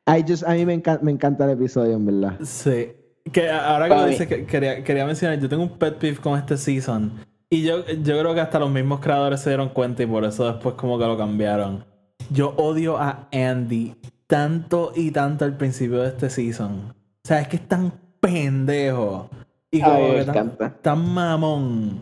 I 0.07 0.23
just, 0.25 0.43
a 0.43 0.53
mí 0.53 0.65
me 0.65 0.73
encanta, 0.73 1.03
me 1.03 1.11
encanta 1.11 1.45
el 1.45 1.51
episodio, 1.51 1.95
en 1.95 2.05
verdad. 2.05 2.39
Sí. 2.43 2.93
Que 3.31 3.49
ahora 3.49 3.89
que 3.89 3.95
lo 3.95 4.05
dices, 4.05 4.27
quería, 4.27 4.83
quería 4.83 5.05
mencionar, 5.05 5.39
yo 5.39 5.49
tengo 5.49 5.63
un 5.63 5.77
pet 5.77 5.97
peeve 5.97 6.17
con 6.17 6.37
este 6.37 6.57
season. 6.57 7.11
Y 7.49 7.63
yo, 7.63 7.85
yo 7.85 8.19
creo 8.19 8.33
que 8.33 8.41
hasta 8.41 8.59
los 8.59 8.71
mismos 8.71 8.99
creadores 8.99 9.39
se 9.39 9.49
dieron 9.49 9.69
cuenta 9.69 10.03
y 10.03 10.07
por 10.07 10.25
eso 10.25 10.51
después 10.51 10.75
como 10.75 10.97
que 10.97 11.05
lo 11.05 11.17
cambiaron. 11.17 11.85
Yo 12.31 12.49
odio 12.57 12.97
a 12.97 13.27
Andy 13.31 13.95
tanto 14.27 14.91
y 14.95 15.11
tanto 15.11 15.45
al 15.45 15.55
principio 15.55 16.01
de 16.01 16.09
este 16.09 16.29
season. 16.29 16.93
O 17.23 17.27
sea, 17.27 17.41
es 17.41 17.47
que 17.47 17.57
es 17.57 17.67
tan 17.67 17.91
pendejo. 18.19 19.29
Y 19.71 19.81
como 19.81 20.13
que 20.13 20.25
tan, 20.81 21.13
mamón. 21.13 21.99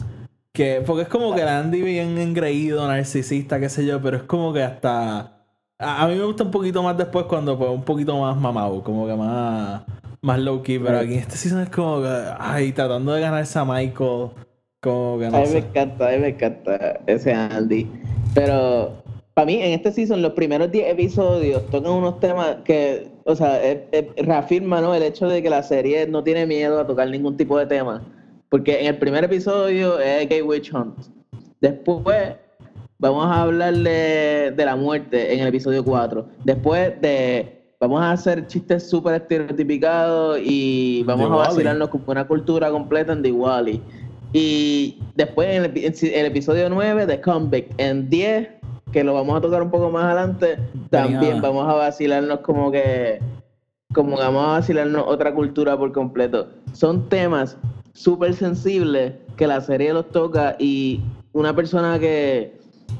Que, 0.54 0.84
porque 0.86 1.04
es 1.04 1.08
como 1.08 1.34
que 1.34 1.42
Andy 1.42 1.82
bien 1.82 2.18
engreído, 2.18 2.88
narcisista, 2.88 3.60
qué 3.60 3.70
sé 3.70 3.86
yo, 3.86 4.02
pero 4.02 4.18
es 4.18 4.24
como 4.24 4.54
que 4.54 4.64
hasta. 4.64 5.46
A, 5.80 6.08
mí 6.08 6.16
me 6.16 6.24
gusta 6.24 6.44
un 6.44 6.52
poquito 6.52 6.84
más 6.84 6.98
después 6.98 7.26
cuando 7.26 7.58
pues 7.58 7.70
un 7.70 7.84
poquito 7.84 8.18
más 8.20 8.38
mamado, 8.38 8.84
como 8.84 9.08
que 9.08 9.16
más, 9.16 9.82
más 10.22 10.40
low 10.40 10.62
key, 10.62 10.80
pero 10.80 11.00
aquí 11.00 11.14
en 11.14 11.20
este 11.20 11.36
season 11.36 11.62
es 11.62 11.70
como 11.70 12.02
que, 12.02 12.24
ay, 12.40 12.72
tratando 12.72 13.12
de 13.12 13.22
ganarse 13.22 13.58
a 13.58 13.66
Michael 13.66 14.30
a 14.92 15.40
mí 15.40 15.48
me 15.54 15.60
encanta, 15.60 16.10
a 16.10 16.12
mí 16.12 16.18
me 16.20 16.28
encanta 16.30 17.00
ese 17.08 17.34
Andy. 17.34 17.88
Pero 18.34 19.04
para 19.34 19.46
mí, 19.46 19.56
en 19.56 19.74
este 19.74 19.92
season, 19.92 20.22
los 20.22 20.34
primeros 20.34 20.72
10 20.72 20.92
episodios 20.92 21.66
tocan 21.72 21.92
unos 21.92 22.20
temas 22.20 22.58
que, 22.66 23.08
o 23.24 23.36
sea, 23.36 23.60
reafirma 24.18 24.82
¿no? 24.82 24.94
el 24.94 25.04
hecho 25.04 25.28
de 25.28 25.42
que 25.42 25.50
la 25.50 25.64
serie 25.64 26.06
no 26.08 26.24
tiene 26.24 26.46
miedo 26.46 26.80
a 26.80 26.86
tocar 26.86 27.10
ningún 27.10 27.36
tipo 27.38 27.58
de 27.58 27.66
tema. 27.66 28.04
Porque 28.50 28.80
en 28.82 28.88
el 28.88 28.98
primer 29.00 29.24
episodio 29.24 30.00
es 30.00 30.30
Gay 30.30 30.44
Witch 30.44 30.72
Hunt. 30.72 30.96
Después 31.62 32.36
vamos 33.00 33.26
a 33.26 33.42
hablar 33.42 33.74
de, 33.74 34.54
la 34.56 34.76
muerte 34.76 35.34
en 35.34 35.40
el 35.40 35.48
episodio 35.48 35.84
4. 35.84 36.28
Después 36.44 37.02
de 37.02 37.60
vamos 37.80 38.02
a 38.02 38.12
hacer 38.12 38.46
chistes 38.48 38.90
súper 38.90 39.16
estereotipicados 39.16 40.40
y 40.44 41.04
vamos 41.04 41.32
a 41.32 41.36
vacilarnos 41.36 41.90
con 41.90 42.04
una 42.06 42.28
cultura 42.28 42.70
completa 42.70 43.14
en 43.14 43.24
The 43.24 43.32
Wally. 43.32 43.82
Y 44.34 44.98
después 45.16 45.48
en 45.50 45.64
el, 45.64 46.26
episodio 46.26 46.68
9 46.68 47.06
de 47.06 47.22
Comeback, 47.22 47.68
en 47.78 48.10
10, 48.10 48.50
que 48.92 49.04
lo 49.04 49.14
vamos 49.14 49.38
a 49.38 49.42
tocar 49.42 49.62
un 49.62 49.70
poco 49.70 49.92
más 49.92 50.06
adelante, 50.06 50.58
también 50.90 51.40
vamos 51.40 51.70
a 51.70 51.76
vacilarnos 51.76 52.40
como 52.40 52.72
que, 52.72 53.20
como 53.94 54.18
que 54.18 54.24
vamos 54.24 54.44
a 54.44 54.52
vacilarnos 54.54 55.04
otra 55.08 55.34
cultura 55.34 55.78
por 55.78 55.92
completo. 55.92 56.50
Son 56.74 57.08
temas 57.10 57.58
súper 57.94 58.34
sensibles 58.34 59.14
que 59.38 59.46
la 59.46 59.62
serie 59.62 59.94
los 59.94 60.10
toca 60.10 60.56
y 60.58 61.02
una 61.34 61.56
persona 61.56 62.00
que, 62.00 62.58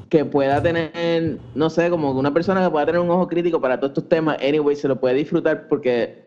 que 0.08 0.24
pueda 0.24 0.62
tener, 0.62 1.38
no 1.56 1.68
sé, 1.68 1.90
como 1.90 2.12
una 2.12 2.32
persona 2.32 2.64
que 2.64 2.70
pueda 2.70 2.86
tener 2.86 3.00
un 3.00 3.10
ojo 3.10 3.26
crítico 3.26 3.60
para 3.60 3.78
todos 3.78 3.90
estos 3.90 4.08
temas, 4.08 4.38
anyway, 4.40 4.76
se 4.76 4.86
lo 4.86 5.00
puede 5.00 5.16
disfrutar 5.16 5.66
porque 5.66 6.23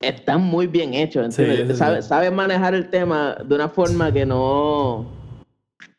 están 0.00 0.42
muy 0.42 0.66
bien 0.66 0.94
hechos, 0.94 1.34
sabe, 1.74 2.30
manejar 2.30 2.74
el 2.74 2.88
tema 2.88 3.36
de 3.46 3.54
una 3.54 3.68
forma 3.68 4.10
que 4.10 4.24
no, 4.24 5.06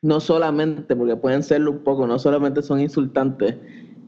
no 0.01 0.19
solamente, 0.19 0.95
porque 0.95 1.15
pueden 1.15 1.43
serlo 1.43 1.71
un 1.71 1.79
poco, 1.79 2.07
no 2.07 2.17
solamente 2.17 2.63
son 2.63 2.81
insultantes. 2.81 3.55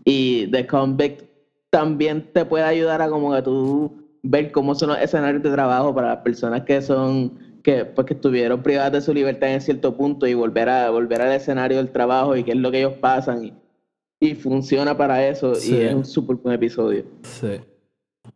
Y 0.04 0.48
The 0.48 0.66
Convict 0.68 1.26
también 1.70 2.28
te 2.34 2.44
puede 2.44 2.66
ayudar 2.66 3.02
a 3.02 3.10
como 3.10 3.34
que 3.34 3.42
tú 3.44 4.04
ver 4.24 4.52
cómo 4.52 4.74
son 4.74 4.90
los 4.90 5.00
escenarios 5.00 5.44
de 5.44 5.52
trabajo 5.52 5.94
para 5.94 6.10
las 6.10 6.18
personas 6.18 6.62
que 6.64 6.82
son 6.82 7.54
que 7.64 7.86
pues 7.86 8.08
que 8.08 8.14
estuvieron 8.14 8.62
privadas 8.62 8.92
de 8.92 9.02
su 9.02 9.14
libertad 9.14 9.54
en 9.54 9.62
cierto 9.62 9.96
punto 9.96 10.28
y 10.28 10.34
volver 10.34 10.70
a 10.70 10.90
volver 10.90 11.22
al 11.22 11.32
escenario 11.32 11.78
del 11.78 11.90
trabajo 11.92 12.36
y 12.36 12.44
qué 12.44 12.52
es 12.52 12.58
lo 12.58 12.72
que 12.72 12.80
ellos 12.80 12.94
pasan 13.00 13.46
y, 13.46 13.54
y 14.20 14.36
funciona 14.36 14.98
para 14.98 15.26
eso 15.28 15.54
y 15.54 15.76
es 15.76 15.94
un 15.94 16.06
súper 16.06 16.38
buen 16.38 16.56
episodio. 16.56 17.06
Sí. 17.24 17.60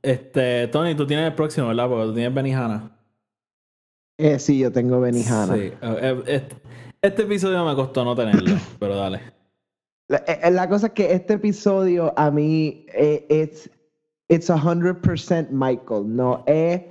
Este, 0.01 0.67
Tony, 0.67 0.95
tú 0.95 1.05
tienes 1.07 1.27
el 1.27 1.35
próximo, 1.35 1.67
¿verdad? 1.67 1.87
Porque 1.87 2.05
tú 2.05 2.13
tienes 2.13 2.33
Benihana. 2.33 2.97
Eh, 4.17 4.39
sí, 4.39 4.59
yo 4.59 4.71
tengo 4.71 4.99
Benihana. 4.99 5.55
Sí. 5.55 5.71
Eh, 5.81 6.23
este, 6.27 6.55
este, 7.01 7.21
episodio 7.23 7.63
me 7.65 7.75
costó 7.75 8.03
no 8.03 8.15
tenerlo, 8.15 8.55
pero 8.79 8.95
dale. 8.95 9.21
La, 10.09 10.17
eh, 10.27 10.51
la, 10.51 10.69
cosa 10.69 10.87
es 10.87 10.93
que 10.93 11.11
este 11.13 11.33
episodio 11.33 12.13
a 12.17 12.31
mí 12.31 12.85
es 12.93 13.23
it's, 13.29 13.69
it's 14.29 14.49
100% 14.49 15.49
Michael, 15.49 16.15
no 16.15 16.43
es, 16.47 16.83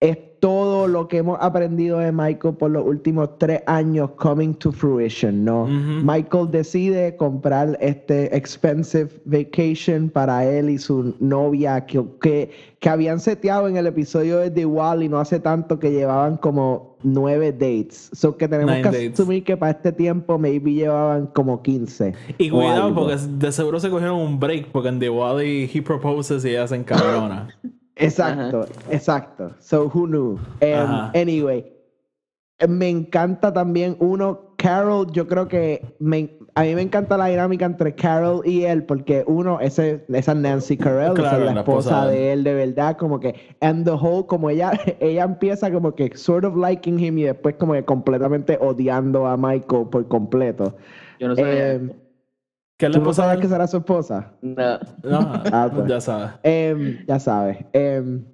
es 0.00 0.18
todo 0.46 0.86
lo 0.86 1.08
que 1.08 1.16
hemos 1.16 1.38
aprendido 1.40 1.98
de 1.98 2.12
Michael 2.12 2.54
por 2.54 2.70
los 2.70 2.86
últimos 2.86 3.36
tres 3.36 3.62
años 3.66 4.10
coming 4.12 4.54
to 4.54 4.70
fruition, 4.70 5.44
¿no? 5.44 5.66
Michael 5.66 6.52
decide 6.52 7.16
comprar 7.16 7.76
este 7.80 8.36
expensive 8.36 9.10
vacation 9.24 10.08
para 10.08 10.44
él 10.44 10.70
y 10.70 10.78
su 10.78 11.16
novia 11.18 11.84
que, 11.84 12.00
que, 12.20 12.52
que 12.78 12.88
habían 12.88 13.18
seteado 13.18 13.66
en 13.66 13.76
el 13.76 13.88
episodio 13.88 14.38
de 14.38 14.52
The 14.52 14.66
Wall 14.66 15.02
y 15.02 15.08
no 15.08 15.18
hace 15.18 15.40
tanto 15.40 15.80
que 15.80 15.90
llevaban 15.90 16.36
como 16.36 16.96
nueve 17.02 17.50
dates. 17.50 18.10
So 18.12 18.36
que 18.36 18.46
tenemos 18.46 18.76
que 18.88 19.10
asumir 19.12 19.42
que 19.42 19.56
para 19.56 19.72
este 19.72 19.90
tiempo 19.90 20.38
maybe 20.38 20.74
llevaban 20.74 21.26
como 21.26 21.60
15. 21.60 22.14
Y 22.38 22.50
cuidado, 22.50 22.94
porque 22.94 23.16
de 23.16 23.50
seguro 23.50 23.80
se 23.80 23.90
cogieron 23.90 24.20
un 24.20 24.38
break 24.38 24.68
porque 24.70 24.90
en 24.90 25.00
The 25.00 25.10
Wall 25.10 25.40
he 25.42 25.82
proposes 25.82 26.44
y 26.44 26.50
ella 26.50 26.68
se 26.68 26.76
encabrona. 26.76 27.48
Exacto, 27.96 28.66
exacto. 28.90 29.54
So 29.58 29.88
who 29.88 30.06
knew? 30.06 30.38
Um, 30.62 31.10
anyway, 31.14 31.64
me 32.68 32.88
encanta 32.88 33.52
también 33.52 33.96
uno, 34.00 34.54
Carol, 34.56 35.10
yo 35.12 35.26
creo 35.26 35.48
que 35.48 35.80
a 36.54 36.62
mí 36.62 36.74
me 36.74 36.82
encanta 36.82 37.16
la 37.16 37.26
dinámica 37.26 37.64
entre 37.64 37.94
Carol 37.94 38.42
y 38.44 38.64
él, 38.64 38.84
porque 38.84 39.24
uno, 39.26 39.60
ese, 39.60 40.04
esa 40.08 40.34
Nancy 40.34 40.76
Carell, 40.76 41.12
es 41.12 41.18
la, 41.18 41.60
esposa 41.60 42.06
de 42.06 42.32
él. 42.32 42.44
de 42.44 42.54
verdad, 42.54 42.96
como 42.96 43.20
que, 43.20 43.34
and 43.60 43.84
the 43.84 43.92
whole, 43.92 44.26
como 44.26 44.50
ella, 44.50 44.72
ella 45.00 45.24
empieza 45.24 45.70
como 45.70 45.94
que 45.94 46.16
sort 46.16 46.44
of 46.44 46.56
liking 46.56 46.98
him 46.98 47.18
y 47.18 47.24
después 47.24 47.56
como 47.56 47.74
que 47.74 47.84
completamente 47.84 48.58
odiando 48.60 49.26
a 49.26 49.36
Michael 49.36 49.88
por 49.90 50.06
completo. 50.08 50.76
Yo 51.18 51.28
no 51.28 51.36
sé. 51.36 51.80
¿Qué 52.76 52.90
le 52.90 52.98
¿Tú 52.98 53.04
no 53.04 53.12
sabes 53.14 53.40
que 53.40 53.48
será 53.48 53.66
su 53.66 53.78
esposa? 53.78 54.32
No. 54.42 54.78
no 55.02 55.42
ah, 55.52 55.70
pues. 55.74 55.88
Ya 55.88 56.00
sabes. 56.00 56.30
Um, 56.44 57.06
ya 57.06 57.18
sabes. 57.18 57.58
Um, 57.74 58.24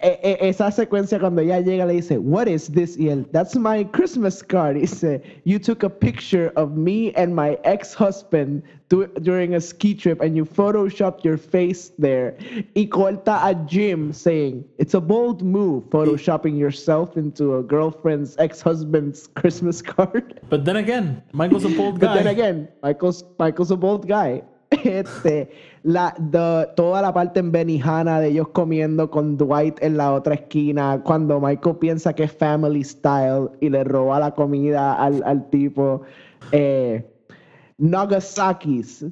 e, 0.00 0.38
esa 0.40 0.70
secuencia 0.70 1.18
cuando 1.18 1.42
ella 1.42 1.60
llega 1.60 1.86
le 1.86 1.94
dice, 1.94 2.18
What 2.18 2.48
is 2.48 2.68
this? 2.68 2.96
Y 2.96 3.08
él, 3.08 3.26
That's 3.32 3.56
my 3.56 3.84
Christmas 3.84 4.42
card. 4.42 4.76
Dice, 4.80 5.20
You 5.44 5.58
took 5.58 5.82
a 5.82 5.90
picture 5.90 6.52
of 6.56 6.76
me 6.76 7.12
and 7.14 7.34
my 7.34 7.58
ex-husband 7.64 8.62
during 9.22 9.54
a 9.54 9.60
ski 9.60 9.94
trip 9.94 10.20
and 10.20 10.36
you 10.36 10.44
photoshopped 10.44 11.24
your 11.24 11.36
face 11.36 11.90
there. 11.98 12.36
Y 12.76 12.86
corta 12.86 13.40
a 13.42 13.54
Jim 13.66 14.12
saying, 14.12 14.64
It's 14.78 14.94
a 14.94 15.00
bold 15.00 15.42
move, 15.42 15.84
photoshopping 15.90 16.58
yourself 16.58 17.16
into 17.16 17.56
a 17.56 17.62
girlfriend's 17.62 18.36
ex-husband's 18.38 19.26
Christmas 19.34 19.82
card. 19.82 20.40
But 20.48 20.64
then 20.64 20.76
again, 20.76 21.22
Michael's 21.32 21.64
a 21.64 21.70
bold 21.70 22.00
guy. 22.00 22.06
But 22.08 22.14
then 22.14 22.26
again, 22.28 22.68
Michael's, 22.82 23.24
Michael's 23.38 23.70
a 23.70 23.76
bold 23.76 24.08
guy. 24.08 24.42
Este, 24.84 25.50
la, 25.82 26.14
toda 26.74 27.02
la 27.02 27.12
parte 27.12 27.40
en 27.40 27.52
Benihana 27.52 28.20
de 28.20 28.28
ellos 28.28 28.48
comiendo 28.48 29.10
con 29.10 29.36
Dwight 29.36 29.82
en 29.82 29.96
la 29.96 30.12
otra 30.12 30.34
esquina, 30.34 31.00
cuando 31.04 31.40
Michael 31.40 31.76
piensa 31.76 32.12
que 32.12 32.24
es 32.24 32.32
family 32.32 32.82
style 32.82 33.50
y 33.60 33.68
le 33.68 33.84
roba 33.84 34.18
la 34.20 34.34
comida 34.34 34.94
al, 34.94 35.22
al 35.24 35.48
tipo. 35.50 36.02
Eh, 36.52 37.04
Nagasaki's. 37.78 39.04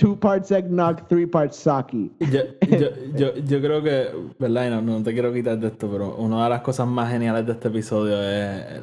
Two 0.00 0.16
parts 0.16 0.50
eggnog, 0.50 1.06
three 1.08 1.26
parts 1.26 1.58
sake. 1.58 2.10
Yo, 2.20 2.40
yo, 2.70 2.88
yo, 3.14 3.34
yo, 3.34 3.60
creo 3.60 3.82
que, 3.82 4.08
¿verdad? 4.38 4.80
no, 4.80 5.02
te 5.02 5.12
quiero 5.12 5.30
quitar 5.30 5.58
de 5.58 5.66
esto, 5.66 5.90
pero 5.92 6.16
una 6.16 6.44
de 6.44 6.48
las 6.48 6.62
cosas 6.62 6.86
más 6.86 7.12
geniales 7.12 7.44
de 7.44 7.52
este 7.52 7.68
episodio 7.68 8.16
es, 8.22 8.80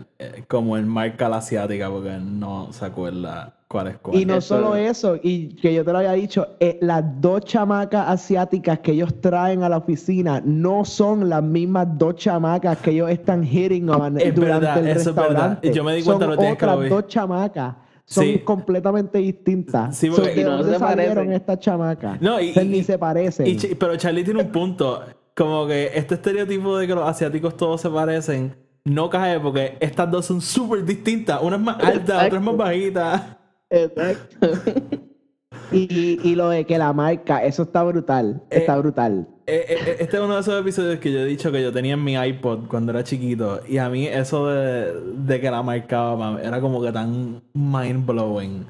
como 0.48 0.78
el 0.78 0.86
marca 0.86 1.28
la 1.28 1.38
asiática, 1.38 1.90
porque 1.90 2.20
no 2.20 2.72
se 2.72 2.86
acuerda 2.86 3.56
cuál 3.68 3.88
es 3.88 3.98
cuál. 3.98 4.16
Y 4.16 4.26
no 4.26 4.40
solo 4.42 4.76
eso, 4.76 5.18
y 5.24 5.56
que 5.56 5.74
yo 5.74 5.84
te 5.84 5.92
lo 5.92 5.98
había 5.98 6.12
dicho, 6.12 6.50
eh, 6.60 6.78
las 6.82 7.04
dos 7.20 7.46
chamacas 7.46 8.10
asiáticas 8.10 8.78
que 8.78 8.92
ellos 8.92 9.20
traen 9.20 9.64
a 9.64 9.70
la 9.70 9.78
oficina 9.78 10.40
no 10.46 10.86
son 10.86 11.30
las 11.30 11.42
mismas 11.42 11.88
dos 11.98 12.14
chamacas 12.18 12.78
que 12.78 12.92
ellos 12.92 13.10
están 13.10 13.44
hitting 13.44 13.90
on 13.90 14.14
durante 14.14 14.40
verdad, 14.40 14.78
el 14.78 14.88
eso 14.90 15.10
restaurante. 15.10 15.68
Es 15.68 15.74
verdad. 15.74 15.76
Yo 15.76 15.84
me 15.84 15.96
di 15.96 16.04
cuenta 16.04 16.26
son 16.28 16.36
lo 16.36 16.52
otras 16.52 16.90
dos 16.90 17.08
chamacas 17.08 17.87
son 18.08 18.38
completamente 18.40 19.18
distintas. 19.18 19.98
Sí, 19.98 20.10
porque 20.10 20.44
no 20.44 20.64
se 20.64 20.80
salieron 20.80 21.32
estas 21.34 21.60
chamacas. 21.60 22.22
No, 22.22 22.40
y, 22.40 22.54
ni 22.66 22.82
se 22.82 22.98
parecen. 22.98 23.58
pero 23.78 23.98
Charlie 23.98 24.24
tiene 24.24 24.42
un 24.42 24.52
punto. 24.52 25.04
Como 25.36 25.68
que 25.68 25.92
este 25.94 26.16
estereotipo 26.16 26.78
de 26.78 26.88
que 26.88 26.96
los 26.96 27.08
asiáticos 27.08 27.56
todos 27.56 27.82
se 27.82 27.90
parecen 27.90 28.56
no 28.86 29.10
cae 29.10 29.40
porque 29.40 29.78
estas 29.80 30.10
dos 30.10 30.26
son 30.26 30.42
súper 30.42 30.86
distintas. 30.86 31.42
Una 31.42 31.58
es 31.58 31.62
más 31.62 31.84
alta, 31.84 32.26
otra 32.26 32.40
es 32.40 32.44
más 32.44 32.58
bajita. 32.58 33.40
Exacto. 33.70 34.48
y, 35.72 36.20
y, 36.24 36.36
lo 36.36 36.50
de 36.50 36.66
que 36.66 36.78
la 36.78 36.94
marca, 36.94 37.44
eso 37.44 37.64
está 37.64 37.84
brutal. 37.84 38.42
Está 38.50 38.76
eh, 38.76 38.80
brutal. 38.80 39.28
Eh, 39.50 39.66
eh, 39.70 39.96
este 40.00 40.18
es 40.18 40.22
uno 40.22 40.34
de 40.34 40.42
esos 40.42 40.60
episodios 40.60 41.00
que 41.00 41.10
yo 41.10 41.20
he 41.22 41.26
dicho 41.26 41.50
que 41.54 41.62
yo 41.62 41.72
tenía 41.72 41.94
en 41.94 42.04
mi 42.04 42.16
iPod 42.16 42.68
cuando 42.68 42.92
era 42.92 43.02
chiquito. 43.06 43.62
Y 43.66 43.78
a 43.78 43.88
mí 43.88 44.06
eso 44.06 44.48
de, 44.48 44.92
de 44.92 45.40
que 45.40 45.50
la 45.50 45.64
marcaba 45.64 46.38
era 46.44 46.60
como 46.60 46.82
que 46.82 46.92
tan 46.92 47.42
mind 47.54 48.06
blowing. 48.06 48.66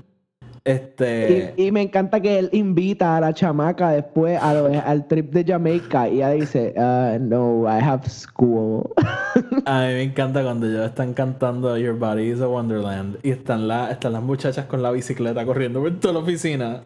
Este... 0.63 1.53
Y, 1.57 1.71
me 1.71 1.81
encanta 1.81 2.19
que 2.19 2.37
él 2.37 2.49
invita 2.51 3.17
a 3.17 3.21
la 3.21 3.33
chamaca 3.33 3.89
después 3.89 4.37
al 4.39 5.07
trip 5.07 5.31
de 5.31 5.45
Jamaica 5.45 6.09
y 6.09 6.17
ella 6.17 6.31
dice, 6.31 6.73
uh, 6.75 7.17
no, 7.19 7.63
I 7.63 7.81
have 7.81 8.07
school. 8.07 8.93
a 9.65 9.79
mí 9.79 9.93
me 9.93 10.03
encanta 10.03 10.43
cuando 10.43 10.67
ellos 10.67 10.85
están 10.85 11.13
cantando 11.13 11.75
Your 11.77 11.97
Body 11.97 12.33
is 12.33 12.41
a 12.41 12.47
Wonderland 12.47 13.17
y 13.23 13.31
están, 13.31 13.67
la, 13.67 13.89
están 13.91 14.13
las 14.13 14.21
muchachas 14.21 14.65
con 14.65 14.83
la 14.83 14.91
bicicleta 14.91 15.43
corriendo 15.43 15.81
por 15.81 15.99
toda 15.99 16.15
la 16.15 16.19
oficina. 16.19 16.83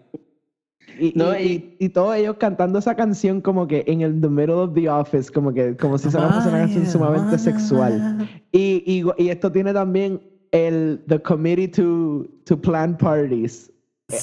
Y, 1.01 1.13
no, 1.15 1.35
y, 1.35 1.89
todos 1.89 2.15
ellos 2.15 2.35
cantando 2.37 2.77
esa 2.77 2.93
canción 2.93 3.41
como 3.41 3.67
que 3.67 3.83
en 3.87 4.01
el 4.01 4.21
the 4.21 4.29
middle 4.29 4.53
of 4.53 4.75
the 4.75 4.87
office, 4.87 5.31
como 5.31 5.51
que 5.51 5.75
como 5.75 5.97
si 5.97 6.11
fuera 6.11 6.27
una 6.27 6.43
canción 6.43 6.85
sumamente 6.85 7.39
sexual. 7.39 8.29
Y, 8.51 9.03
y, 9.17 9.29
esto 9.29 9.51
tiene 9.51 9.73
también 9.73 10.21
el 10.51 11.03
the 11.07 11.19
committee 11.19 11.67
to, 11.67 12.27
to 12.45 12.55
plan 12.55 12.95
parties. 12.95 13.71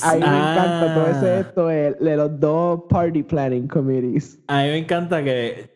A 0.04 0.14
mí 0.14 0.20
me 0.20 0.26
encanta 0.26 0.94
todo 0.94 1.06
ese 1.08 1.26
ah. 1.26 1.40
esto 1.40 1.66
de, 1.66 2.16
los 2.16 2.38
dos 2.38 2.82
party 2.88 3.24
planning 3.24 3.66
committees. 3.66 4.38
A 4.46 4.62
mí 4.62 4.68
me 4.68 4.78
encanta 4.78 5.24
que 5.24 5.70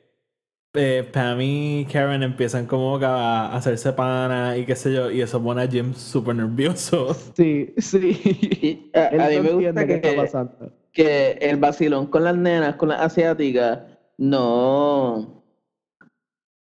eh, 0.75 1.09
Pam 1.13 1.41
y 1.41 1.85
Karen 1.91 2.23
empiezan 2.23 2.67
como 2.67 2.97
a 2.97 3.57
hacerse 3.57 3.93
pana 3.93 4.57
y 4.57 4.65
qué 4.65 4.77
sé 4.77 4.93
yo, 4.93 5.11
y 5.11 5.21
eso 5.21 5.43
pone 5.43 5.63
a 5.63 5.67
Jim 5.67 5.95
súper 5.95 6.37
nervioso. 6.37 7.13
Sí, 7.35 7.75
sí. 7.79 8.91
a, 8.95 9.11
mí 9.29 9.41
me 9.41 9.53
gusta 9.53 9.85
que, 9.85 9.95
está 9.95 10.15
pasando. 10.15 10.82
Que 10.93 11.39
el 11.41 11.57
vacilón 11.57 12.07
con 12.07 12.25
las 12.25 12.37
nenas, 12.37 12.77
con 12.77 12.91
las 12.91 13.01
asiáticas, 13.01 13.81
no 14.19 15.43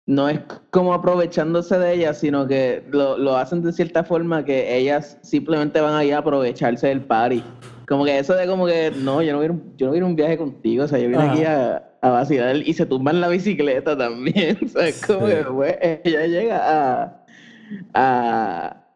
no 0.07 0.29
es 0.29 0.41
como 0.71 0.93
aprovechándose 0.93 1.79
de 1.79 1.95
ellas, 1.95 2.19
sino 2.19 2.47
que 2.47 2.83
lo, 2.91 3.17
lo, 3.17 3.37
hacen 3.37 3.63
de 3.63 3.73
cierta 3.73 4.05
forma 4.05 4.45
que 4.45 4.77
ellas 4.77 5.19
simplemente 5.23 5.81
van 5.81 5.95
ahí 5.95 6.11
a 6.11 6.19
aprovecharse 6.19 6.89
del 6.89 7.01
party. 7.01 7.43
Como 7.89 8.05
que 8.05 8.19
eso 8.19 8.35
de 8.35 8.47
como 8.47 8.67
que, 8.67 8.93
no, 8.97 9.23
yo 9.23 9.33
no 9.33 9.39
quiero, 9.39 9.61
yo 9.77 9.87
no 9.87 9.93
quiero 9.93 10.07
un 10.07 10.17
viaje 10.17 10.37
contigo, 10.37 10.85
o 10.85 10.89
sea, 10.89 10.99
yo 10.99 11.09
vine 11.09 11.23
aquí 11.23 11.45
a, 11.45 11.83
a, 12.01 12.11
vacilar 12.11 12.57
y 12.57 12.73
se 12.75 12.87
tumban 12.87 13.21
la 13.21 13.29
bicicleta 13.29 13.97
también. 13.97 14.59
O 14.65 14.69
sea, 14.69 14.89
es 14.89 15.05
como 15.05 15.27
que 15.27 15.37
pues, 15.37 15.77
ella 16.05 16.27
llega 16.27 16.61
a, 16.65 17.27
a, 17.95 18.87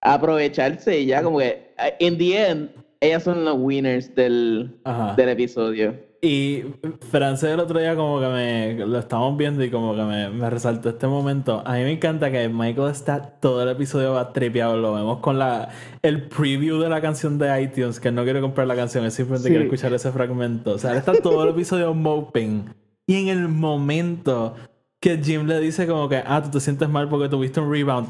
aprovecharse 0.00 1.00
y 1.00 1.06
ya 1.06 1.22
como 1.22 1.38
que, 1.38 1.74
en 1.98 2.18
the 2.18 2.48
end, 2.48 2.70
ellas 3.00 3.22
son 3.22 3.44
los 3.44 3.56
winners 3.58 4.14
del, 4.14 4.76
del 5.16 5.28
episodio. 5.28 5.94
Y 6.22 6.64
Francés 7.10 7.50
el 7.50 7.60
otro 7.60 7.78
día 7.78 7.94
como 7.94 8.20
que 8.20 8.26
me 8.26 8.74
lo 8.86 8.98
estábamos 8.98 9.36
viendo 9.36 9.62
y 9.62 9.70
como 9.70 9.94
que 9.94 10.02
me, 10.02 10.30
me, 10.30 10.50
resaltó 10.50 10.88
este 10.88 11.06
momento. 11.06 11.62
A 11.64 11.74
mí 11.74 11.80
me 11.80 11.92
encanta 11.92 12.30
que 12.30 12.48
Michael 12.48 12.90
está 12.90 13.20
todo 13.20 13.62
el 13.62 13.68
episodio 13.68 14.14
va 14.14 14.32
tripeado. 14.32 14.76
Lo 14.76 14.94
vemos 14.94 15.18
con 15.18 15.38
la 15.38 15.68
el 16.02 16.26
preview 16.28 16.80
de 16.80 16.88
la 16.88 17.00
canción 17.00 17.38
de 17.38 17.62
iTunes, 17.62 18.00
que 18.00 18.10
no 18.10 18.24
quiere 18.24 18.40
comprar 18.40 18.66
la 18.66 18.74
canción, 18.74 19.04
es 19.04 19.14
simplemente 19.14 19.50
quiere 19.50 19.64
escuchar 19.64 19.92
ese 19.92 20.10
fragmento. 20.10 20.72
O 20.72 20.78
sea, 20.78 20.92
él 20.92 20.98
está 20.98 21.12
todo 21.12 21.44
el 21.44 21.50
episodio 21.50 21.94
moping. 21.94 22.74
Y 23.06 23.14
en 23.22 23.28
el 23.28 23.48
momento 23.48 24.54
que 24.98 25.18
Jim 25.22 25.46
le 25.46 25.60
dice 25.60 25.86
como 25.86 26.08
que, 26.08 26.22
ah, 26.26 26.42
tú 26.42 26.50
te 26.50 26.60
sientes 26.60 26.88
mal 26.88 27.08
porque 27.08 27.28
tuviste 27.28 27.60
un 27.60 27.70
rebound. 27.70 28.08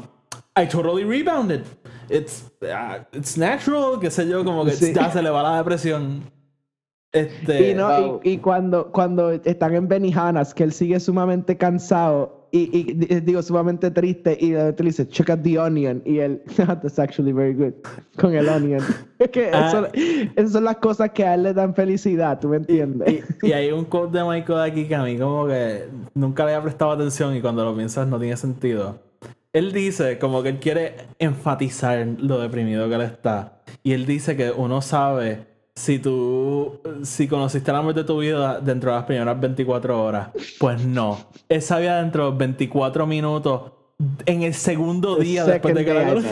I 0.55 0.65
totally 0.67 1.03
rebounded. 1.03 1.61
It's, 2.09 2.45
uh, 2.61 3.03
it's 3.11 3.37
natural, 3.37 3.99
qué 3.99 4.09
sé 4.09 4.27
yo, 4.27 4.43
como 4.43 4.65
que 4.65 4.71
ya 4.71 5.11
se 5.11 5.21
le 5.21 5.29
va 5.29 5.43
la 5.43 5.57
depresión. 5.57 6.23
Este, 7.11 7.71
y, 7.71 7.73
no, 7.73 8.19
y, 8.23 8.37
cuando, 8.37 8.91
cuando 8.91 9.31
están 9.31 9.73
en 9.75 9.87
Benihanas, 9.87 10.53
que 10.53 10.63
él 10.63 10.73
sigue 10.73 10.99
sumamente 10.99 11.57
cansado 11.57 12.37
y, 12.51 12.91
y 12.91 13.19
digo 13.21 13.41
sumamente 13.41 13.91
triste, 13.91 14.37
y 14.39 14.51
le 14.51 14.73
dice, 14.73 15.07
check 15.07 15.29
out 15.29 15.41
the 15.41 15.59
onion, 15.59 16.01
y 16.05 16.19
él, 16.19 16.41
that's 16.55 16.99
actually 16.99 17.31
very 17.31 17.53
good, 17.53 17.73
con 18.17 18.35
el 18.35 18.47
onion. 18.47 18.81
Es 19.19 19.31
que 19.31 19.49
ah. 19.51 19.89
esas 20.35 20.51
son 20.51 20.63
las 20.63 20.77
cosas 20.77 21.09
que 21.09 21.25
a 21.25 21.33
él 21.33 21.41
le 21.41 21.53
dan 21.53 21.73
felicidad, 21.73 22.39
¿tú 22.39 22.49
me 22.49 22.57
entiendes? 22.57 23.23
Y, 23.41 23.51
hay 23.51 23.71
un 23.71 23.85
quote 23.85 24.19
de 24.19 24.23
Michael 24.23 24.59
aquí 24.59 24.87
que 24.87 24.93
a 24.93 25.01
mí 25.01 25.17
como 25.17 25.47
que 25.47 25.89
nunca 26.13 26.45
le 26.45 26.53
había 26.53 26.63
prestado 26.63 26.91
atención 26.91 27.35
y 27.35 27.41
cuando 27.41 27.65
lo 27.65 27.75
piensas 27.75 28.07
no 28.07 28.19
tiene 28.19 28.37
sentido. 28.37 29.06
Él 29.57 29.71
dice 29.71 30.19
como 30.19 30.43
que 30.43 30.49
él 30.49 30.59
quiere 30.59 30.95
enfatizar 31.17 32.05
lo 32.19 32.39
deprimido 32.39 32.87
que 32.89 32.93
él 32.93 33.01
está. 33.01 33.63
Y 33.81 33.93
él 33.93 34.05
dice 34.05 34.37
que 34.37 34.51
uno 34.51 34.83
sabe 34.83 35.47
si 35.73 35.97
tú, 35.97 36.79
si 37.01 37.27
conociste 37.27 37.71
el 37.71 37.77
amor 37.77 37.95
de 37.95 38.03
tu 38.03 38.19
vida 38.19 38.59
dentro 38.59 38.91
de 38.91 38.97
las 38.97 39.05
primeras 39.05 39.39
24 39.39 40.03
horas, 40.03 40.29
pues 40.59 40.85
no. 40.85 41.17
Él 41.49 41.63
sabía 41.63 41.95
dentro 41.95 42.31
de 42.31 42.37
24 42.37 43.07
minutos, 43.07 43.71
en 44.27 44.43
el 44.43 44.53
segundo 44.53 45.15
día 45.15 45.43
después 45.43 45.73
de 45.73 45.85
que 45.85 45.93
la 45.95 46.21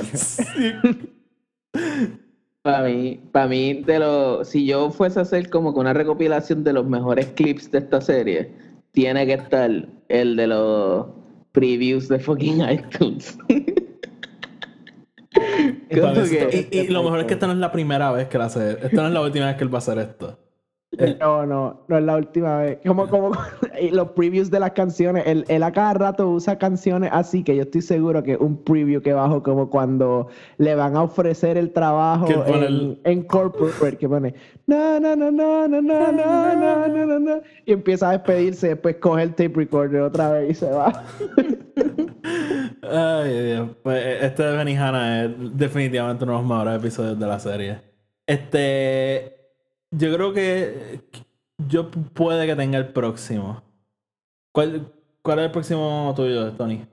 Para 2.61 2.83
mí, 2.83 3.19
para 3.31 3.47
mí, 3.47 3.81
de 3.81 3.99
lo, 3.99 4.45
si 4.45 4.67
yo 4.67 4.91
fuese 4.91 5.17
a 5.17 5.23
hacer 5.23 5.49
como 5.49 5.73
que 5.73 5.79
una 5.79 5.93
recopilación 5.93 6.63
de 6.63 6.73
los 6.73 6.85
mejores 6.85 7.25
clips 7.35 7.71
de 7.71 7.79
esta 7.79 8.01
serie, 8.01 8.51
tiene 8.91 9.25
que 9.25 9.33
estar 9.33 9.71
el 10.09 10.35
de 10.35 10.45
los 10.45 11.07
previews 11.55 12.07
de 12.09 12.19
fucking 12.19 12.61
iTunes. 12.69 13.37
y, 15.89 16.87
lo 16.89 17.03
mejor 17.03 17.21
es 17.21 17.25
que 17.25 17.33
esta 17.33 17.47
no 17.47 17.53
es 17.53 17.59
la 17.59 17.71
primera 17.71 18.11
vez 18.11 18.27
que 18.27 18.37
la 18.37 18.45
hace. 18.45 18.71
Esta 18.71 19.01
no 19.01 19.07
es 19.07 19.13
la 19.13 19.21
última 19.21 19.47
vez 19.47 19.55
que 19.55 19.63
él 19.63 19.73
va 19.73 19.77
a 19.77 19.79
hacer 19.79 19.97
esto. 19.97 20.44
Eh, 20.97 21.17
no, 21.19 21.45
no, 21.45 21.81
no 21.87 21.97
es 21.97 22.03
la 22.03 22.15
última 22.15 22.59
vez. 22.59 22.79
Como, 22.85 23.07
como 23.07 23.31
los 23.91 24.09
previews 24.11 24.49
de 24.51 24.59
las 24.59 24.71
canciones, 24.71 25.23
él, 25.25 25.45
él, 25.47 25.63
a 25.63 25.71
cada 25.71 25.93
rato 25.93 26.29
usa 26.29 26.57
canciones 26.57 27.09
así 27.13 27.43
que 27.43 27.55
yo 27.55 27.63
estoy 27.63 27.81
seguro 27.81 28.23
que 28.23 28.37
un 28.37 28.63
preview 28.63 29.01
que 29.01 29.13
bajo 29.13 29.43
como 29.43 29.69
cuando 29.69 30.27
le 30.57 30.75
van 30.75 30.95
a 30.95 31.03
ofrecer 31.03 31.57
el 31.57 31.71
trabajo 31.71 32.27
en, 32.47 32.99
en, 33.03 33.23
corporate, 33.23 33.97
que 33.97 34.07
pone 34.07 34.35
no, 34.67 34.99
no, 34.99 35.15
no, 35.15 35.31
no, 35.31 35.67
no, 35.67 35.81
no, 35.81 36.11
no, 36.11 36.87
no, 36.87 37.19
no, 37.19 37.41
y 37.65 37.73
empieza 37.73 38.09
a 38.09 38.11
despedirse, 38.13 38.69
después 38.69 38.95
coge 38.97 39.23
el 39.23 39.29
tape 39.31 39.53
recorder 39.55 40.01
otra 40.01 40.31
vez 40.31 40.51
y 40.51 40.53
se 40.55 40.69
va. 40.69 41.03
Ay, 42.81 43.43
Dios. 43.43 43.69
Pues 43.83 44.03
eh, 44.03 44.25
este 44.25 44.43
de 44.43 44.57
Benihana 44.57 45.25
es 45.25 45.31
definitivamente 45.57 46.23
uno 46.23 46.33
de 46.33 46.39
los 46.39 46.49
mejores 46.49 46.79
episodios 46.79 47.19
de 47.19 47.27
la 47.27 47.39
serie. 47.39 47.81
Este. 48.25 49.34
Yo 49.97 50.13
creo 50.13 50.33
que. 50.33 51.01
Yo 51.67 51.89
puede 51.89 52.45
que 52.45 52.55
tenga 52.55 52.77
el 52.77 52.89
próximo. 52.89 53.63
¿Cuál, 54.53 54.91
cuál 55.21 55.39
es 55.39 55.45
el 55.45 55.51
próximo 55.51 56.13
tuyo, 56.15 56.51
Tony? 56.53 56.85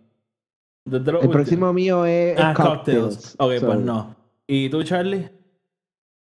el 0.91 1.31
próximo 1.31 1.73
mío 1.73 2.07
es. 2.07 2.39
Ah, 2.39 2.55
Cocktails. 2.55 3.37
Ok, 3.39 3.53
pues 3.61 3.81
no. 3.81 4.15
¿Y 4.47 4.69
tú, 4.69 4.83
Charlie? 4.83 5.31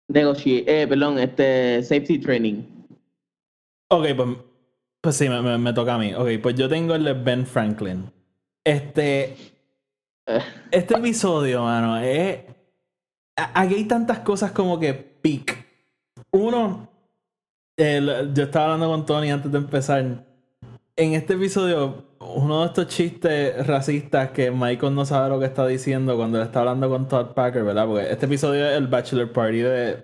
Negotiate. 0.10 0.82
Eh, 0.82 0.88
perdón, 0.88 1.20
este. 1.20 1.84
Safety 1.84 2.20
Training. 2.20 2.64
Ok, 3.90 4.08
pues. 4.16 4.30
Pues 5.02 5.18
sí, 5.18 5.28
me, 5.28 5.58
me 5.58 5.74
toca 5.74 5.96
a 5.96 5.98
mí. 5.98 6.14
Ok, 6.14 6.30
pues 6.42 6.56
yo 6.56 6.70
tengo 6.70 6.96
el 6.96 7.04
de 7.04 7.14
Ben 7.14 7.46
Franklin. 7.46 8.10
Este. 8.64 9.36
Este 10.72 10.94
episodio, 10.96 11.64
mano, 11.64 11.98
es. 11.98 12.40
Aquí 13.36 13.76
hay 13.76 13.86
tantas 13.86 14.20
cosas 14.20 14.52
como 14.52 14.80
que 14.80 14.94
pic. 14.94 15.53
Uno, 16.32 16.90
yo 17.78 18.44
estaba 18.44 18.66
hablando 18.66 18.90
con 18.90 19.06
Tony 19.06 19.32
antes 19.32 19.52
de 19.52 19.58
empezar. 19.58 20.26
En 20.96 21.14
este 21.14 21.34
episodio, 21.34 22.06
uno 22.20 22.62
de 22.62 22.68
estos 22.68 22.88
chistes 22.88 23.66
racistas 23.66 24.32
que 24.32 24.52
Michael 24.52 24.94
no 24.94 25.06
sabe 25.06 25.30
lo 25.30 25.40
que 25.40 25.46
está 25.46 25.66
diciendo 25.66 26.16
cuando 26.16 26.38
le 26.38 26.44
está 26.46 26.60
hablando 26.60 26.90
con 26.90 27.08
Todd 27.08 27.34
Packer, 27.34 27.64
¿verdad? 27.64 27.88
Porque 27.88 28.12
este 28.12 28.26
episodio 28.28 28.68
es 28.68 28.78
el 28.78 28.88
Bachelor 28.88 29.32
Party 29.32 29.58
de, 29.60 30.04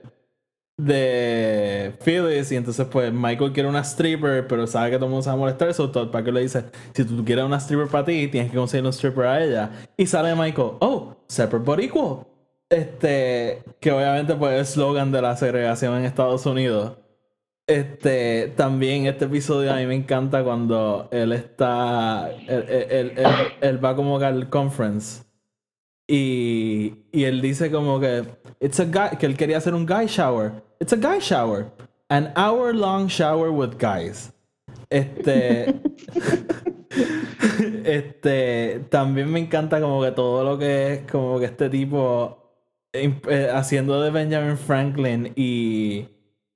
de 0.78 1.96
Phyllis 2.04 2.52
y 2.52 2.56
entonces 2.56 2.88
pues 2.88 3.12
Michael 3.12 3.52
quiere 3.52 3.68
una 3.68 3.84
stripper 3.84 4.48
pero 4.48 4.66
sabe 4.66 4.92
que 4.92 4.96
todo 4.96 5.06
el 5.06 5.12
mundo 5.12 5.24
se 5.24 5.30
va 5.30 5.34
a 5.34 5.38
molestar 5.38 5.68
eso 5.68 5.92
Todd 5.92 6.10
Parker 6.10 6.34
le 6.34 6.42
dice 6.42 6.64
si 6.94 7.04
tú 7.04 7.24
quieres 7.26 7.44
una 7.44 7.60
stripper 7.60 7.88
para 7.90 8.06
ti 8.06 8.30
tienes 8.30 8.50
que 8.50 8.58
conseguir 8.58 8.86
un 8.86 8.94
stripper 8.94 9.26
a 9.26 9.44
ella 9.44 9.72
y 9.98 10.06
sale 10.06 10.34
Michael 10.36 10.72
oh 10.80 11.18
separate 11.28 11.66
but 11.66 11.80
equal 11.82 12.26
este 12.70 13.64
que 13.80 13.92
obviamente 13.92 14.36
pues 14.36 14.54
es 14.54 14.60
el 14.60 14.74
slogan 14.74 15.12
de 15.12 15.22
la 15.22 15.36
segregación 15.36 15.98
en 15.98 16.06
Estados 16.06 16.46
Unidos 16.46 16.98
este 17.66 18.54
también 18.56 19.06
este 19.06 19.26
episodio 19.26 19.74
a 19.74 19.78
mí 19.78 19.86
me 19.86 19.96
encanta 19.96 20.44
cuando 20.44 21.08
él 21.12 21.32
está 21.32 22.30
él, 22.48 23.14
él 23.62 23.86
va 23.86 23.96
como 23.96 24.18
al 24.20 24.50
conference 24.50 25.24
y, 26.12 27.06
y 27.12 27.26
él 27.26 27.40
dice 27.40 27.70
como 27.70 28.00
que 28.00 28.24
it's 28.60 28.80
a 28.80 28.86
guy, 28.86 29.16
que 29.20 29.28
él 29.28 29.38
quería 29.38 29.58
hacer 29.58 29.76
un 29.76 29.86
guy 29.86 30.08
shower. 30.08 30.54
It's 30.80 30.92
a 30.92 30.96
guy 30.96 31.20
shower. 31.20 31.68
An 32.10 32.34
hour 32.36 32.74
long 32.74 33.08
shower 33.08 33.52
with 33.52 33.78
guys. 33.78 34.34
Este. 34.90 35.80
Este, 37.84 38.86
también 38.90 39.30
me 39.32 39.40
encanta 39.40 39.80
como 39.80 40.02
que 40.02 40.12
todo 40.12 40.44
lo 40.44 40.58
que 40.58 40.94
es 40.94 41.12
como 41.12 41.40
que 41.40 41.46
este 41.46 41.70
tipo 41.70 42.49
haciendo 43.54 44.02
de 44.02 44.10
Benjamin 44.10 44.58
Franklin 44.58 45.34
y, 45.36 46.08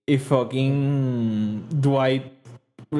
y 0.05 0.17
fucking 0.17 1.67
Dwight 1.69 2.32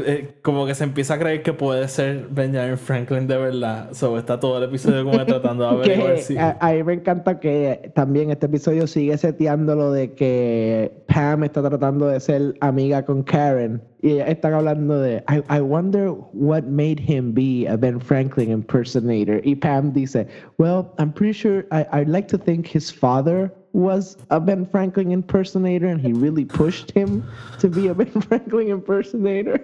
eh, 0.06 0.36
como 0.42 0.66
que 0.66 0.76
se 0.76 0.84
empieza 0.84 1.16
a 1.16 1.20
creer 1.20 1.44
que 1.44 1.54
puede 1.54 1.88
ser 1.88 2.28
Benjamin 2.30 2.78
Franklin 2.78 3.28
de 3.28 3.38
verdad. 3.38 3.90
So, 3.94 4.18
está 4.18 4.40
todo 4.40 4.58
el 4.58 4.64
episodio 4.66 5.04
como 5.04 5.26
tratando 5.26 5.64
de 5.64 5.70
averiguar 5.76 6.18
si... 6.20 6.38
A, 6.38 6.58
a, 6.60 6.74
mí 6.74 6.84
me 6.84 6.94
encanta 6.94 7.40
que 7.40 7.92
también 7.96 8.32
este 8.32 8.46
episodio 8.46 8.88
sigue 8.88 9.18
seteando 9.18 9.76
lo 9.76 9.92
de 9.92 10.14
que 10.14 10.92
Pam 11.08 11.44
está 11.44 11.62
tratando 11.68 12.08
de 12.08 12.20
ser 12.20 12.56
amiga 12.62 13.04
con 13.04 13.24
Karen. 13.24 13.82
Y 14.02 14.18
están 14.18 14.54
hablando 14.54 15.00
de 15.00 15.24
I, 15.30 15.42
I 15.50 15.62
wonder 15.62 16.10
what 16.34 16.64
made 16.64 17.00
him 17.00 17.34
be 17.34 17.66
a 17.68 17.78
Ben 17.78 18.00
Franklin 18.02 18.52
impersonator. 18.52 19.40
Y 19.46 19.56
Pam 19.56 19.94
dice, 19.94 20.28
Well, 20.58 20.94
I'm 20.98 21.14
pretty 21.14 21.34
sure 21.34 21.66
I, 21.72 21.86
I'd 21.94 22.10
like 22.10 22.28
to 22.30 22.38
think 22.38 22.68
his 22.68 22.92
father 22.92 23.54
was 23.74 24.18
a 24.30 24.40
Ben 24.40 24.66
Franklin 24.66 25.12
impersonator 25.12 25.88
and 25.88 26.00
he 26.00 26.14
really 26.14 26.46
pushed 26.46 26.92
him 26.92 27.24
to 27.60 27.68
be 27.68 27.88
a 27.88 27.94
Ben 27.94 28.22
Franklin 28.22 28.70
impersonator. 28.70 29.60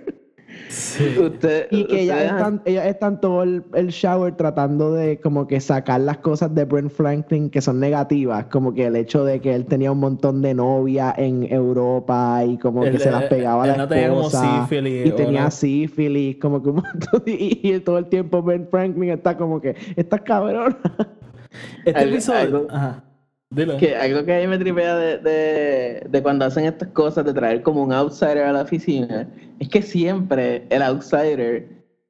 Sí. 0.70 1.16
y 1.70 1.86
que 1.86 2.01
ellas 2.01 2.24
están, 2.24 2.62
ellas 2.66 2.88
están 2.88 3.22
todo 3.22 3.43
el, 3.43 3.88
shower 3.89 4.36
tratando 4.36 4.93
de 4.93 5.20
como 5.20 5.47
que 5.47 5.60
sacar 5.60 6.01
las 6.01 6.18
cosas 6.18 6.53
de 6.55 6.66
Ben 6.66 6.89
Franklin 6.89 7.49
que 7.49 7.62
son 7.62 7.80
negativas, 7.80 8.45
como 8.45 8.74
que 8.74 8.88
el 8.88 8.95
hecho 8.95 9.24
de 9.24 9.39
que 9.41 9.53
él 9.53 9.66
tenía 9.66 9.91
un 9.91 9.99
montón 9.99 10.41
de 10.41 10.53
novias 10.53 11.14
en 11.18 11.51
Europa 11.51 12.43
y 12.45 12.57
como 12.57 12.82
que 12.82 12.97
se 12.97 13.12
las 13.12 13.26
pegaba 13.26 13.64
a 13.64 13.68
la 13.68 13.86
no 13.86 13.93
esposa 13.93 14.64
sífilis, 14.64 15.05
y 15.05 15.12
tenía 15.12 15.51
sífilis, 15.51 16.38
como 16.38 16.62
que 16.64 16.70
un 16.70 16.76
montón 16.84 17.24
y, 17.28 17.80
todo 17.82 17.99
el 17.99 18.07
tiempo 18.07 18.41
Ben 18.41 18.68
Franklin 18.70 19.12
está 19.12 19.38
como 19.38 19.62
que 19.62 19.76
estás 19.95 20.22
cabrón. 20.22 20.78
Este 21.86 22.03
episodio, 22.03 22.68
que 23.56 23.95
algo 23.95 24.24
que 24.26 24.36
a 24.36 24.39
mí 24.39 24.47
me 24.47 24.60
tripea 24.60 24.95
de, 24.95 26.08
de, 26.08 26.22
cuando 26.22 26.45
hacen 26.45 26.66
estas 26.66 26.89
cosas, 26.89 27.26
de 27.26 27.34
traer 27.34 27.64
como 27.64 27.84
un 27.84 27.91
outsider 27.91 28.43
a 28.43 28.54
la 28.54 28.62
oficina, 28.62 29.28
es 29.60 29.70
que 29.70 29.82
siempre 29.82 30.68
el 30.70 30.84
outsider 30.84 31.68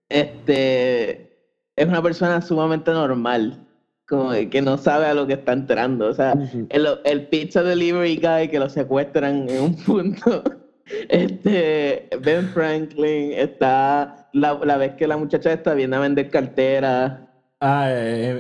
este, 0.10 1.32
es 1.78 1.88
una 1.88 2.02
persona 2.02 2.42
sumamente 2.42 2.92
normal, 2.92 3.58
como 4.06 4.32
que 4.32 4.62
no 4.62 4.78
sabe 4.78 5.06
a 5.06 5.14
lo 5.14 5.28
que 5.28 5.34
está 5.34 5.54
entrando. 5.54 6.08
O 6.08 6.14
sea, 6.14 6.34
el, 6.70 6.88
el 7.06 7.28
pizza 7.28 7.64
delivery 7.64 8.18
guy 8.18 8.50
que 8.50 8.60
lo 8.60 8.70
secuestran 8.70 9.50
en 9.50 9.62
un 9.62 9.76
punto. 9.76 10.44
Este, 11.08 12.10
Ben 12.20 12.50
Franklin 12.50 13.34
está 13.34 14.28
la, 14.34 14.56
la 14.56 14.76
vez 14.76 14.96
que 14.96 15.06
la 15.06 15.18
muchacha 15.18 15.54
está 15.54 15.76
viendo 15.76 15.98
a 15.98 16.00
vender 16.00 16.32
cartera. 16.32 17.30
Ah, 17.60 17.88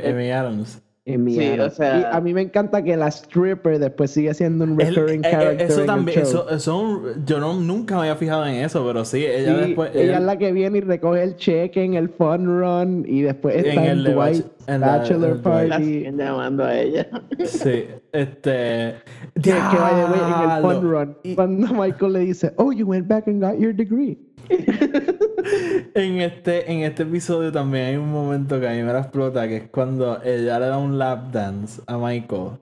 Amy 0.03 0.31
Adams 0.31 0.81
a 1.15 2.21
mí 2.21 2.33
me 2.33 2.41
encanta 2.41 2.83
que 2.83 2.95
la 2.95 3.07
stripper 3.07 3.79
después 3.79 4.11
sigue 4.11 4.33
siendo 4.33 4.65
un 4.65 4.79
recurring 4.79 5.23
eh, 5.23 5.27
eh, 5.27 5.31
character. 5.31 5.67
Eso 5.67 5.85
también, 5.85 6.21
Eso, 6.21 7.01
yo 7.25 7.39
no, 7.39 7.53
nunca 7.59 7.95
me 7.95 8.01
había 8.01 8.15
fijado 8.15 8.45
en 8.45 8.55
eso, 8.55 8.85
pero 8.85 9.05
sí, 9.05 9.25
ella 9.25 9.57
después. 9.57 9.91
Ella, 9.93 10.17
es 10.17 10.23
la 10.23 10.37
que 10.37 10.51
viene 10.51 10.79
y 10.79 10.81
recoge 10.81 11.23
el 11.23 11.35
cheque 11.35 11.83
en 11.83 11.95
el 11.95 12.09
fun 12.09 12.45
run 12.45 13.05
y 13.07 13.21
después 13.21 13.55
está 13.55 13.85
en, 13.85 13.91
el 13.91 14.03
Dwight 14.03 14.45
Bachelor 14.67 15.41
Party. 15.41 16.11
llamando 16.11 16.63
a 16.63 16.77
ella. 16.77 17.07
Sí, 17.45 17.85
este. 18.11 18.95
que, 19.41 19.53
vaya, 19.53 20.07
en 20.07 20.51
el 20.51 20.61
fun 20.61 20.91
run. 20.91 21.17
Cuando 21.35 21.73
Michael 21.73 22.13
le 22.13 22.19
dice, 22.19 22.53
Oh, 22.57 22.71
you 22.71 22.85
went 22.85 23.07
back 23.07 23.27
and 23.27 23.41
got 23.41 23.57
your 23.59 23.73
degree. 23.73 24.17
en, 25.93 26.21
este, 26.21 26.71
en 26.71 26.79
este 26.79 27.03
episodio 27.03 27.51
también 27.51 27.85
hay 27.85 27.95
un 27.95 28.11
momento 28.11 28.59
que 28.59 28.67
a 28.67 28.71
mí 28.71 28.81
me 28.81 28.93
la 28.93 28.99
explota, 28.99 29.47
que 29.47 29.57
es 29.57 29.69
cuando 29.69 30.21
ella 30.23 30.59
le 30.59 30.65
da 30.67 30.77
un 30.77 30.97
lap 30.97 31.31
dance 31.31 31.81
a 31.87 31.97
Michael. 31.97 32.57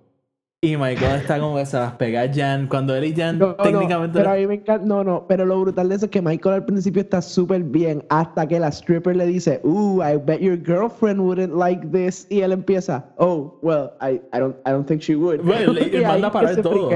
Y 0.59 0.75
Michael 0.75 1.21
está 1.21 1.39
como 1.39 1.55
que 1.55 1.67
se 1.67 1.77
las 1.77 1.93
pega 1.93 2.23
a 2.23 2.33
Jan. 2.33 2.65
Cuando 2.65 2.95
él 2.95 3.05
y 3.05 3.15
Jan 3.15 3.38
técnicamente. 3.61 4.17
No, 4.17 4.23
pero 4.23 4.31
a 4.31 4.35
mí 4.38 4.47
me 4.47 4.55
encanta. 4.55 4.83
No, 4.88 5.03
no. 5.03 5.23
Pero 5.27 5.45
lo 5.45 5.61
brutal 5.61 5.88
de 5.88 5.95
eso 5.95 6.05
es 6.05 6.11
que 6.11 6.19
Michael 6.19 6.55
al 6.55 6.65
principio 6.65 7.03
está 7.03 7.21
súper 7.21 7.61
bien. 7.61 8.03
Hasta 8.09 8.47
que 8.47 8.59
la 8.59 8.69
stripper 8.69 9.15
le 9.15 9.27
dice, 9.27 9.61
Ooh, 9.63 10.01
I 10.01 10.17
bet 10.17 10.41
your 10.41 10.57
girlfriend 10.57 11.19
wouldn't 11.19 11.55
like 11.55 11.85
this. 11.91 12.25
Y 12.31 12.41
él 12.41 12.51
empieza, 12.51 13.05
Oh, 13.17 13.59
well, 13.61 13.91
I, 14.01 14.19
I, 14.33 14.39
don't, 14.39 14.55
I 14.65 14.71
don't 14.71 14.88
think 14.88 15.03
she 15.03 15.15
would. 15.15 15.41
Bueno, 15.43 15.73
le, 15.73 16.01
manda 16.07 16.29
a 16.29 16.31
parar 16.31 16.59
todo. 16.63 16.89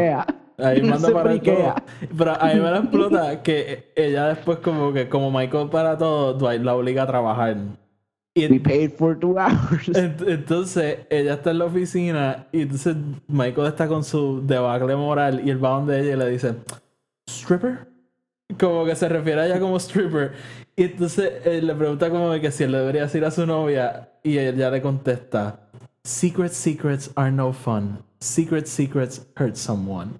Ahí 0.57 0.81
manda 0.81 1.11
para 1.11 1.39
todo. 1.39 1.75
Pero 2.17 2.41
a 2.41 2.47
mí 2.47 2.59
me 2.59 2.71
la 2.71 2.77
explota 2.79 3.41
que 3.43 3.91
ella 3.95 4.27
después 4.27 4.59
como 4.59 4.93
que 4.93 5.09
como 5.09 5.31
Michael 5.31 5.69
para 5.69 5.97
todo, 5.97 6.33
Dwight 6.33 6.61
la 6.61 6.75
obliga 6.75 7.03
a 7.03 7.07
trabajar. 7.07 7.57
Y 8.33 8.47
We 8.47 8.59
paid 8.59 8.91
for 8.93 9.19
two 9.19 9.37
hours. 9.37 9.89
Entonces 9.93 10.99
ella 11.09 11.33
está 11.33 11.51
en 11.51 11.59
la 11.59 11.65
oficina 11.65 12.47
y 12.53 12.61
entonces 12.61 12.95
Michael 13.27 13.67
está 13.67 13.89
con 13.89 14.05
su 14.05 14.41
debacle 14.47 14.95
moral 14.95 15.41
y 15.45 15.49
él 15.49 15.63
va 15.63 15.71
donde 15.71 15.99
ella 15.99 16.13
y 16.13 16.17
le 16.17 16.29
dice, 16.29 16.55
¿stripper? 17.27 17.89
Como 18.57 18.85
que 18.85 18.95
se 18.95 19.09
refiere 19.09 19.41
a 19.41 19.45
ella 19.47 19.59
como 19.59 19.77
stripper. 19.77 20.31
Y 20.77 20.83
entonces 20.83 21.45
él 21.45 21.67
le 21.67 21.75
pregunta 21.75 22.09
como 22.09 22.31
que 22.39 22.51
si 22.51 22.63
él 22.63 22.71
le 22.71 22.77
debería 22.77 23.01
decir 23.03 23.25
a 23.25 23.31
su 23.31 23.45
novia 23.45 24.09
y 24.23 24.37
ella 24.37 24.69
le 24.71 24.81
contesta, 24.81 25.67
Secret 26.03 26.53
secrets 26.53 27.11
are 27.15 27.31
no 27.31 27.51
fun. 27.51 27.99
Secret 28.21 28.65
secrets 28.65 29.25
hurt 29.35 29.55
someone. 29.55 30.19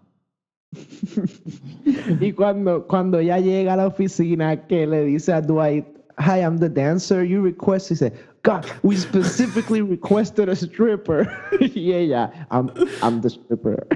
y 2.22 2.32
cuando, 2.34 2.88
cuando 2.88 3.22
ya 3.22 3.39
llega 3.39 3.74
a 3.74 3.78
la 3.78 3.88
oficina 3.88 4.67
que 4.67 4.88
le 4.88 5.05
dice 5.05 5.34
a 5.34 5.41
Dwight, 5.41 5.86
Hi, 6.17 6.38
I'm 6.38 6.57
the 6.57 6.69
dancer 6.69 7.24
you 7.24 7.41
request, 7.41 7.89
he 7.89 7.95
said, 7.95 8.13
God, 8.43 8.69
we 8.84 8.95
specifically 8.95 9.82
requested 9.82 10.49
a 10.49 10.55
stripper. 10.55 11.26
y 11.59 11.93
ella, 11.93 12.32
I'm, 12.51 12.69
I'm 13.01 13.22
the 13.22 13.30
stripper. 13.30 13.88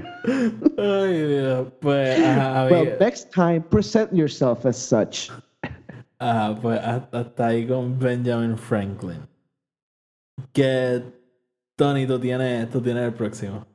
Ay, 0.78 1.26
Dios. 1.26 1.72
Pues, 1.80 2.18
well, 2.70 2.96
next 2.98 3.32
time, 3.32 3.62
present 3.62 4.14
yourself 4.14 4.66
as 4.66 4.76
such. 4.76 5.30
Ah, 6.18 6.58
pues 6.60 6.80
hasta 6.80 7.46
ahí 7.46 7.66
con 7.66 7.98
Benjamin 7.98 8.56
Franklin. 8.56 9.26
Que, 10.52 11.02
Tony, 11.76 12.06
tú 12.06 12.18
tienes, 12.18 12.70
tú 12.70 12.80
tienes 12.80 13.04
el 13.04 13.14
próximo. 13.14 13.66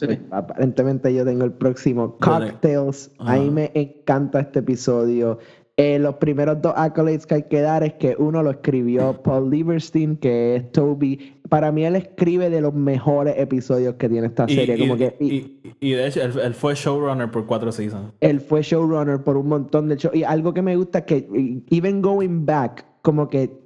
Pues, 0.00 0.18
aparentemente 0.30 1.12
yo 1.14 1.24
tengo 1.24 1.44
el 1.44 1.52
próximo 1.52 2.16
Cocktails. 2.18 3.10
A 3.18 3.36
mí 3.36 3.50
me 3.50 3.70
encanta 3.74 4.40
este 4.40 4.60
episodio. 4.60 5.38
Eh, 5.76 5.98
los 5.98 6.14
primeros 6.16 6.62
dos 6.62 6.72
accolades 6.76 7.26
que 7.26 7.34
hay 7.34 7.42
que 7.42 7.60
dar 7.60 7.82
es 7.82 7.94
que 7.94 8.14
uno 8.16 8.44
lo 8.44 8.50
escribió 8.50 9.20
Paul 9.24 9.50
Lieberstein, 9.50 10.16
que 10.16 10.56
es 10.56 10.72
Toby. 10.72 11.34
Para 11.48 11.72
mí 11.72 11.84
él 11.84 11.96
escribe 11.96 12.48
de 12.48 12.60
los 12.60 12.74
mejores 12.74 13.34
episodios 13.38 13.94
que 13.94 14.08
tiene 14.08 14.28
esta 14.28 14.46
serie. 14.46 14.76
Y, 14.76 14.78
como 14.78 14.96
que, 14.96 15.16
y, 15.18 15.90
de 15.92 16.06
hecho, 16.06 16.22
él, 16.22 16.54
fue 16.54 16.74
showrunner 16.76 17.30
por 17.30 17.46
cuatro 17.46 17.72
seasons. 17.72 18.12
Él 18.20 18.40
fue 18.40 18.62
showrunner 18.62 19.22
por 19.24 19.36
un 19.36 19.48
montón 19.48 19.88
de 19.88 19.96
shows. 19.96 20.14
Y 20.14 20.22
algo 20.22 20.54
que 20.54 20.62
me 20.62 20.76
gusta 20.76 21.00
es 21.00 21.04
que, 21.06 21.62
even 21.70 22.00
going 22.00 22.46
back, 22.46 22.86
como 23.02 23.28
que 23.28 23.63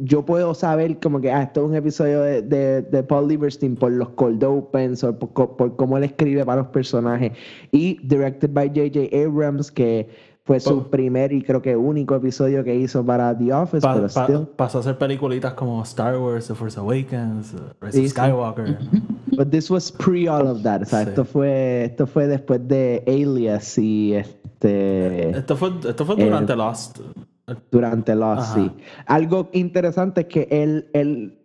yo 0.00 0.24
puedo 0.24 0.54
saber 0.54 0.98
como 1.00 1.20
que 1.20 1.30
ah, 1.30 1.42
esto 1.42 1.62
es 1.64 1.70
un 1.70 1.74
episodio 1.74 2.20
de, 2.22 2.42
de, 2.82 3.02
Paul 3.02 3.28
Lieberstein 3.28 3.76
por 3.76 3.92
los 3.92 4.10
cold 4.10 4.42
opens 4.44 5.04
o 5.04 5.18
por, 5.18 5.76
cómo 5.76 5.98
él 5.98 6.04
escribe 6.04 6.44
para 6.44 6.62
los 6.62 6.70
personajes. 6.70 7.32
Y 7.72 7.98
directed 8.06 8.50
by 8.52 8.68
J.J. 8.68 9.16
Abrams 9.16 9.70
que 9.70 10.08
fue 10.44 10.60
su 10.60 10.90
primer 10.90 11.32
y 11.32 11.42
creo 11.42 11.62
que 11.62 11.74
único 11.74 12.14
episodio 12.14 12.62
que 12.62 12.74
hizo 12.74 13.04
para 13.04 13.36
The 13.36 13.52
Office 13.52 13.86
pero 14.26 14.46
pasó 14.56 14.78
a 14.78 14.80
hacer 14.82 14.98
peliculitas 14.98 15.54
como 15.54 15.82
Star 15.84 16.18
Wars 16.18 16.48
The 16.48 16.54
Force 16.54 16.78
Awakens 16.78 17.54
Rise 17.80 18.00
of 18.00 18.06
Skywalker. 18.10 18.78
But 19.36 19.50
this 19.50 19.70
was 19.70 19.90
pre 19.90 20.28
all 20.28 20.46
of 20.46 20.62
that 20.62 20.82
o 20.82 20.84
sea, 20.84 21.02
esto 21.02 21.24
fue 21.24 21.84
esto 21.84 22.06
fue 22.06 22.26
después 22.26 22.66
de 22.68 23.02
Alias 23.06 23.78
y 23.78 24.14
este 24.14 25.30
esto 25.30 25.56
fue 25.56 25.70
esto 25.88 26.04
fue 26.04 26.16
durante 26.16 26.54
Lost 26.54 27.00
durante 27.70 28.14
Lost, 28.14 28.54
sí. 28.54 28.70
Algo 29.06 29.50
interesante 29.52 30.22
es 30.22 30.26
que 30.26 30.48
él, 30.50 30.88
él 30.92 31.38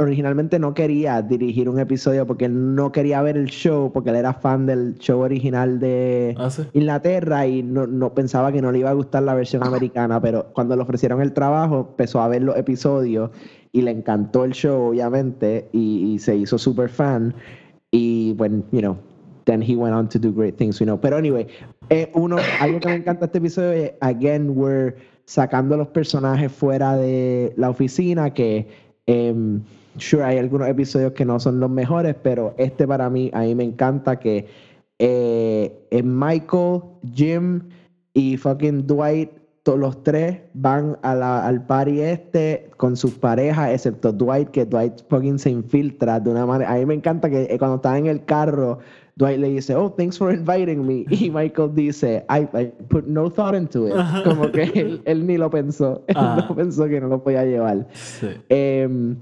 originalmente 0.00 0.58
no 0.58 0.74
quería 0.74 1.22
dirigir 1.22 1.68
un 1.68 1.78
episodio 1.78 2.26
porque 2.26 2.46
él 2.46 2.74
no 2.74 2.90
quería 2.90 3.22
ver 3.22 3.36
el 3.36 3.46
show, 3.46 3.92
porque 3.92 4.10
él 4.10 4.16
era 4.16 4.32
fan 4.32 4.66
del 4.66 4.98
show 4.98 5.20
original 5.20 5.78
de 5.78 6.34
ah, 6.38 6.48
Inglaterra 6.72 7.46
y 7.46 7.62
no, 7.62 7.86
no, 7.86 8.14
pensaba 8.14 8.50
que 8.50 8.60
no 8.60 8.72
le 8.72 8.80
iba 8.80 8.90
a 8.90 8.94
gustar 8.94 9.22
la 9.22 9.34
versión 9.34 9.64
americana, 9.64 10.20
pero 10.20 10.46
cuando 10.52 10.74
le 10.74 10.82
ofrecieron 10.82 11.20
el 11.20 11.32
trabajo 11.32 11.88
empezó 11.90 12.20
a 12.20 12.28
ver 12.28 12.42
los 12.42 12.56
episodios 12.56 13.30
y 13.70 13.82
le 13.82 13.90
encantó 13.90 14.44
el 14.44 14.52
show, 14.52 14.90
obviamente, 14.90 15.68
y, 15.72 16.16
se 16.20 16.36
hizo 16.36 16.58
super 16.58 16.88
fan. 16.88 17.34
Y 17.90 18.32
bueno, 18.34 18.62
you 18.70 18.80
know, 18.80 18.96
then 19.46 19.60
he 19.60 19.74
went 19.74 19.92
on 19.92 20.08
to 20.08 20.18
do 20.18 20.32
great 20.32 20.56
things, 20.56 20.78
you 20.78 20.86
know. 20.86 20.96
Pero 21.00 21.16
anyway, 21.16 21.48
eh, 21.90 22.08
uno, 22.14 22.36
algo 22.60 22.78
que 22.78 22.88
me 22.88 22.94
encanta 22.94 23.26
este 23.26 23.38
episodio 23.38 23.72
es, 23.72 23.92
again, 24.00 24.50
we're 24.56 24.94
sacando 25.24 25.76
los 25.76 25.88
personajes 25.88 26.52
fuera 26.52 26.96
de 26.96 27.52
la 27.56 27.70
oficina, 27.70 28.34
que 28.34 28.68
um, 29.06 29.60
sure 29.98 30.24
hay 30.24 30.38
algunos 30.38 30.68
episodios 30.68 31.12
que 31.12 31.24
no 31.24 31.40
son 31.40 31.60
los 31.60 31.70
mejores, 31.70 32.14
pero 32.22 32.54
este 32.58 32.86
para 32.86 33.08
mí, 33.10 33.30
a 33.32 33.40
me 33.40 33.64
encanta 33.64 34.18
que 34.18 34.46
eh, 34.98 36.02
Michael, 36.02 36.82
Jim 37.14 37.62
y 38.12 38.36
fucking 38.36 38.86
Dwight 38.86 39.30
todos 39.64 39.78
los 39.78 40.02
tres 40.02 40.40
van 40.52 40.98
al 41.02 41.66
party 41.66 42.00
este 42.00 42.70
con 42.76 42.96
sus 42.96 43.14
parejas, 43.14 43.70
excepto 43.70 44.12
Dwight, 44.12 44.50
que 44.50 44.66
Dwight 44.66 45.08
fucking 45.08 45.38
se 45.38 45.50
infiltra 45.50 46.20
de 46.20 46.30
una 46.30 46.44
manera. 46.44 46.70
A 46.70 46.76
mí 46.76 46.84
me 46.84 46.94
encanta 46.94 47.30
que 47.30 47.44
eh, 47.44 47.58
cuando 47.58 47.76
están 47.76 47.96
en 47.96 48.06
el 48.06 48.24
carro, 48.26 48.80
Dwight 49.16 49.38
le 49.38 49.48
dice, 49.48 49.74
oh, 49.74 49.88
thanks 49.88 50.18
for 50.18 50.32
inviting 50.32 50.86
me. 50.86 51.06
Y 51.10 51.30
Michael 51.30 51.74
dice, 51.74 52.24
I, 52.28 52.46
put 52.88 53.06
no 53.06 53.30
thought 53.30 53.54
into 53.54 53.86
it. 53.86 53.94
Como 54.24 54.50
que 54.50 55.00
él, 55.04 55.26
ni 55.26 55.36
lo 55.36 55.50
pensó. 55.50 56.02
Él 56.08 56.14
no 56.14 56.20
ah. 56.20 56.54
pensó 56.54 56.88
que 56.88 57.00
no 57.00 57.08
lo 57.08 57.22
podía 57.22 57.44
llevar. 57.44 57.86
Em, 58.48 59.16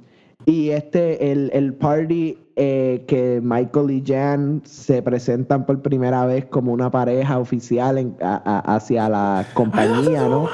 y 0.47 0.71
este, 0.71 1.31
el, 1.31 1.51
el 1.53 1.75
party 1.75 2.39
eh, 2.57 3.05
que 3.07 3.41
Michael 3.43 3.91
y 3.91 4.03
Jan 4.07 4.63
se 4.65 5.03
presentan 5.03 5.65
por 5.65 5.81
primera 5.81 6.27
vez 6.27 6.45
como 6.47 6.73
una 6.73 6.91
pareja 6.91 7.39
oficial 7.39 8.15
hacia 8.21 9.09
la 9.09 9.47
compañía, 9.55 10.29
¿no? 10.29 10.49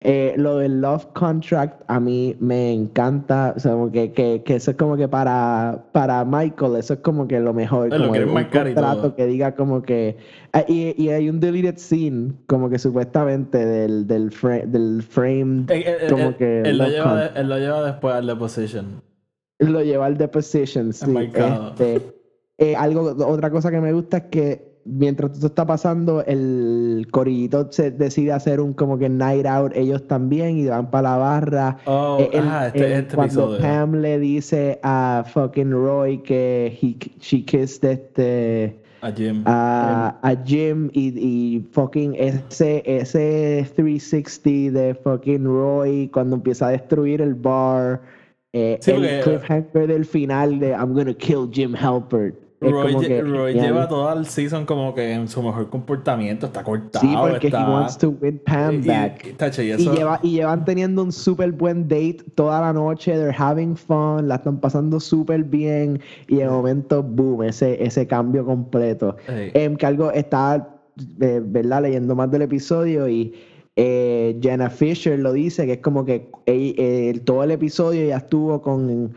Eh, 0.00 0.34
lo 0.36 0.58
del 0.58 0.82
Love 0.82 1.06
Contract 1.14 1.82
a 1.86 1.98
mí 1.98 2.36
me 2.38 2.70
encanta, 2.70 3.54
o 3.56 3.58
sea, 3.58 3.74
que, 3.90 4.12
que, 4.12 4.42
que, 4.44 4.56
eso 4.56 4.72
es 4.72 4.76
como 4.76 4.94
que 4.94 5.08
para, 5.08 5.86
para 5.92 6.22
Michael, 6.26 6.76
eso 6.76 6.94
es 6.94 7.00
como 7.00 7.26
que 7.26 7.40
lo 7.40 7.54
mejor, 7.54 7.88
como 7.88 8.12
que 8.12 8.24
un 8.26 8.44
contrato 8.44 9.16
que 9.16 9.26
diga 9.26 9.54
como 9.54 9.82
que... 9.82 10.18
Ah, 10.52 10.64
y, 10.68 11.02
y, 11.02 11.08
hay 11.08 11.30
un 11.30 11.40
deleted 11.40 11.78
scene, 11.78 12.34
como 12.46 12.68
que 12.68 12.78
supuestamente 12.78 13.64
del, 13.64 14.06
del, 14.06 14.30
del 14.66 15.02
frame, 15.02 15.64
eh, 15.70 16.06
como 16.10 16.36
que... 16.36 16.60
Él 16.60 16.76
lo, 16.76 16.88
lleva 16.88 17.26
él 17.28 17.48
lo, 17.48 17.58
lleva 17.58 17.82
después 17.82 18.14
al 18.14 18.26
deposition. 18.26 19.02
Lo 19.60 19.82
lleva 19.82 20.04
al 20.04 20.18
deposition, 20.18 20.92
sí. 20.92 21.16
Este, 21.16 22.02
eh, 22.58 22.76
algo, 22.76 23.16
otra 23.26 23.50
cosa 23.50 23.70
que 23.70 23.80
me 23.80 23.94
gusta 23.94 24.18
es 24.18 24.24
que 24.24 24.75
mientras 24.86 25.32
todo 25.32 25.46
está 25.48 25.66
pasando, 25.66 26.24
el 26.24 27.06
corillito 27.10 27.70
se 27.70 27.90
decide 27.90 28.32
hacer 28.32 28.60
un 28.60 28.72
como 28.72 28.98
que 28.98 29.08
night 29.08 29.46
out 29.46 29.72
ellos 29.74 30.06
también 30.06 30.58
y 30.58 30.66
van 30.66 30.90
para 30.90 31.10
la 31.10 31.16
barra. 31.16 31.78
Oh, 31.84 32.18
eh, 32.20 32.30
este, 32.32 32.98
este 32.98 33.16
cuando 33.16 33.58
Pam 33.58 33.96
le 33.96 34.18
dice 34.18 34.78
a 34.82 35.24
fucking 35.26 35.72
Roy 35.72 36.18
que 36.22 36.78
he, 36.80 36.96
she 37.20 37.44
kissed 37.44 37.84
este 37.84 38.80
a 39.02 39.12
Jim, 39.12 39.42
a, 39.46 40.36
Jim 40.44 40.90
y, 40.92 41.08
y, 41.18 41.60
fucking 41.72 42.14
ese 42.16 42.82
ese 42.86 43.68
360 43.76 44.78
de 44.78 44.94
fucking 44.94 45.44
Roy 45.44 46.08
cuando 46.08 46.36
empieza 46.36 46.68
a 46.68 46.70
destruir 46.70 47.20
el 47.20 47.34
bar. 47.34 48.00
Eh, 48.52 48.78
el 48.86 49.20
cliffhanger 49.22 49.86
del 49.86 50.06
final 50.06 50.58
de 50.58 50.70
I'm 50.70 50.94
gonna 50.94 51.12
kill 51.12 51.50
Jim 51.52 51.74
Halpert. 51.74 52.45
Roy, 52.60 53.54
lleva 53.54 53.86
toda 53.86 54.14
el 54.14 54.26
season 54.26 54.64
como 54.64 54.94
que 54.94 55.12
en 55.12 55.28
su 55.28 55.42
mejor 55.42 55.68
comportamiento, 55.68 56.46
está 56.46 56.62
cortado. 56.64 57.06
Sí, 57.06 57.14
porque 57.14 57.48
he 57.48 57.52
wants 57.52 57.98
to 57.98 58.10
win 58.20 58.40
Pam 58.44 58.82
back. 58.84 59.36
Y, 59.58 59.76
lleva, 59.90 60.20
y, 60.22 60.32
llevan 60.32 60.64
teniendo 60.64 61.02
un 61.02 61.12
súper 61.12 61.52
buen 61.52 61.86
date 61.86 62.18
toda 62.34 62.60
la 62.60 62.72
noche, 62.72 63.12
they're 63.12 63.34
having 63.36 63.76
fun, 63.76 64.28
la 64.28 64.36
están 64.36 64.58
pasando 64.58 64.98
súper 65.00 65.44
bien 65.44 66.00
y 66.28 66.36
de 66.36 66.48
momento, 66.48 67.02
boom, 67.02 67.42
ese, 67.42 67.82
ese 67.84 68.06
cambio 68.06 68.44
completo. 68.44 69.16
Em, 69.28 69.76
que 69.76 69.86
algo 69.86 70.10
está, 70.12 70.80
eh, 71.20 71.42
¿verdad? 71.44 71.82
Leyendo 71.82 72.14
más 72.14 72.30
del 72.30 72.42
episodio 72.42 73.06
y 73.08 73.34
eh, 73.76 74.38
Jenna 74.40 74.70
Fisher 74.70 75.18
lo 75.18 75.34
dice, 75.34 75.66
que 75.66 75.72
es 75.74 75.80
como 75.80 76.06
que 76.06 76.30
eh, 76.46 77.20
todo 77.24 77.44
el 77.44 77.50
episodio 77.50 78.06
ya 78.06 78.16
estuvo 78.16 78.62
con 78.62 79.14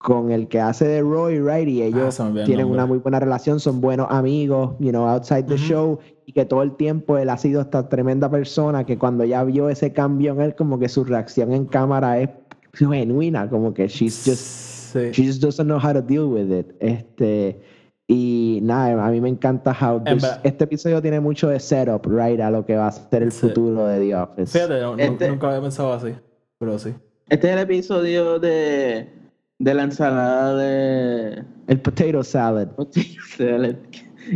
con 0.00 0.30
el 0.30 0.48
que 0.48 0.58
hace 0.58 0.88
de 0.88 1.02
Roy, 1.02 1.40
right? 1.40 1.68
Y 1.68 1.82
ellos 1.82 2.20
ah, 2.20 2.32
tienen 2.46 2.66
una 2.66 2.86
muy 2.86 2.98
buena 2.98 3.20
relación, 3.20 3.60
son 3.60 3.82
buenos 3.82 4.06
amigos, 4.08 4.70
you 4.78 4.88
know, 4.88 5.06
outside 5.06 5.44
the 5.44 5.58
show, 5.58 5.98
y 6.24 6.32
que 6.32 6.46
todo 6.46 6.62
el 6.62 6.74
tiempo 6.76 7.18
él 7.18 7.28
ha 7.28 7.36
sido 7.36 7.60
esta 7.60 7.86
tremenda 7.86 8.30
persona 8.30 8.86
que 8.86 8.96
cuando 8.96 9.24
ya 9.24 9.44
vio 9.44 9.68
ese 9.68 9.92
cambio 9.92 10.32
en 10.32 10.40
él, 10.40 10.54
como 10.54 10.78
que 10.78 10.88
su 10.88 11.04
reacción 11.04 11.52
en 11.52 11.66
cámara 11.66 12.18
es 12.18 12.30
genuina, 12.72 13.50
como 13.50 13.74
que 13.74 13.88
she's 13.88 14.22
just, 14.24 14.96
she 15.14 15.26
just 15.26 15.42
doesn't 15.42 15.66
know 15.66 15.78
how 15.78 15.92
to 15.92 16.00
deal 16.00 16.24
with 16.24 16.50
it. 16.50 16.74
Este, 16.80 17.60
y 18.08 18.60
nada, 18.62 19.06
a 19.06 19.10
mí 19.10 19.20
me 19.20 19.28
encanta 19.28 19.76
how 19.78 20.02
este 20.42 20.64
episodio 20.64 21.02
tiene 21.02 21.20
mucho 21.20 21.50
de 21.50 21.60
setup, 21.60 22.06
right, 22.06 22.40
a 22.40 22.50
lo 22.50 22.64
que 22.64 22.74
va 22.74 22.86
a 22.86 22.92
ser 22.92 23.22
el 23.22 23.32
futuro 23.32 23.86
de 23.86 24.00
The 24.00 24.14
Office. 24.14 24.58
Fíjate, 24.58 25.04
este 25.04 25.28
nunca 25.28 25.48
había 25.48 25.60
pensado 25.60 25.92
así, 25.92 26.14
pero 26.58 26.78
sí. 26.78 26.94
Este 27.28 27.48
es 27.48 27.52
el 27.52 27.60
episodio 27.60 28.38
de 28.38 29.19
de 29.60 29.74
la 29.74 29.84
ensalada 29.84 30.56
de. 30.56 31.44
El 31.68 31.80
potato 31.80 32.24
salad. 32.24 32.68
Potato 32.68 33.06
salad. 33.36 33.76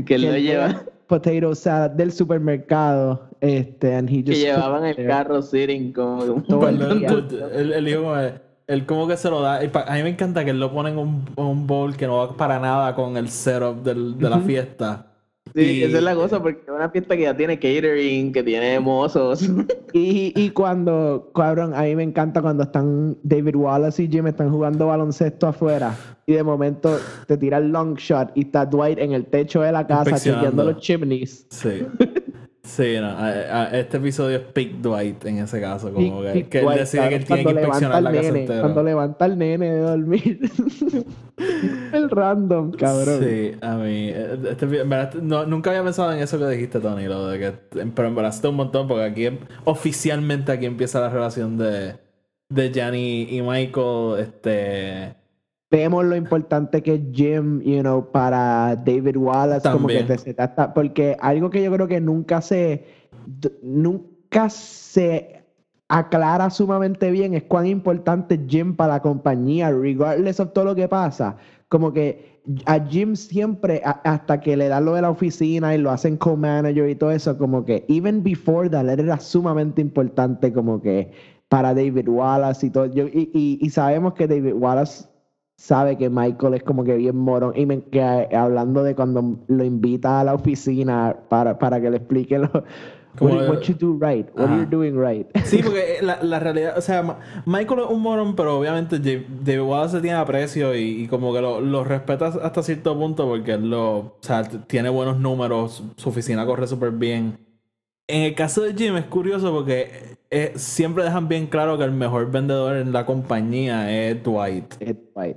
Que, 0.07 0.19
lo 0.19 0.37
lleva. 0.37 0.85
Potato 1.09 1.55
salad 1.55 1.91
del 1.91 2.13
supermercado. 2.13 3.29
Este, 3.41 3.95
and 3.95 4.09
he 4.09 4.19
just 4.19 4.29
que 4.29 4.37
llevaban 4.37 4.85
el 4.85 5.07
carro 5.07 5.43
sitting 5.43 5.93
como 5.93 6.43
todo 6.43 6.69
el 6.69 6.79
día. 6.79 7.09
El, 7.53 7.73
el 7.73 7.89
hijo 7.89 8.15
él 8.67 8.87
como 8.87 9.07
que 9.07 9.17
se 9.17 9.29
lo 9.29 9.41
da. 9.41 9.57
A 9.59 9.95
mí 9.95 10.03
me 10.03 10.11
encanta 10.11 10.45
que 10.45 10.51
él 10.51 10.61
lo 10.61 10.73
pone 10.73 10.91
en 10.91 10.99
un, 10.99 11.25
un 11.37 11.67
bowl 11.67 11.97
que 11.97 12.07
no 12.07 12.19
va 12.19 12.37
para 12.37 12.59
nada 12.59 12.95
con 12.95 13.17
el 13.17 13.29
setup 13.29 13.83
del, 13.83 14.17
de 14.17 14.31
la 14.31 14.39
fiesta. 14.41 15.07
Sí, 15.55 15.85
esa 15.85 15.99
es 15.99 16.03
la 16.03 16.15
cosa, 16.17 16.43
porque 16.43 16.63
es 16.63 16.69
una 16.69 16.91
fiesta 16.91 17.17
que 17.17 17.23
ya 17.23 17.37
tiene 17.37 17.59
catering, 17.59 18.33
que 18.33 18.43
tiene 18.43 18.81
mozos. 18.81 19.49
Y, 19.97 20.33
y 20.35 20.51
cuando, 20.51 21.31
cabrón, 21.33 21.73
a 21.73 21.83
mí 21.83 21.95
me 21.95 22.03
encanta 22.03 22.43
cuando 22.43 22.65
están 22.65 23.17
David 23.23 23.55
Wallace 23.55 24.03
y 24.03 24.09
Jim 24.09 24.27
están 24.27 24.51
jugando 24.51 24.89
baloncesto 24.89 25.47
afuera 25.47 25.97
y 26.27 26.33
de 26.33 26.43
momento 26.43 26.99
te 27.29 27.37
tira 27.37 27.59
el 27.59 27.69
long 27.69 27.95
shot 27.95 28.33
y 28.35 28.41
está 28.41 28.67
Dwight 28.67 28.99
en 28.99 29.13
el 29.13 29.27
techo 29.27 29.61
de 29.61 29.71
la 29.71 29.87
casa 29.87 30.19
chequeando 30.19 30.65
los 30.65 30.79
chimneys. 30.79 31.47
Sí. 31.49 31.87
Sí, 32.65 32.97
no, 32.99 33.29
este 33.73 33.99
episodio 33.99 34.39
es 34.39 34.43
Pick 34.43 34.77
Dwight 34.79 35.27
en 35.27 35.39
ese 35.39 35.61
caso, 35.61 35.93
como 35.93 36.23
que, 36.23 36.49
que 36.49 36.61
él 36.61 36.69
decide 36.75 37.11
que 37.11 37.15
él 37.17 37.25
tiene 37.27 37.45
que 37.45 37.51
inspeccionar 37.51 38.03
la 38.03 38.11
casa 38.11 38.29
entera. 38.29 38.61
Cuando 38.63 38.83
levanta 38.83 39.27
al 39.27 39.39
nene 39.39 39.71
de 39.71 39.81
dormir. 39.81 40.41
el 41.93 42.09
random, 42.09 42.73
cabrón. 42.73 43.21
Sí, 43.23 43.53
a 43.61 43.77
mí, 43.77 44.09
este, 44.09 44.67
no, 45.21 45.45
nunca 45.45 45.71
había 45.71 45.85
pensado 45.85 46.11
en 46.15 46.21
eso 46.21 46.39
que 46.39 46.47
dijiste, 46.47 46.81
Tony, 46.81 47.05
lo 47.05 47.29
de 47.29 47.39
que, 47.39 47.53
pero 47.95 48.09
embarazaste 48.09 48.49
un 48.49 48.57
montón 48.57 48.89
porque 48.89 49.05
aquí 49.05 49.39
oficialmente 49.65 50.51
aquí 50.51 50.65
empieza 50.65 51.01
la 51.01 51.11
relación 51.11 51.59
de, 51.59 51.97
de 52.49 52.73
Gianni 52.73 53.29
y 53.31 53.43
Michael, 53.43 54.21
este 54.21 55.17
vemos 55.75 56.05
lo 56.05 56.15
importante 56.15 56.83
que 56.83 56.95
es 56.95 57.01
Jim, 57.13 57.61
you 57.63 57.81
know, 57.81 58.11
para 58.13 58.77
David 58.77 59.17
Wallace, 59.17 59.69
como 59.69 59.89
que 59.89 60.05
te, 60.05 60.19
porque 60.73 61.17
algo 61.21 61.51
que 61.51 61.65
yo 61.65 61.73
creo 61.73 61.89
que 61.89 62.01
nunca 62.01 62.41
se, 62.41 62.85
nunca 63.61 64.49
se 64.51 65.43
aclara 65.89 66.49
sumamente 66.51 67.11
bien 67.11 67.35
es 67.35 67.43
cuán 67.43 67.67
importante 67.67 68.37
es 68.37 68.41
Jim 68.47 68.77
para 68.77 68.95
la 68.95 69.03
compañía, 69.03 69.73
regardless 69.73 70.39
of 70.39 70.53
todo 70.53 70.65
lo 70.67 70.75
que 70.77 70.87
pasa. 70.87 71.37
Como 71.69 71.93
que 71.93 72.41
a 72.67 72.79
Jim 72.79 73.17
siempre, 73.17 73.83
hasta 73.85 74.41
que 74.41 74.57
le 74.57 74.69
dan 74.69 74.85
lo 74.85 74.95
de 74.95 75.03
la 75.03 75.11
oficina 75.11 75.75
y 75.75 75.79
lo 75.79 75.91
hacen 75.91 76.17
co-manager 76.17 76.89
y 76.89 76.95
todo 76.95 77.11
eso, 77.11 77.37
como 77.37 77.65
que 77.65 77.85
even 77.89 78.23
before 78.23 78.71
that, 78.71 78.89
era 78.89 79.19
sumamente 79.19 79.83
importante 79.83 80.53
como 80.53 80.81
que 80.81 81.11
para 81.49 81.75
David 81.75 82.09
Wallace 82.09 82.67
y 82.67 82.71
todo. 82.71 82.87
y, 82.87 83.59
y 83.61 83.71
sabemos 83.71 84.15
que 84.15 84.29
David 84.29 84.55
Wallace 84.55 85.14
sabe 85.57 85.97
que 85.97 86.11
Michael 86.11 86.55
es 86.55 86.63
como 86.63 86.85
que 86.85 86.97
bien 86.97 87.17
morón. 87.17 87.53
Y 87.57 87.67
me, 87.67 87.83
que, 87.83 88.03
hablando 88.03 88.83
de 88.83 88.95
cuando 88.95 89.39
lo 89.47 89.65
invita 89.65 90.21
a 90.21 90.25
la 90.25 90.35
oficina 90.35 91.17
para, 91.29 91.59
para 91.59 91.81
que 91.81 91.91
le 91.91 91.99
explique 91.99 92.39
lo, 92.39 92.51
what, 93.21 93.63
you 93.63 93.75
do 93.75 93.97
right, 93.99 94.29
what 94.35 94.51
you're 94.51 94.67
doing 94.67 94.97
right. 94.97 95.27
Sí, 95.45 95.63
porque 95.65 95.99
la, 96.03 96.23
la, 96.23 96.41
realidad, 96.41 96.77
o 96.77 96.81
sea, 96.81 97.19
Michael 97.47 97.81
es 97.81 97.87
un 97.91 98.03
morón, 98.03 98.35
pero 98.35 98.59
obviamente 98.59 98.99
David 98.99 99.61
Wallace 99.61 100.01
tiene 100.01 100.17
aprecio 100.17 100.75
y, 100.75 101.03
y 101.03 101.09
como 101.09 101.33
que 101.33 101.41
lo, 101.41 101.61
lo, 101.61 101.85
respeta 101.85 102.27
hasta 102.27 102.63
cierto 102.63 102.99
punto 102.99 103.27
porque 103.27 103.53
él 103.53 103.71
lo, 103.71 103.97
o 103.97 104.19
sea, 104.21 104.43
tiene 104.45 104.89
buenos 104.89 105.19
números, 105.19 105.85
su 105.97 106.09
oficina 106.09 106.45
corre 106.45 106.67
súper 106.67 106.91
bien. 106.91 107.39
En 108.07 108.23
el 108.23 108.35
caso 108.35 108.63
de 108.63 108.75
Jim 108.75 108.97
es 108.97 109.07
curioso 109.07 109.51
porque 109.51 110.17
eh, 110.31 110.53
siempre 110.57 111.05
dejan 111.05 111.27
bien 111.27 111.47
claro 111.47 111.79
que 111.79 111.85
el 111.85 111.93
mejor 111.93 112.31
vendedor 112.31 112.77
en 112.77 112.93
la 112.93 113.07
compañía 113.07 113.91
es 113.91 114.23
Dwight. 114.23 114.75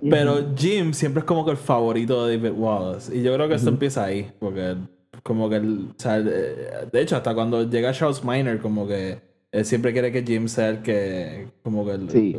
Pero 0.09 0.53
Jim 0.55 0.93
siempre 0.93 1.21
es 1.21 1.25
como 1.25 1.45
que 1.45 1.51
el 1.51 1.57
favorito 1.57 2.25
de 2.25 2.37
David 2.37 2.57
Wallace. 2.57 3.15
Y 3.15 3.23
yo 3.23 3.33
creo 3.35 3.47
que 3.47 3.55
eso 3.55 3.69
empieza 3.69 4.03
ahí. 4.03 4.29
Porque 4.39 4.75
como 5.23 5.49
que, 5.49 5.57
o 5.57 5.93
sea, 5.97 6.19
de 6.19 7.01
hecho, 7.01 7.15
hasta 7.15 7.33
cuando 7.33 7.69
llega 7.69 7.93
Charles 7.93 8.23
Miner, 8.23 8.59
como 8.59 8.85
que 8.85 9.19
él 9.51 9.65
siempre 9.65 9.93
quiere 9.93 10.11
que 10.11 10.23
Jim 10.23 10.47
sea 10.47 10.69
el 10.69 10.81
que, 10.81 11.47
como 11.63 11.85
que 11.85 11.91
el, 11.91 12.09
sí, 12.09 12.35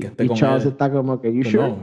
que 0.00 0.06
esté 0.06 0.24
y 0.24 0.28
Charles 0.30 0.66
está 0.66 0.90
como 0.90 1.20
que, 1.20 1.34
you 1.34 1.42
sure? 1.42 1.74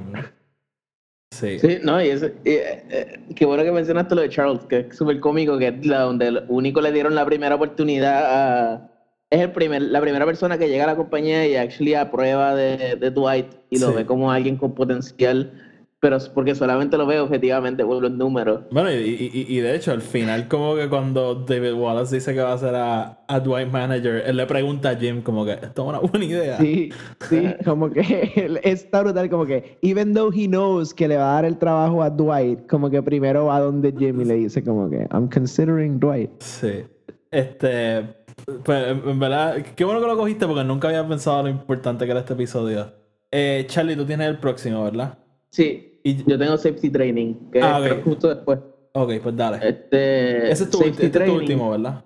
Sí. 1.32 1.60
sí, 1.60 1.80
no, 1.82 2.02
y, 2.04 2.10
es, 2.10 2.24
eh, 2.44 3.20
qué 3.36 3.46
bueno 3.46 3.64
que 3.64 3.72
mencionaste 3.72 4.16
lo 4.16 4.22
de 4.22 4.30
Charles, 4.30 4.66
que 4.66 4.80
es 4.80 4.96
súper 4.96 5.20
cómico, 5.22 5.58
que 5.58 5.70
es 5.70 5.86
la 5.86 6.02
donde 6.02 6.28
el 6.28 6.44
único 6.50 6.82
le 6.82 6.92
dieron 6.92 7.16
la 7.16 7.26
primera 7.26 7.56
oportunidad 7.56 8.26
a, 8.26 8.92
es 9.30 9.40
el 9.40 9.52
primer, 9.52 9.82
la 9.82 10.02
primera 10.02 10.26
persona 10.26 10.58
que 10.58 10.68
llega 10.68 10.84
a 10.84 10.88
la 10.88 10.96
compañía 10.98 11.48
y 11.48 11.56
actually 11.56 11.96
aprueba 11.96 12.54
de, 12.54 12.98
de 12.98 13.12
Dwight 13.12 13.48
y 13.70 13.80
lo 13.80 13.94
ve 13.94 14.06
como 14.06 14.30
alguien 14.30 14.58
con 14.58 14.76
potencial. 14.76 15.71
Pero 16.02 16.18
porque 16.34 16.56
solamente 16.56 16.98
lo 16.98 17.06
veo 17.06 17.26
objetivamente 17.26 17.86
por 17.86 18.02
los 18.02 18.12
números. 18.12 18.62
Bueno, 18.72 18.90
y, 18.92 19.60
de 19.60 19.76
hecho, 19.76 19.92
al 19.92 20.02
final, 20.02 20.48
como 20.48 20.76
que 20.76 20.90
cuando 20.90 21.36
David 21.36 21.74
Wallace 21.74 22.16
dice 22.16 22.34
que 22.34 22.42
va 22.42 22.54
a 22.54 22.58
ser 22.58 22.74
a, 22.74 23.24
a, 23.28 23.40
Dwight 23.40 23.72
Manager, 23.72 24.24
él 24.26 24.36
le 24.36 24.48
pregunta 24.48 24.90
a 24.90 24.96
Jim, 24.96 25.22
como 25.22 25.46
que 25.46 25.54
esto 25.54 25.84
es 25.84 25.90
una 25.90 26.00
buena 26.00 26.26
idea. 26.26 26.58
Sí, 26.58 26.92
sí, 27.30 27.54
como 27.66 27.92
que 27.92 28.60
está 28.64 29.04
brutal, 29.04 29.30
como 29.30 29.46
que, 29.46 29.78
even 29.84 30.16
though 30.16 30.34
he 30.34 30.48
knows 30.48 30.92
que 30.92 31.08
le 31.08 31.18
va 31.18 31.34
a 31.34 31.34
dar 31.36 31.46
el 31.46 31.60
trabajo 31.60 32.02
a 32.02 32.10
Dwight, 32.10 32.66
como 32.68 32.90
que 32.90 33.04
primero 33.04 33.46
va 33.46 33.60
donde 33.60 33.94
Jim 33.96 34.20
y 34.22 34.26
le 34.26 34.34
dice, 34.34 34.64
como 34.64 34.90
que, 34.90 35.08
I'm 35.12 35.30
considering 35.30 36.00
Dwight. 36.00 36.32
Sí. 36.40 36.84
Este, 37.30 38.04
pues 38.64 38.88
en 38.88 39.20
verdad, 39.20 39.64
qué 39.76 39.86
bueno 39.86 40.02
que 40.02 40.08
lo 40.08 40.18
cogiste 40.18 40.48
porque 40.48 40.64
nunca 40.64 40.88
había 40.88 41.08
pensado 41.08 41.44
lo 41.44 41.50
importante 41.50 42.06
que 42.06 42.12
era 42.12 42.22
este 42.22 42.34
episodio. 42.34 42.92
Eh, 43.30 43.66
Charlie, 43.68 43.96
tú 43.96 44.04
tienes 44.04 44.28
el 44.28 44.40
próximo, 44.40 44.84
¿verdad? 44.84 45.20
Sí, 45.52 45.91
y 46.04 46.24
yo 46.24 46.38
tengo 46.38 46.58
safety 46.58 46.90
training, 46.90 47.36
que 47.52 47.62
ah, 47.62 47.86
es 47.86 48.04
justo 48.04 48.34
después. 48.34 48.60
Ok, 48.94 49.14
pues 49.24 49.36
dale. 49.36 49.58
Este, 49.68 50.52
Ese 50.52 50.64
es 50.66 50.70
tu, 50.70 50.82
este 50.82 51.10
tu 51.10 51.34
último, 51.34 51.72
¿verdad? 51.72 52.04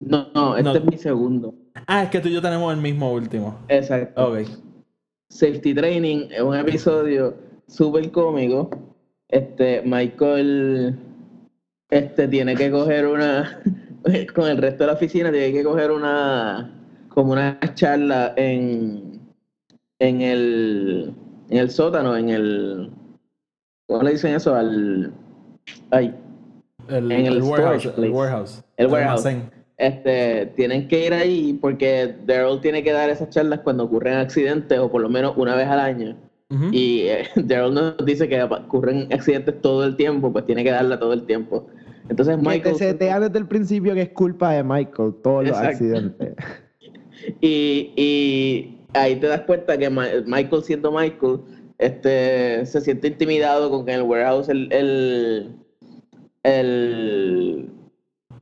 No, 0.00 0.28
no, 0.34 0.56
este 0.56 0.78
es 0.78 0.84
mi 0.84 0.98
segundo. 0.98 1.54
Ah, 1.86 2.04
es 2.04 2.10
que 2.10 2.20
tú 2.20 2.28
y 2.28 2.32
yo 2.32 2.42
tenemos 2.42 2.72
el 2.72 2.80
mismo 2.80 3.12
último. 3.12 3.58
Exacto. 3.68 4.28
Ok. 4.28 4.48
Safety 5.30 5.74
Training 5.74 6.28
es 6.30 6.42
un 6.42 6.56
episodio 6.56 7.34
súper 7.66 8.10
cómico. 8.10 8.70
Este, 9.28 9.82
Michael 9.82 10.98
este, 11.90 12.28
tiene 12.28 12.54
que 12.54 12.70
coger 12.70 13.06
una, 13.06 13.62
con 14.34 14.48
el 14.48 14.58
resto 14.58 14.84
de 14.84 14.86
la 14.88 14.92
oficina, 14.94 15.30
tiene 15.30 15.52
que 15.52 15.64
coger 15.64 15.90
una, 15.90 16.70
como 17.08 17.32
una 17.32 17.58
charla 17.74 18.34
en, 18.36 19.20
en 19.98 20.20
el, 20.20 21.14
en 21.52 21.58
el 21.58 21.70
sótano, 21.70 22.16
en 22.16 22.30
el. 22.30 22.90
¿Cómo 23.86 24.02
le 24.02 24.12
dicen 24.12 24.34
eso? 24.34 24.54
Al. 24.54 25.12
Ay. 25.90 26.14
El, 26.88 27.12
en 27.12 27.26
el, 27.26 27.42
warehouse, 27.42 27.92
el 27.96 28.10
warehouse. 28.10 28.64
El 28.78 28.86
warehouse. 28.86 29.26
Este, 29.76 30.46
tienen 30.56 30.88
que 30.88 31.06
ir 31.06 31.12
ahí 31.12 31.58
porque 31.60 32.14
Daryl 32.24 32.60
tiene 32.60 32.82
que 32.82 32.92
dar 32.92 33.10
esas 33.10 33.28
charlas 33.30 33.60
cuando 33.60 33.84
ocurren 33.84 34.14
accidentes 34.14 34.78
o 34.78 34.90
por 34.90 35.02
lo 35.02 35.08
menos 35.08 35.34
una 35.36 35.54
vez 35.54 35.68
al 35.68 35.80
año. 35.80 36.16
Y 36.70 37.02
eh, 37.02 37.28
Daryl 37.36 37.74
nos 37.74 37.96
dice 38.04 38.28
que 38.28 38.42
ocurren 38.42 39.12
accidentes 39.12 39.60
todo 39.60 39.84
el 39.84 39.96
tiempo, 39.96 40.32
pues 40.32 40.46
tiene 40.46 40.64
que 40.64 40.70
darla 40.70 40.98
todo 40.98 41.12
el 41.12 41.24
tiempo. 41.24 41.66
Entonces 42.08 42.38
Michael... 42.38 42.76
se 42.76 42.94
te 42.94 43.04
desde 43.04 43.38
el 43.38 43.46
principio 43.46 43.94
que 43.94 44.02
es 44.02 44.10
culpa 44.10 44.52
de 44.52 44.64
Michael, 44.64 45.14
todos 45.22 45.48
los 45.48 45.56
accidentes. 45.56 46.34
y, 47.40 47.92
y 47.96 48.81
ahí 48.94 49.16
te 49.16 49.26
das 49.26 49.42
cuenta 49.42 49.76
que 49.78 49.90
Michael 49.90 50.62
siendo 50.62 50.92
Michael, 50.92 51.40
este, 51.78 52.64
se 52.66 52.80
siente 52.80 53.08
intimidado 53.08 53.70
con 53.70 53.84
que 53.84 53.92
en 53.92 54.00
el 54.00 54.06
warehouse 54.06 54.48
el, 54.48 54.68
el, 56.42 57.70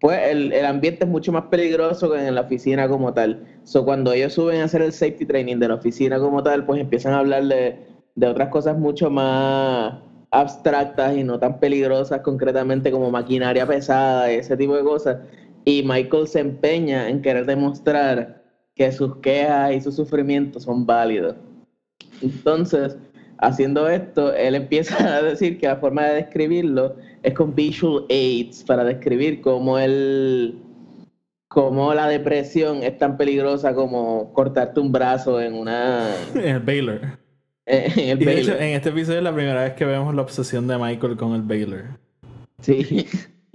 pues 0.00 0.20
el, 0.28 0.64
ambiente 0.64 1.04
es 1.04 1.10
mucho 1.10 1.32
más 1.32 1.44
peligroso 1.44 2.10
que 2.10 2.26
en 2.26 2.34
la 2.34 2.42
oficina 2.42 2.88
como 2.88 3.12
tal. 3.14 3.44
So, 3.64 3.84
cuando 3.84 4.12
ellos 4.12 4.34
suben 4.34 4.60
a 4.60 4.64
hacer 4.64 4.82
el 4.82 4.92
safety 4.92 5.26
training 5.26 5.56
de 5.58 5.68
la 5.68 5.74
oficina 5.74 6.18
como 6.18 6.42
tal, 6.42 6.66
pues 6.66 6.80
empiezan 6.80 7.14
a 7.14 7.20
hablar 7.20 7.44
de, 7.44 7.78
de 8.14 8.26
otras 8.26 8.48
cosas 8.48 8.78
mucho 8.78 9.10
más 9.10 9.94
abstractas 10.30 11.16
y 11.16 11.24
no 11.24 11.38
tan 11.38 11.58
peligrosas 11.58 12.20
concretamente 12.20 12.90
como 12.90 13.10
maquinaria 13.10 13.66
pesada 13.66 14.32
y 14.32 14.36
ese 14.36 14.56
tipo 14.56 14.76
de 14.76 14.84
cosas. 14.84 15.18
Y 15.64 15.82
Michael 15.82 16.26
se 16.28 16.40
empeña 16.40 17.08
en 17.08 17.20
querer 17.20 17.46
demostrar 17.46 18.39
que 18.80 18.90
sus 18.92 19.16
quejas 19.16 19.74
y 19.74 19.80
sus 19.82 19.94
sufrimientos 19.94 20.62
son 20.62 20.86
válidos. 20.86 21.36
Entonces, 22.22 22.96
haciendo 23.36 23.86
esto, 23.86 24.32
él 24.32 24.54
empieza 24.54 24.96
a 25.18 25.20
decir 25.20 25.58
que 25.58 25.66
la 25.66 25.76
forma 25.76 26.04
de 26.04 26.14
describirlo 26.14 26.96
es 27.22 27.34
con 27.34 27.54
visual 27.54 28.06
aids 28.08 28.64
para 28.64 28.82
describir 28.84 29.42
cómo 29.42 29.78
el 29.78 30.58
cómo 31.48 31.92
la 31.92 32.08
depresión 32.08 32.82
es 32.82 32.96
tan 32.96 33.18
peligrosa 33.18 33.74
como 33.74 34.32
cortarte 34.32 34.80
un 34.80 34.92
brazo 34.92 35.42
en 35.42 35.56
una 35.56 36.14
en 36.34 36.56
el 36.56 36.60
Baylor. 36.60 37.00
En 37.66 38.08
el 38.08 38.18
de 38.18 38.40
hecho, 38.40 38.54
en 38.54 38.70
este 38.70 38.88
episodio 38.88 39.18
es 39.18 39.24
la 39.24 39.34
primera 39.34 39.62
vez 39.62 39.74
que 39.74 39.84
vemos 39.84 40.12
la 40.12 40.22
obsesión 40.22 40.66
de 40.66 40.76
Michael 40.76 41.16
con 41.16 41.34
el 41.34 41.42
Baylor. 41.42 41.84
Sí. 42.62 43.06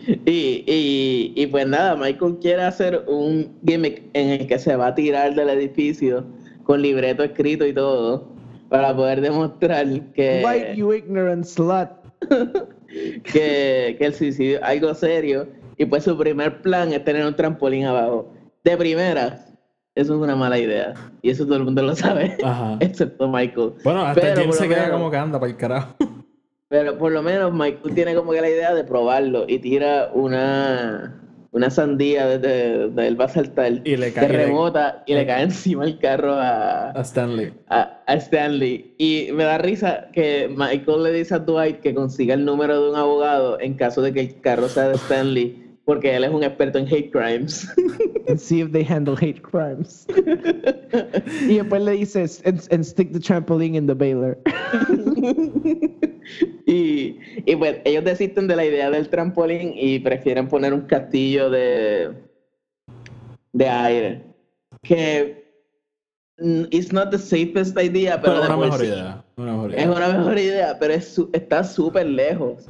Y, 0.26 0.64
y, 0.68 1.34
y, 1.36 1.48
pues 1.48 1.68
nada, 1.68 1.96
Michael 1.96 2.38
quiere 2.42 2.62
hacer 2.62 3.04
un 3.08 3.58
gimmick 3.66 4.04
en 4.14 4.30
el 4.30 4.48
que 4.48 4.60
se 4.60 4.76
va 4.76 4.88
a 4.88 4.96
tirar 4.96 5.34
del 5.34 5.50
edificio 5.50 6.26
con 6.64 6.82
libreto 6.82 7.24
escrito 7.24 7.66
y 7.66 7.74
todo 7.74 8.28
para 8.70 8.96
poder 8.96 9.22
demostrar 9.22 9.88
que. 10.14 10.44
White, 10.46 10.76
you 10.76 10.94
ignorant 10.94 11.46
slut. 11.46 11.90
que, 13.24 13.96
que 13.98 14.06
el 14.06 14.14
suicidio 14.14 14.58
es 14.58 14.64
algo 14.64 14.94
serio 14.94 15.48
y 15.78 15.86
pues 15.86 16.04
su 16.04 16.18
primer 16.18 16.62
plan 16.62 16.94
es 16.94 17.04
tener 17.04 17.26
un 17.26 17.36
trampolín 17.36 17.86
abajo. 17.86 18.32
De 18.64 18.78
primera, 18.78 19.46
eso 19.96 20.16
es 20.16 20.20
una 20.22 20.36
mala 20.36 20.58
idea. 20.58 20.94
Y 21.22 21.30
eso 21.30 21.46
todo 21.46 21.58
el 21.58 21.64
mundo 21.66 21.82
lo 21.82 21.96
sabe, 21.96 22.38
excepto 22.80 23.28
Michael. 23.28 23.74
Bueno, 23.84 24.02
hasta 24.02 24.36
Jim 24.36 24.52
se 24.52 24.68
queda 24.68 24.92
como 24.92 25.12
que 25.12 25.18
anda 25.18 25.40
para 25.40 25.52
el 25.52 25.58
carajo. 25.58 25.96
Pero 26.68 26.98
por 26.98 27.12
lo 27.12 27.22
menos 27.22 27.54
Michael 27.54 27.94
tiene 27.94 28.16
como 28.16 28.32
que 28.32 28.42
la 28.42 28.50
idea 28.50 28.74
de 28.74 28.84
probarlo 28.84 29.46
y 29.48 29.60
tira 29.60 30.10
una, 30.14 31.22
una 31.52 31.70
sandía 31.70 32.26
desde 32.26 32.80
donde 32.80 33.08
él 33.08 33.20
va 33.20 33.26
a 33.26 33.30
saltar. 33.30 33.82
Y 33.84 33.98
le 33.98 34.12
cae. 34.12 34.28
remota 34.28 35.04
y 35.06 35.14
le, 35.14 35.28
cae 35.28 35.44
encima 35.44 35.86
el 35.86 36.00
carro 36.00 36.34
a, 36.34 36.90
a 36.90 37.02
Stanley. 37.02 37.54
A, 37.70 38.02
a, 38.08 38.16
Stanley. 38.16 38.96
Y 38.98 39.30
me 39.34 39.44
da 39.44 39.60
risa 39.60 40.08
que 40.12 40.50
Michael 40.50 41.04
le 41.04 41.14
dice 41.14 41.36
a 41.36 41.40
Dwight 41.40 41.82
que 41.82 41.94
consiga 41.94 42.34
el 42.34 42.44
número 42.46 42.82
de 42.82 42.90
un 42.90 42.96
abogado 42.96 43.60
en 43.60 43.76
caso 43.76 44.02
de 44.02 44.12
que 44.12 44.22
el 44.22 44.42
carro 44.42 44.68
sea 44.68 44.90
de 44.90 44.96
Stanley. 44.96 45.62
Porque 45.86 46.16
él 46.16 46.24
es 46.24 46.32
un 46.32 46.44
experto 46.44 46.80
en 46.80 46.88
hate 46.88 47.12
crimes. 47.12 47.72
And 48.28 48.40
see 48.40 48.62
if 48.62 48.72
they 48.72 48.84
handle 48.84 49.16
hate 49.16 49.44
crimes. 49.44 50.08
y 51.48 51.58
después 51.58 51.84
le 51.84 51.92
dices, 51.92 52.42
and, 52.44 52.84
stick 52.84 53.14
the 53.14 53.20
trampoline 53.20 53.76
in 53.76 53.86
the 53.86 53.94
baler. 53.94 54.36
y, 56.66 57.18
y 57.46 57.56
pues 57.56 57.78
ellos 57.86 58.04
desisten 58.04 58.48
de 58.48 58.56
la 58.56 58.66
idea 58.66 58.90
del 58.90 59.10
trampolín 59.10 59.74
y 59.76 60.00
prefieren 60.00 60.48
poner 60.48 60.74
un 60.74 60.82
castillo 60.82 61.50
de, 61.50 62.12
de 63.54 63.70
aire. 63.70 64.22
Que 64.82 65.44
mm, 66.40 66.64
it's 66.72 66.92
not 66.92 67.12
the 67.12 67.18
safest 67.18 67.78
idea, 67.80 68.20
pero, 68.22 68.42
una, 68.42 68.58
mejor 68.58 68.84
idea, 68.84 69.24
Es 69.76 69.88
una 69.88 70.10
mejor 70.10 70.38
idea, 70.38 70.78
pero 70.80 70.94
es 70.94 71.20
está 71.34 71.64
súper 71.64 72.06
lejos. 72.08 72.66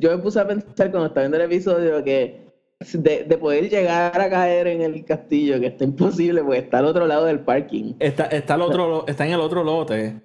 yo 0.00 0.10
me 0.10 0.18
puse 0.18 0.40
a 0.40 0.46
pensar 0.46 0.90
cuando 0.90 1.06
estaba 1.06 1.22
viendo 1.22 1.36
el 1.36 1.44
episodio 1.44 2.02
que 2.02 2.48
de, 2.94 3.24
de, 3.24 3.38
poder 3.38 3.68
llegar 3.68 4.20
a 4.20 4.30
caer 4.30 4.68
en 4.68 4.82
el 4.82 5.04
castillo, 5.04 5.58
que 5.58 5.66
está 5.66 5.82
imposible 5.82 6.42
porque 6.42 6.58
está 6.58 6.78
al 6.78 6.86
otro 6.86 7.06
lado 7.06 7.24
del 7.24 7.40
parking. 7.40 7.94
Está, 7.98 8.26
está, 8.26 8.54
al 8.54 8.62
otro, 8.62 9.04
está 9.08 9.26
en 9.26 9.32
el 9.32 9.40
otro 9.40 9.64
lote. 9.64 10.20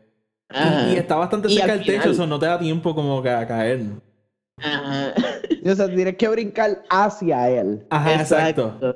Y, 0.53 0.95
está 0.95 1.15
bastante 1.15 1.49
cerca 1.49 1.75
del 1.75 1.85
techo, 1.85 2.11
eso 2.11 2.27
no 2.27 2.37
te 2.37 2.45
da 2.45 2.59
tiempo 2.59 2.93
como 2.93 3.21
que 3.21 3.29
a 3.29 3.47
caer. 3.47 3.81
Ajá. 4.57 5.13
o 5.65 5.75
sea, 5.75 5.87
tienes 5.93 6.15
que 6.15 6.27
brincar 6.27 6.83
hacia 6.89 7.49
él. 7.49 7.85
Ajá, 7.89 8.15
exacto. 8.15 8.95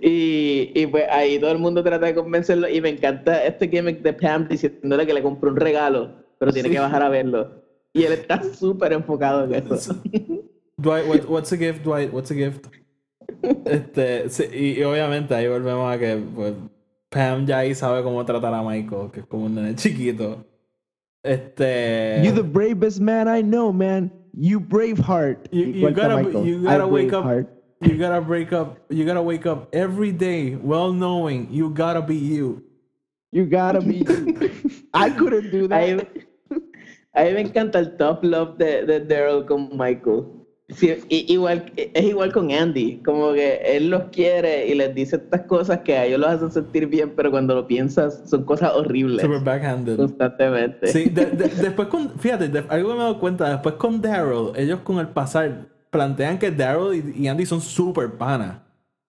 y, 0.00 0.70
y 0.74 0.86
pues 0.86 1.04
ahí 1.10 1.38
todo 1.38 1.52
el 1.52 1.58
mundo 1.58 1.82
trata 1.82 2.06
de 2.06 2.14
convencerlo. 2.14 2.68
Y 2.68 2.80
me 2.80 2.90
encanta 2.90 3.44
este 3.44 3.68
gimmick 3.68 4.02
de 4.02 4.12
Pam 4.12 4.48
diciéndole 4.48 5.06
que 5.06 5.14
le 5.14 5.22
compró 5.22 5.50
un 5.50 5.56
regalo, 5.56 6.12
pero 6.38 6.52
tiene 6.52 6.70
que 6.70 6.78
bajar 6.78 7.02
a 7.02 7.08
verlo. 7.08 7.62
Y 7.94 8.04
él 8.04 8.12
está 8.12 8.42
súper 8.42 8.92
enfocado 8.92 9.44
en 9.44 9.54
eso. 9.72 9.94
Dwight, 10.76 11.28
what's 11.28 11.52
a 11.52 11.56
gift, 11.56 11.82
Dwight? 11.82 12.12
What's 12.12 12.30
a 12.30 12.34
gift? 12.34 12.66
Este, 13.64 14.26
y, 14.56 14.82
obviamente 14.82 15.34
ahí 15.34 15.48
volvemos 15.48 15.92
a 15.92 15.98
que 15.98 16.16
pues, 16.34 16.54
Pam 17.10 17.46
ya 17.46 17.58
ahí 17.58 17.74
sabe 17.74 18.02
cómo 18.02 18.24
tratar 18.24 18.52
a 18.52 18.62
Michael, 18.62 19.10
que 19.10 19.20
es 19.20 19.26
como 19.26 19.46
un 19.46 19.54
nene 19.54 19.74
chiquito. 19.74 20.44
Este. 21.22 22.20
You're 22.22 22.34
the 22.34 22.42
bravest 22.42 23.00
man 23.00 23.28
I 23.28 23.42
know, 23.42 23.72
man. 23.72 24.10
You 24.34 24.60
brave 24.60 24.98
heart. 24.98 25.48
You, 25.50 25.64
you 25.64 25.90
gotta, 25.90 26.22
you 26.44 26.62
gotta 26.62 26.86
wake 26.86 27.12
up. 27.12 27.24
Heart. 27.24 27.48
You 27.80 27.96
gotta 27.96 28.20
break 28.20 28.52
up. 28.52 28.78
You 28.90 29.04
gotta 29.04 29.22
wake 29.22 29.46
up 29.46 29.68
every 29.72 30.12
day, 30.12 30.56
well 30.56 30.92
knowing 30.92 31.48
you 31.50 31.70
gotta 31.70 32.02
be 32.02 32.16
you. 32.16 32.62
You 33.32 33.46
gotta 33.46 33.80
be 33.80 33.98
you. 33.98 34.50
I 34.94 35.10
couldn't 35.10 35.50
do 35.50 35.68
that. 35.68 36.08
A 37.14 37.24
mí, 37.24 37.34
me 37.34 37.40
encanta 37.40 37.78
el 37.78 37.96
tough 37.96 38.22
love 38.22 38.58
de, 38.58 38.84
de 38.86 39.00
Daryl 39.00 39.46
con 39.46 39.76
Michael. 39.76 40.37
Sí, 40.70 40.98
igual, 41.08 41.72
es 41.76 42.04
igual 42.04 42.30
con 42.30 42.52
Andy, 42.52 42.98
como 43.02 43.32
que 43.32 43.56
él 43.64 43.88
los 43.88 44.04
quiere 44.12 44.66
y 44.66 44.74
les 44.74 44.94
dice 44.94 45.16
estas 45.16 45.42
cosas 45.42 45.78
que 45.78 45.96
a 45.96 46.04
ellos 46.04 46.20
los 46.20 46.28
hacen 46.28 46.52
sentir 46.52 46.86
bien, 46.86 47.14
pero 47.16 47.30
cuando 47.30 47.54
lo 47.54 47.66
piensas 47.66 48.28
son 48.28 48.44
cosas 48.44 48.72
horribles. 48.74 49.22
Super 49.22 49.40
backhanded. 49.40 49.96
Constantemente. 49.96 50.88
Sí, 50.88 51.04
después 51.12 51.88
con, 51.88 52.18
fíjate, 52.18 52.64
algo 52.68 52.90
que 52.90 52.94
me 52.94 53.00
he 53.00 53.04
dado 53.04 53.18
cuenta, 53.18 53.48
después 53.48 53.76
con 53.76 54.02
Daryl, 54.02 54.52
ellos 54.56 54.80
con 54.80 54.98
el 54.98 55.08
pasar 55.08 55.68
plantean 55.88 56.38
que 56.38 56.50
Daryl 56.50 57.14
y, 57.16 57.28
Andy 57.28 57.46
son 57.46 57.62
super 57.62 58.12
panas. 58.12 58.58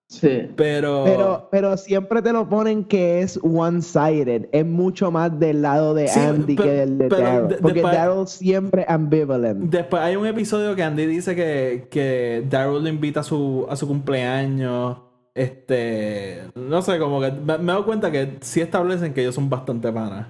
Sí. 0.09 0.49
Pero... 0.55 1.03
pero... 1.05 1.47
Pero 1.51 1.77
siempre 1.77 2.21
te 2.21 2.33
lo 2.33 2.49
ponen 2.49 2.83
que 2.83 3.21
es 3.21 3.39
one-sided. 3.41 4.49
Es 4.51 4.65
mucho 4.65 5.11
más 5.11 5.39
del 5.39 5.61
lado 5.61 5.93
de 5.93 6.09
Andy 6.09 6.55
que 6.55 6.69
del 6.69 6.97
de 6.97 7.09
Daryl. 7.09 7.57
Porque 7.61 7.81
Daryl 7.81 8.27
siempre 8.27 8.85
ambivalent. 8.87 9.69
Después 9.69 10.01
hay 10.01 10.15
un 10.15 10.25
episodio 10.25 10.75
que 10.75 10.81
Andy 10.83 11.05
dice 11.05 11.35
que, 11.35 11.87
que 11.91 12.43
Daryl 12.49 12.83
le 12.83 12.89
invita 12.89 13.19
a 13.19 13.23
su, 13.23 13.67
a 13.69 13.75
su 13.75 13.87
cumpleaños. 13.87 14.97
Este. 15.35 16.41
No 16.55 16.81
sé, 16.81 16.97
como 16.97 17.21
que 17.21 17.31
me, 17.31 17.53
he 17.53 17.57
dado 17.57 17.85
cuenta 17.85 18.11
que 18.11 18.37
sí 18.41 18.61
establecen 18.61 19.13
que 19.13 19.21
ellos 19.21 19.35
son 19.35 19.47
bastante 19.49 19.91
panas. 19.91 20.27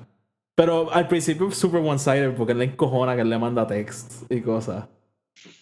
Pero 0.55 0.91
al 0.91 1.07
principio 1.07 1.47
es 1.47 1.55
super 1.55 1.81
one-sided 1.81 2.35
porque 2.35 2.51
él 2.51 2.59
le 2.59 2.65
encojona 2.65 3.15
que 3.15 3.21
él 3.21 3.29
le 3.29 3.39
manda 3.39 3.65
texts 3.65 4.25
y 4.29 4.41
cosas. 4.41 4.87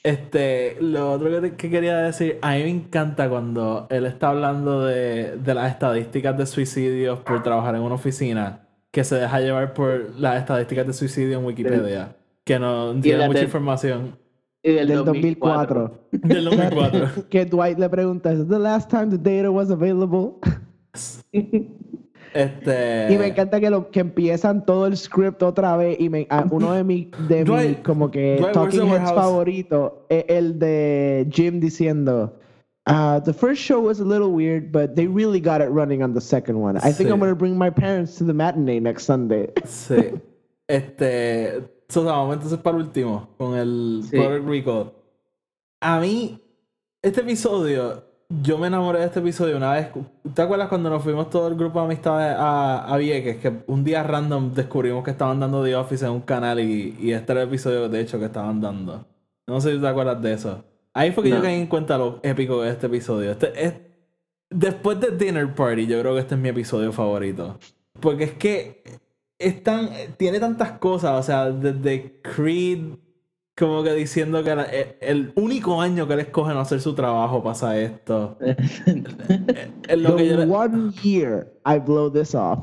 Este, 0.04 0.78
lo 0.80 1.12
otro 1.12 1.30
que, 1.58 1.70
quería 1.70 1.98
decir, 1.98 2.40
a 2.42 2.56
mí 2.56 2.64
me 2.64 2.70
encanta 2.70 3.30
cuando 3.30 3.88
él 3.90 4.06
está 4.06 4.30
hablando 4.30 4.86
de, 4.86 5.38
de, 5.38 5.54
las 5.54 5.72
estadísticas 5.72 6.38
de 6.38 6.46
suicidios 6.46 7.20
por 7.20 7.44
trabajar 7.44 7.76
en 7.76 7.82
una 7.82 7.96
oficina, 7.96 8.68
que 8.92 9.04
se 9.04 9.16
deja 9.16 9.40
llevar 9.40 9.74
por 9.74 10.12
las 10.18 10.40
estadísticas 10.40 10.88
de 10.88 10.94
suicidio 10.94 11.40
en 11.40 11.46
Wikipedia, 11.46 12.16
que 12.44 12.58
no 12.58 13.00
tiene 13.00 13.28
mucha 13.28 13.44
información. 13.44 14.18
Y 14.64 14.72
del, 14.72 14.88
2004. 15.06 16.10
Del 16.12 16.46
2004. 16.46 17.28
que 17.30 17.46
Dwight 17.46 17.78
le 17.78 17.90
pregunta, 17.90 18.32
¿Es 18.32 18.48
the 18.48 18.60
last 18.60 18.90
time 18.90 19.08
the 19.08 19.18
data 19.18 19.52
was 19.52 19.70
available? 19.70 20.40
Este... 22.34 23.08
Y 23.12 23.18
me 23.18 23.28
encanta 23.28 23.60
que, 23.60 23.70
lo, 23.70 23.90
que 23.90 24.02
empiezan 24.02 24.66
todo 24.66 24.88
el 24.88 24.98
script 24.98 25.42
otra 25.44 25.78
vez 25.78 26.00
y 26.00 26.10
me, 26.10 26.28
uno 26.52 26.74
de 26.74 26.84
mis 26.84 27.08
de 27.28 27.80
como 27.84 28.12
que 28.12 28.46
talking 28.54 28.88
heads 28.88 29.12
favoritos 29.12 29.94
es 30.10 30.26
el 30.28 30.60
de 30.60 31.28
Jim 31.32 31.60
diciendo 31.60 32.34
uh, 32.88 33.20
the 33.20 33.34
first 33.34 33.62
show 33.62 33.80
was 33.80 34.00
a 34.00 34.06
little 34.06 34.32
weird, 34.32 34.72
but 34.72 34.96
they 34.96 35.08
really 35.08 35.40
got 35.40 35.62
it 35.62 35.70
running 35.70 36.02
on 36.02 36.14
the 36.14 36.22
second 36.22 36.60
one. 36.60 36.78
I 36.78 36.92
think 36.92 37.10
I'm 37.10 37.20
going 37.20 37.32
to 37.32 37.36
bring 37.36 37.58
my 37.58 37.70
parents 37.70 38.16
to 38.18 38.24
the 38.24 38.34
matinee 38.34 38.80
next 38.80 39.06
Sunday. 39.06 39.48
Sí. 39.66 40.20
Este, 40.70 41.64
so, 41.90 42.04
vamos 42.04 42.36
entonces 42.36 42.60
para 42.60 42.78
el 42.78 42.84
último 42.84 43.30
con 43.38 43.56
el 43.56 44.04
sí. 44.04 44.18
Puerto 44.18 44.46
Rico. 44.46 44.94
A 45.82 46.00
mí 46.00 46.42
este 47.02 47.22
episodio 47.22 48.04
yo 48.30 48.58
me 48.58 48.68
enamoré 48.68 49.00
de 49.00 49.06
este 49.06 49.20
episodio 49.20 49.58
una 49.58 49.74
vez. 49.74 49.90
¿Te 50.34 50.42
acuerdas 50.42 50.68
cuando 50.68 50.90
nos 50.90 51.04
fuimos 51.04 51.30
todo 51.30 51.48
el 51.48 51.56
grupo 51.56 51.80
de 51.80 51.86
amistades 51.86 52.36
a, 52.38 52.86
a 52.86 52.98
Vieques? 52.98 53.38
Que 53.38 53.64
un 53.68 53.84
día 53.84 54.04
random 54.04 54.54
descubrimos 54.54 55.04
que 55.04 55.12
estaban 55.12 55.40
dando 55.40 55.64
The 55.64 55.76
Office 55.76 56.06
en 56.06 56.12
un 56.12 56.22
canal 56.22 56.60
y, 56.60 56.98
y 57.00 57.12
este 57.12 57.32
era 57.32 57.44
el 57.44 57.48
episodio 57.48 57.88
de 57.88 58.02
hecho 58.02 58.20
que 58.20 58.26
estaban 58.26 58.60
dando. 58.60 59.06
No 59.48 59.62
sé 59.62 59.74
si 59.74 59.80
te 59.80 59.88
acuerdas 59.88 60.22
de 60.22 60.34
eso. 60.34 60.64
Ahí 60.94 61.12
fue 61.12 61.24
que 61.24 61.30
yo 61.30 61.42
caí 61.42 61.60
en 61.60 61.68
cuenta 61.68 61.98
lo 61.98 62.20
épico 62.24 62.62
de 62.62 62.72
este 62.72 62.88
episodio. 62.88 63.32
Este 63.32 63.66
es, 63.66 63.74
después 64.50 65.00
de 65.00 65.12
Dinner 65.12 65.54
Party, 65.54 65.86
yo 65.86 66.00
creo 66.02 66.16
que 66.16 66.22
este 66.22 66.36
es 66.36 66.42
mi 66.42 66.50
episodio 66.50 66.92
favorito. 66.92 67.58
Porque 68.00 68.26
es 68.26 68.34
que 68.34 68.84
es 69.40 69.64
tan, 69.64 69.90
tiene 70.18 70.40
tantas 70.40 70.74
cosas, 70.74 71.20
o 71.20 71.24
sea, 71.24 71.52
desde 71.52 72.20
Creed 72.22 72.96
como 73.58 73.82
que 73.82 73.94
diciendo 73.94 74.44
que 74.44 74.52
eh, 74.52 74.98
el, 75.02 75.32
único 75.36 75.82
año 75.82 76.08
que 76.08 76.14
él 76.14 76.20
escoge 76.20 76.54
no 76.54 76.60
hacer 76.60 76.80
su 76.80 76.94
trabajo 76.94 77.42
pasa 77.42 77.78
esto. 77.80 78.38
es 79.88 79.98
lo 79.98 80.16
que 80.16 80.34
one 80.36 80.92
year 81.02 81.52
I 81.66 81.80
blow 81.80 82.12
this 82.12 82.36
off. 82.36 82.60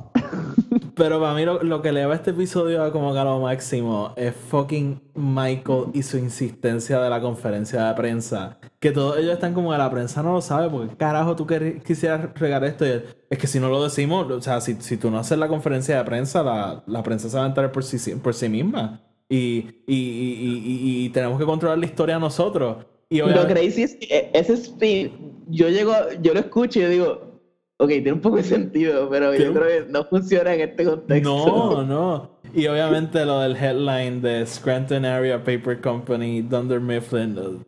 Pero 0.95 1.21
para 1.21 1.35
mí 1.35 1.45
lo, 1.45 1.83
que 1.83 1.91
le 1.91 2.07
va 2.07 2.13
a 2.13 2.17
este 2.17 2.31
episodio 2.31 2.85
a 2.85 2.93
como 2.93 3.13
que 3.13 3.19
a 3.19 3.25
lo 3.25 3.41
máximo 3.41 4.13
es 4.15 4.35
fucking 4.35 5.01
Michael 5.15 5.87
y 5.93 6.05
su 6.05 6.17
insistencia 6.17 7.01
de 7.01 7.11
la 7.11 7.21
conferencia 7.21 7.89
de 7.89 7.95
prensa. 7.95 8.59
Que 8.79 8.93
todos 8.93 9.19
ellos 9.19 9.33
están 9.33 9.53
como 9.53 9.73
que 9.73 9.79
la 9.79 9.91
prensa 9.91 10.23
no 10.23 10.35
lo 10.35 10.41
sabe 10.41 10.71
porque 10.71 10.97
carajo 10.97 11.35
tú 11.35 11.45
quisieras 11.85 12.33
regar 12.35 12.65
esto. 12.65 12.87
Y 12.87 13.03
es 13.31 13.39
que 13.39 13.49
si 13.49 13.59
no 13.59 13.69
lo 13.69 13.83
decimos, 13.83 14.31
o 14.31 14.41
sea, 14.41 14.61
si, 14.61 14.75
si 14.81 14.97
tú 14.97 15.11
no 15.11 15.19
haces 15.19 15.39
la 15.39 15.49
conferencia 15.49 15.99
de 15.99 16.05
prensa, 16.05 16.45
la, 16.45 16.85
la 16.87 17.03
prensa 17.03 17.29
se 17.29 17.37
va 17.37 17.43
a 17.43 17.49
enterar 17.49 17.73
por 17.73 17.83
sí, 17.83 18.15
por 18.15 18.35
sí 18.35 18.49
misma. 18.49 19.01
Y, 19.29 19.67
y, 19.87 19.95
y, 19.97 21.05
y, 21.05 21.09
tenemos 21.11 21.39
que 21.39 21.47
controlar 21.47 21.79
la 21.79 21.87
historia 21.87 22.19
nosotros. 22.19 22.85
Y 23.09 23.19
Lo 23.19 23.47
crazy 23.47 23.83
es 23.83 23.97
que 23.97 24.07
e, 24.11 24.31
ese 24.35 24.55
spin, 24.55 25.13
yo 25.49 25.69
llego, 25.69 25.93
yo 26.21 26.35
lo 26.35 26.41
escucho 26.41 26.79
y 26.79 26.83
yo 26.83 26.89
digo, 26.89 27.41
ok, 27.79 27.89
tiene 27.89 28.13
un 28.13 28.21
poco 28.21 28.37
de 28.37 28.45
sentido, 28.45 29.09
pero 29.09 29.35
yo 29.35 29.53
creo 29.53 29.67
que 29.67 29.91
no 29.91 30.05
funciona 30.05 30.55
en 30.55 30.61
este 30.69 30.85
contexto. 30.85 31.29
No, 31.29 31.83
no. 31.85 32.31
Y 32.55 32.67
obviamente 32.67 33.25
lo 33.25 33.41
del 33.41 33.57
headline 33.57 34.21
de 34.21 34.47
Scranton 34.47 35.05
Area 35.05 35.43
Paper 35.43 35.81
Company, 35.81 36.43
Dunder 36.43 36.81
Mifflin, 36.81 37.65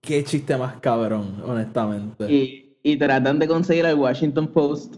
qué 0.00 0.24
chiste 0.24 0.56
más 0.56 0.76
cabrón, 0.80 1.42
honestamente. 1.44 2.32
Y, 2.32 2.78
y 2.82 2.96
tratan 2.96 3.38
de 3.38 3.48
conseguir 3.48 3.86
al 3.86 3.98
Washington 3.98 4.46
Post 4.48 4.96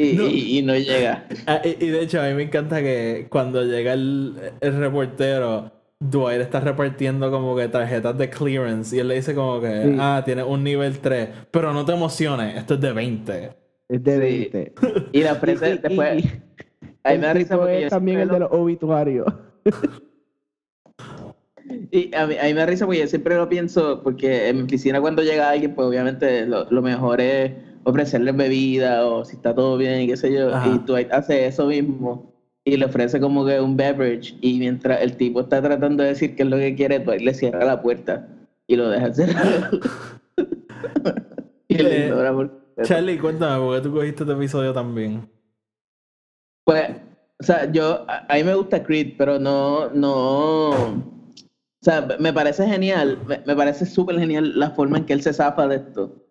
y 0.00 0.62
no, 0.62 0.76
llega. 0.76 1.26
Ah, 1.46 1.60
y, 1.64 1.74
de 1.74 2.02
hecho, 2.02 2.20
a 2.20 2.28
mí 2.28 2.34
me 2.34 2.44
encanta 2.44 2.80
que 2.80 3.26
cuando 3.28 3.64
llega 3.64 3.94
el, 3.94 4.36
reportero, 4.60 5.72
Dwight 5.98 6.40
está 6.40 6.60
repartiendo 6.60 7.30
como 7.32 7.56
que 7.56 7.66
tarjetas 7.66 8.16
de 8.16 8.30
clearance 8.30 8.94
y 8.94 9.00
él 9.00 9.08
le 9.08 9.16
dice 9.16 9.34
como 9.34 9.60
que, 9.60 9.96
ah, 9.98 10.22
tiene 10.24 10.44
un 10.44 10.62
nivel 10.62 11.00
3, 11.00 11.28
pero 11.50 11.72
no 11.72 11.84
te 11.84 11.92
emociones, 11.92 12.56
esto 12.56 12.74
es 12.74 12.80
de 12.80 12.92
20. 12.92 13.50
Es 13.88 14.04
de 14.04 14.18
20. 14.18 14.72
Y 15.12 15.22
la 15.22 15.40
prensa 15.40 15.66
después... 15.66 16.24
ahí 17.02 17.18
me 17.18 17.26
da 17.26 17.32
risa 17.32 17.56
porque 17.56 17.88
también 17.88 18.20
el 18.20 18.28
de 18.28 18.38
los 18.38 18.52
obituarios. 18.52 19.26
Y 21.90 22.14
a 22.14 22.26
mí, 22.26 22.34
a 22.38 22.44
mí, 22.44 22.54
me 22.54 22.60
da 22.60 22.66
risa 22.66 22.86
porque 22.86 23.00
yo 23.00 23.06
siempre 23.06 23.36
lo 23.36 23.46
pienso, 23.46 24.02
porque 24.02 24.48
en 24.48 24.56
mi 24.56 24.62
oficina 24.62 25.02
cuando 25.02 25.22
llega 25.22 25.50
alguien, 25.50 25.74
pues 25.74 25.86
obviamente 25.86 26.46
lo, 26.46 26.64
lo 26.70 26.80
mejor 26.80 27.20
es 27.20 27.52
ofrecerle 27.88 28.32
bebida 28.32 29.06
o 29.06 29.24
si 29.24 29.36
está 29.36 29.54
todo 29.54 29.76
bien 29.78 30.02
y 30.02 30.06
qué 30.08 30.16
sé 30.16 30.32
yo. 30.32 30.50
Y 30.66 30.78
tú 30.80 30.94
hace 31.10 31.46
eso 31.46 31.66
mismo 31.66 32.34
y 32.64 32.76
le 32.76 32.84
ofrece 32.84 33.18
como 33.18 33.46
que 33.46 33.60
un 33.60 33.76
beverage 33.76 34.34
y 34.42 34.58
mientras 34.58 35.00
el 35.00 35.16
tipo 35.16 35.40
está 35.40 35.62
tratando 35.62 36.02
de 36.02 36.10
decir 36.10 36.36
qué 36.36 36.42
es 36.42 36.48
lo 36.48 36.58
que 36.58 36.74
quiere, 36.74 37.00
tú 37.00 37.12
le 37.12 37.32
cierra 37.32 37.64
la 37.64 37.80
puerta 37.80 38.28
y 38.66 38.76
lo 38.76 38.90
deja 38.90 39.12
cerrado. 39.14 39.80
y 41.68 41.78
le 41.78 42.06
ignora 42.06 42.32
por 42.32 42.58
Charlie, 42.82 43.18
cuéntame, 43.18 43.58
¿por 43.64 43.76
qué 43.76 43.82
tú 43.82 43.94
cogiste 43.94 44.22
este 44.22 44.34
episodio 44.34 44.72
también? 44.72 45.28
Pues, 46.64 46.90
o 47.40 47.42
sea, 47.42 47.72
yo, 47.72 48.04
a, 48.06 48.34
mí 48.34 48.44
me 48.44 48.54
gusta 48.54 48.84
Creed, 48.84 49.14
pero 49.16 49.38
no, 49.38 49.88
no, 49.90 50.68
o 50.70 51.04
sea, 51.80 52.06
me 52.20 52.32
parece 52.32 52.66
genial, 52.66 53.18
me, 53.26 53.40
me 53.46 53.56
parece 53.56 53.86
súper 53.86 54.18
genial 54.18 54.58
la 54.58 54.70
forma 54.70 54.98
en 54.98 55.06
que 55.06 55.14
él 55.14 55.22
se 55.22 55.32
zafa 55.32 55.66
de 55.66 55.76
esto. 55.76 56.27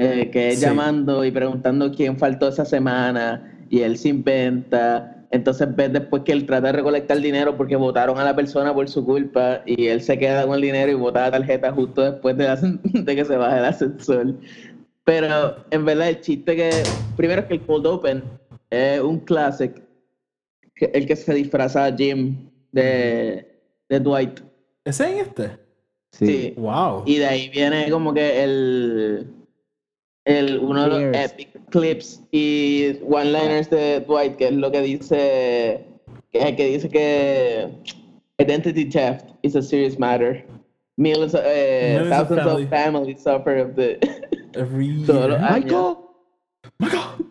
Eh, 0.00 0.30
que 0.30 0.48
es 0.50 0.60
llamando 0.60 1.24
y 1.24 1.30
preguntando 1.30 1.92
quién 1.92 2.16
faltó 2.16 2.48
esa 2.48 2.64
semana 2.64 3.66
y 3.68 3.82
él 3.82 3.98
se 3.98 4.08
inventa. 4.08 5.26
Entonces 5.30 5.68
ves 5.76 5.92
después 5.92 6.22
que 6.22 6.32
él 6.32 6.46
trata 6.46 6.68
de 6.68 6.72
recolectar 6.72 7.18
dinero 7.20 7.56
porque 7.56 7.76
votaron 7.76 8.18
a 8.18 8.24
la 8.24 8.34
persona 8.34 8.72
por 8.72 8.88
su 8.88 9.04
culpa 9.04 9.62
y 9.66 9.86
él 9.86 10.00
se 10.02 10.18
queda 10.18 10.46
con 10.46 10.54
el 10.54 10.62
dinero 10.62 10.90
y 10.90 10.94
vota 10.94 11.20
la 11.22 11.30
tarjeta 11.32 11.70
justo 11.70 12.02
después 12.02 12.36
de, 12.36 12.46
de 12.82 13.16
que 13.16 13.24
se 13.24 13.36
baje 13.36 13.58
el 13.58 13.64
ascensor. 13.64 14.34
Pero 15.04 15.64
en 15.70 15.84
verdad 15.84 16.08
el 16.08 16.20
chiste 16.20 16.56
que, 16.56 16.70
primero 17.16 17.42
es 17.42 17.46
que 17.46 17.54
el 17.54 17.60
Cold 17.62 17.86
Open 17.86 18.22
es 18.70 19.00
un 19.00 19.20
classic, 19.20 19.82
el 20.76 21.06
que 21.06 21.16
se 21.16 21.34
disfraza 21.34 21.84
a 21.84 21.96
Jim 21.96 22.48
de, 22.72 23.46
de 23.88 24.00
Dwight. 24.00 24.40
¿Es 24.84 24.98
en 25.00 25.18
este? 25.18 25.50
sí. 26.12 26.54
Wow. 26.56 27.04
Y 27.06 27.18
de 27.18 27.26
ahí 27.26 27.48
viene 27.50 27.88
como 27.90 28.12
que 28.12 28.42
el 28.42 29.39
el, 30.30 30.58
uno 30.58 30.82
de 30.84 30.88
los 30.88 31.16
epic 31.16 31.48
clips 31.70 32.22
y 32.30 32.98
one-liners 33.02 33.68
de 33.70 34.00
Dwight, 34.00 34.36
que 34.36 34.46
es 34.48 34.52
lo 34.52 34.70
que 34.70 34.80
dice, 34.80 35.84
que, 36.32 36.56
que 36.56 36.64
dice 36.66 36.88
que 36.88 37.68
identity 38.38 38.84
theft 38.84 39.32
is 39.42 39.56
a 39.56 39.62
serious 39.62 39.98
matter. 39.98 40.44
Millions, 40.96 41.34
uh, 41.34 42.06
thousands 42.08 42.46
of, 42.46 42.68
families 42.68 43.22
suffer 43.22 43.56
of 43.56 43.74
the 43.74 43.98
every 44.54 44.86
year. 45.06 45.38
Michael, 45.38 46.10
Michael. 46.78 47.26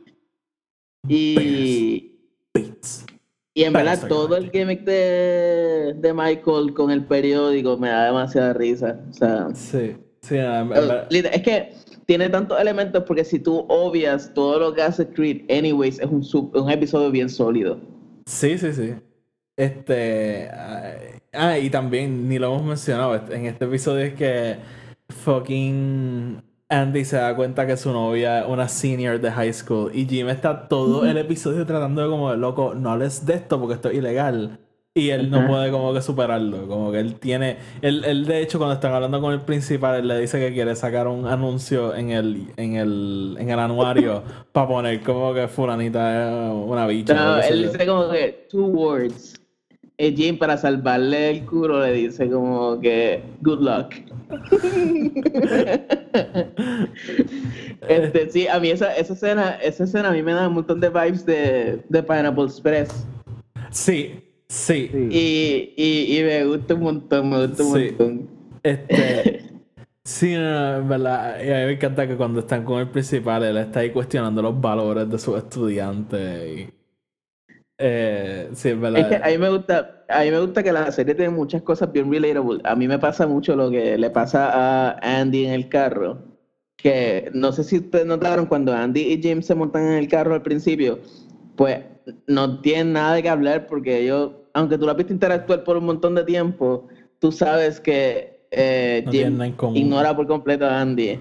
Y 1.08 2.12
Bates. 2.54 3.06
Y 3.54 3.64
en 3.64 3.74
verdad 3.74 4.08
todo 4.08 4.36
el 4.38 4.50
gimmick 4.52 4.84
de, 4.84 5.94
de 5.98 6.14
Michael 6.14 6.74
con 6.74 6.92
el 6.92 7.06
periódico 7.06 7.78
me 7.78 7.90
da 7.90 8.06
demasiada 8.06 8.54
risa. 8.54 9.00
O 9.10 9.14
sea, 9.14 9.48
sí, 9.54 9.96
sí, 10.22 10.38
es 10.38 11.42
que 11.42 11.74
tiene 12.10 12.28
tantos 12.28 12.60
elementos 12.60 13.04
porque 13.04 13.24
si 13.24 13.38
tú 13.38 13.68
obvias 13.70 14.34
todo 14.34 14.58
lo 14.58 14.74
que 14.74 14.82
hace 14.82 15.08
Creed, 15.08 15.44
anyways, 15.48 16.00
es 16.00 16.08
un, 16.08 16.26
un 16.56 16.72
episodio 16.72 17.12
bien 17.12 17.30
sólido. 17.30 17.80
Sí, 18.26 18.58
sí, 18.58 18.74
sí. 18.74 18.96
Este. 19.56 20.50
Ah, 21.32 21.60
y 21.60 21.70
también, 21.70 22.28
ni 22.28 22.40
lo 22.40 22.48
hemos 22.48 22.64
mencionado, 22.64 23.14
en 23.32 23.46
este 23.46 23.66
episodio 23.66 24.06
es 24.06 24.16
que 24.16 24.58
fucking 25.24 26.42
Andy 26.68 27.06
se 27.06 27.18
da 27.18 27.36
cuenta 27.36 27.68
que 27.68 27.78
su 27.78 27.92
novia 27.92 28.40
es 28.40 28.48
una 28.48 28.68
senior 28.68 29.22
de 29.22 29.30
high 29.30 29.54
school 29.54 29.92
y 29.94 30.08
Jim 30.08 30.30
está 30.30 30.68
todo 30.68 31.06
el 31.06 31.16
episodio 31.16 31.64
tratando 31.68 32.02
de 32.02 32.10
como, 32.10 32.34
loco, 32.34 32.74
no 32.74 32.90
hables 32.90 33.24
de 33.24 33.36
esto 33.36 33.60
porque 33.60 33.76
esto 33.76 33.90
es 33.90 34.00
ilegal. 34.00 34.58
Y 35.00 35.12
él 35.12 35.30
no 35.32 35.48
puede 35.48 35.72
como 35.72 35.94
que 35.94 36.02
superarlo. 36.02 36.68
Como 36.68 36.92
que 36.92 37.00
él 37.00 37.16
tiene. 37.16 37.56
Él, 37.82 38.04
él, 38.04 38.26
de 38.26 38.42
hecho, 38.42 38.58
cuando 38.58 38.74
están 38.74 38.92
hablando 38.94 39.22
con 39.22 39.32
el 39.32 39.40
principal, 39.40 39.96
él 39.96 40.10
le 40.10 40.20
dice 40.20 40.38
que 40.40 40.52
quiere 40.54 40.76
sacar 40.76 41.08
un 41.08 41.26
anuncio 41.26 41.96
en 41.96 42.10
el, 42.10 42.48
en 42.58 42.76
el, 42.76 43.38
en 43.40 43.50
el 43.50 43.60
anuario 43.60 44.24
para 44.52 44.68
poner 44.68 45.00
como 45.02 45.34
que 45.34 45.48
fulanita 45.48 46.28
es 46.28 46.34
una 46.54 46.86
bicha. 46.86 47.14
No, 47.14 47.40
él 47.40 47.72
dice 47.72 47.88
como 47.88 48.10
que 48.10 48.46
two 48.52 48.66
words. 48.66 49.40
Y 49.98 50.14
Jim 50.16 50.38
para 50.38 50.58
salvarle 50.58 51.30
el 51.30 51.46
culo 51.46 51.82
le 51.82 51.94
dice 51.94 52.30
como 52.30 52.78
que 52.82 53.24
good 53.42 53.62
luck. 53.62 53.94
este, 57.88 58.30
sí, 58.30 58.48
a 58.48 58.60
mí 58.60 58.70
esa, 58.70 58.94
esa 58.96 59.14
escena, 59.14 59.52
esa 59.62 59.86
escena 59.86 60.10
a 60.10 60.12
mí 60.12 60.22
me 60.24 60.34
da 60.34 60.50
un 60.50 60.56
montón 60.56 60.82
de 60.82 60.90
vibes 60.90 61.26
de, 61.26 61.82
de 61.88 62.04
Pineapple 62.04 62.44
Express. 62.46 63.08
Sí, 63.72 64.29
sí. 64.50 64.92
Y, 65.12 65.74
y, 65.78 66.18
y, 66.18 66.24
me 66.24 66.46
gusta 66.46 66.74
un 66.74 66.82
montón, 66.82 67.30
me 67.30 67.48
gusta 67.48 67.64
un 67.64 67.70
montón. 67.70 68.30
Este. 68.64 69.46
Sí, 70.10 70.34
no, 70.34 70.88
verdad. 70.88 71.38
Y 71.44 71.52
a 71.52 71.60
mí 71.60 71.66
me 71.66 71.72
encanta 71.74 72.08
que 72.08 72.18
cuando 72.18 72.40
están 72.40 72.64
con 72.66 72.80
el 72.80 72.90
principal, 72.90 73.44
él 73.44 73.58
está 73.58 73.82
ahí 73.82 73.92
cuestionando 73.92 74.42
los 74.42 74.60
valores 74.60 75.08
de 75.08 75.20
sus 75.20 75.38
estudiantes. 75.38 76.58
Y, 76.58 76.74
eh, 77.78 78.50
sí, 78.54 78.70
es 78.70 78.80
verdad. 78.80 79.02
Es 79.02 79.08
que 79.08 79.16
a 79.18 79.28
mí 79.28 79.38
me 79.38 79.50
gusta, 79.50 80.04
a 80.10 80.24
mí 80.24 80.32
me 80.32 80.40
gusta 80.40 80.64
que 80.64 80.72
la 80.72 80.92
serie 80.92 81.14
tiene 81.14 81.32
muchas 81.32 81.62
cosas 81.62 81.92
bien 81.92 82.12
relatable. 82.12 82.60
A 82.64 82.76
mí 82.76 82.88
me 82.88 82.98
pasa 82.98 83.28
mucho 83.28 83.56
lo 83.56 83.70
que 83.70 84.00
le 84.00 84.10
pasa 84.10 84.50
a 84.90 85.20
Andy 85.20 85.46
en 85.46 85.54
el 85.54 85.70
carro. 85.70 86.18
Que 86.76 87.30
no 87.34 87.52
sé 87.52 87.64
si 87.64 87.78
ustedes 87.78 88.08
notaron 88.08 88.48
cuando 88.48 88.74
Andy 88.74 89.02
y 89.14 89.22
Jim 89.22 89.44
se 89.44 89.54
montan 89.54 89.84
en 89.84 89.94
el 89.94 90.08
carro 90.08 90.34
al 90.34 90.42
principio, 90.42 91.00
pues 91.56 91.84
no 92.26 92.62
tienen 92.62 92.94
nada 92.94 93.16
de 93.16 93.22
qué 93.22 93.30
hablar 93.30 93.68
porque 93.68 94.00
ellos, 94.00 94.32
aunque 94.54 94.78
tú 94.78 94.86
la 94.86 94.92
has 94.92 94.98
visto 94.98 95.14
interactuar 95.14 95.64
por 95.64 95.78
un 95.78 95.86
montón 95.86 96.16
de 96.16 96.24
tiempo, 96.24 96.88
tú 97.20 97.32
sabes 97.32 97.80
que 97.80 98.40
eh, 98.52 99.06
Jim 99.12 99.40
ignora 99.76 100.16
por 100.16 100.28
completo 100.28 100.66
a 100.66 100.82
Andy. 100.82 101.20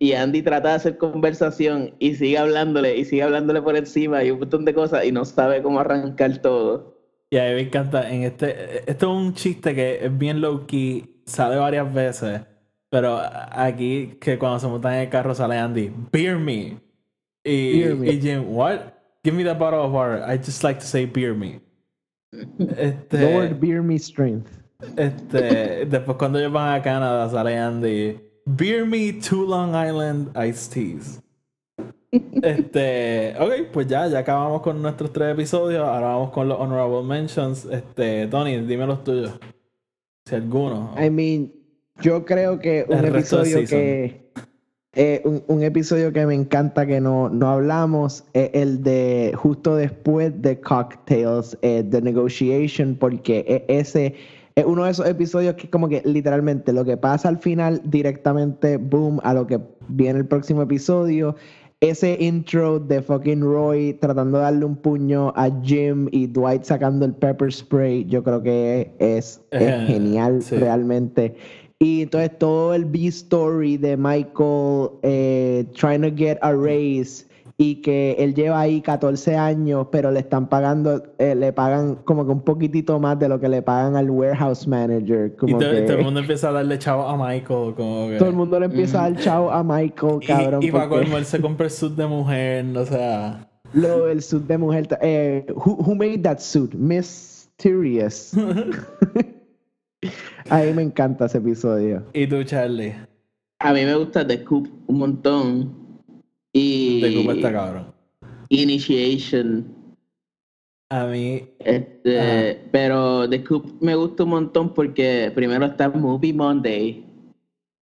Y 0.00 0.12
Andy 0.12 0.42
trata 0.42 0.68
de 0.68 0.74
hacer 0.76 0.98
conversación 0.98 1.92
y 1.98 2.14
sigue 2.14 2.38
hablándole 2.38 2.96
y 2.96 3.04
sigue 3.04 3.24
hablándole 3.24 3.60
por 3.60 3.76
encima 3.76 4.22
y 4.22 4.30
un 4.30 4.38
montón 4.38 4.64
de 4.64 4.72
cosas 4.72 5.04
y 5.04 5.10
no 5.10 5.24
sabe 5.24 5.60
cómo 5.60 5.80
arrancar 5.80 6.38
todo. 6.38 6.96
Y 7.30 7.36
a 7.36 7.48
mí 7.48 7.54
me 7.54 7.60
encanta, 7.62 8.08
en 8.08 8.22
este, 8.22 8.88
esto 8.90 9.12
es 9.12 9.26
un 9.26 9.34
chiste 9.34 9.74
que 9.74 10.04
es 10.04 10.16
bien 10.16 10.40
low 10.40 10.66
key, 10.66 11.20
sale 11.26 11.56
varias 11.56 11.92
veces, 11.92 12.42
pero 12.88 13.20
aquí 13.50 14.16
que 14.20 14.38
cuando 14.38 14.60
se 14.60 14.68
montan 14.68 14.94
en 14.94 15.00
el 15.00 15.08
carro 15.10 15.34
sale 15.34 15.58
Andy, 15.58 15.92
beer 16.12 16.38
me. 16.38 16.80
Y, 17.44 17.82
y 17.82 18.20
Jim, 18.20 18.44
what? 18.48 18.94
Give 19.24 19.36
me 19.36 19.42
that 19.44 19.58
bottle 19.58 19.80
of 19.80 19.92
water. 19.92 20.22
I 20.22 20.38
just 20.38 20.62
like 20.62 20.78
to 20.78 20.86
say 20.86 21.06
beer 21.06 21.34
me. 21.34 21.60
Este, 22.30 23.32
Lord 23.32 23.60
beer 23.60 23.82
me 23.82 23.98
strength. 23.98 24.50
Este, 24.96 25.86
después 25.86 26.16
cuando 26.18 26.38
ellos 26.38 26.52
van 26.52 26.78
a 26.78 26.82
Canadá 26.82 27.28
sale 27.30 27.56
Andy. 27.56 28.20
Beer 28.46 28.86
me 28.86 29.12
two 29.12 29.44
Long 29.46 29.70
Island 29.70 30.30
iced 30.36 30.72
teas. 30.72 31.22
Este, 32.10 33.34
ok, 33.38 33.70
pues 33.72 33.86
ya, 33.86 34.06
ya 34.08 34.20
acabamos 34.20 34.62
con 34.62 34.80
nuestros 34.80 35.12
tres 35.12 35.32
episodios. 35.32 35.82
Ahora 35.86 36.08
vamos 36.08 36.30
con 36.30 36.48
los 36.48 36.58
honorable 36.58 37.02
mentions. 37.02 37.66
Este, 37.66 38.26
Tony, 38.28 38.58
dime 38.58 38.86
los 38.86 39.04
tuyos. 39.04 39.38
Si 40.24 40.34
alguno. 40.34 40.94
I 40.98 41.10
mean, 41.10 41.52
yo 42.00 42.24
creo 42.24 42.58
que 42.58 42.86
un 42.88 43.04
episodio 43.04 43.66
que 43.66 44.30
eh, 45.00 45.22
un, 45.46 45.62
episodio 45.62 46.12
que 46.12 46.26
me 46.26 46.34
encanta 46.34 46.84
que 46.84 47.00
no, 47.00 47.28
no 47.28 47.50
hablamos 47.50 48.24
es 48.32 48.50
el 48.52 48.82
de 48.82 49.32
justo 49.36 49.76
después 49.76 50.32
de 50.42 50.58
Cocktails, 50.58 51.56
eh, 51.62 51.84
The 51.88 52.02
Negotiation, 52.02 52.96
porque 52.96 53.44
e, 53.46 53.64
ese 53.78 54.16
es 54.56 54.64
uno 54.64 54.82
de 54.82 54.90
esos 54.90 55.06
episodios 55.06 55.54
que 55.54 55.70
como 55.70 55.88
que 55.88 56.02
literalmente 56.04 56.72
lo 56.72 56.84
que 56.84 56.96
pasa 56.96 57.28
al 57.28 57.38
final 57.38 57.80
directamente, 57.84 58.76
boom, 58.76 59.20
a 59.22 59.34
lo 59.34 59.46
que 59.46 59.60
viene 59.86 60.18
el 60.18 60.26
próximo 60.26 60.62
episodio. 60.62 61.36
Ese 61.80 62.16
intro 62.18 62.80
de 62.80 63.00
fucking 63.00 63.40
Roy 63.40 63.92
tratando 64.00 64.38
de 64.38 64.42
darle 64.42 64.64
un 64.64 64.74
puño 64.74 65.32
a 65.36 65.48
Jim 65.62 66.08
y 66.10 66.26
Dwight 66.26 66.64
sacando 66.64 67.06
el 67.06 67.14
pepper 67.14 67.52
spray, 67.52 68.04
yo 68.06 68.24
creo 68.24 68.42
que 68.42 68.90
es, 68.98 69.40
genial 69.52 70.42
realmente. 70.50 71.36
Y 71.80 72.02
entonces 72.02 72.36
todo 72.38 72.74
el 72.74 72.84
B-story 72.84 73.76
de 73.76 73.96
Michael 73.96 74.90
eh, 75.02 75.64
trying 75.74 76.02
to 76.02 76.10
get 76.12 76.36
a 76.42 76.52
raise 76.52 77.24
y 77.56 77.82
que 77.82 78.16
él 78.18 78.34
lleva 78.34 78.60
ahí 78.60 78.80
14 78.80 79.36
años, 79.36 79.86
pero 79.92 80.10
le 80.10 80.20
están 80.20 80.48
pagando, 80.48 81.02
eh, 81.18 81.36
le 81.36 81.52
pagan 81.52 81.96
como 82.04 82.24
que 82.24 82.32
un 82.32 82.42
poquitito 82.42 82.98
más 82.98 83.18
de 83.18 83.28
lo 83.28 83.38
que 83.38 83.48
le 83.48 83.62
pagan 83.62 83.94
al 83.94 84.10
warehouse 84.10 84.66
manager. 84.66 85.36
Como 85.36 85.56
y 85.56 85.58
todo, 85.58 85.70
el 85.70 86.04
mundo 86.04 86.20
empieza 86.20 86.48
a 86.48 86.52
darle 86.52 86.78
chavo 86.80 87.02
a 87.02 87.16
Michael. 87.16 87.74
Como 87.74 88.08
Todo 88.18 88.28
el 88.28 88.34
mundo 88.34 88.58
le 88.58 88.66
empieza 88.66 89.04
a 89.04 89.10
dar 89.10 89.20
chavo 89.20 89.50
a 89.50 89.62
Michael, 89.62 90.20
cabrón. 90.26 90.62
Y, 90.62 90.72
para 90.72 90.88
colmo 90.88 91.16
él 91.16 91.24
se 91.24 91.40
compra 91.40 91.66
el 91.66 91.72
suit 91.72 91.94
de 91.94 92.06
mujer, 92.06 92.76
o 92.76 92.86
sea... 92.86 93.48
Lo 93.72 94.06
del 94.06 94.22
suit 94.22 94.44
de 94.46 94.58
mujer. 94.58 94.88
Eh, 95.00 95.46
who, 95.54 95.94
made 95.94 96.22
that 96.22 96.38
suit? 96.38 96.74
Mysterious. 96.74 98.34
a 100.50 100.58
mí 100.60 100.72
me 100.72 100.82
encanta 100.82 101.26
ese 101.26 101.38
episodio. 101.38 102.04
¿Y 102.12 102.26
tú, 102.26 102.42
Charlie? 102.44 102.94
A 103.60 103.72
mí 103.72 103.84
me 103.84 103.94
gusta 103.96 104.26
The 104.26 104.44
Coop 104.44 104.68
un 104.86 104.98
montón. 104.98 105.74
Y. 106.52 107.02
está 107.30 107.52
cabrón. 107.52 107.92
Initiation. 108.48 109.66
A 110.90 111.06
mí. 111.06 111.48
Este, 111.58 112.62
Pero 112.70 113.28
The 113.28 113.44
Coop 113.44 113.80
me 113.80 113.94
gusta 113.94 114.24
un 114.24 114.30
montón 114.30 114.74
porque 114.74 115.32
primero 115.34 115.66
está 115.66 115.88
Movie 115.88 116.32
Monday. 116.32 117.04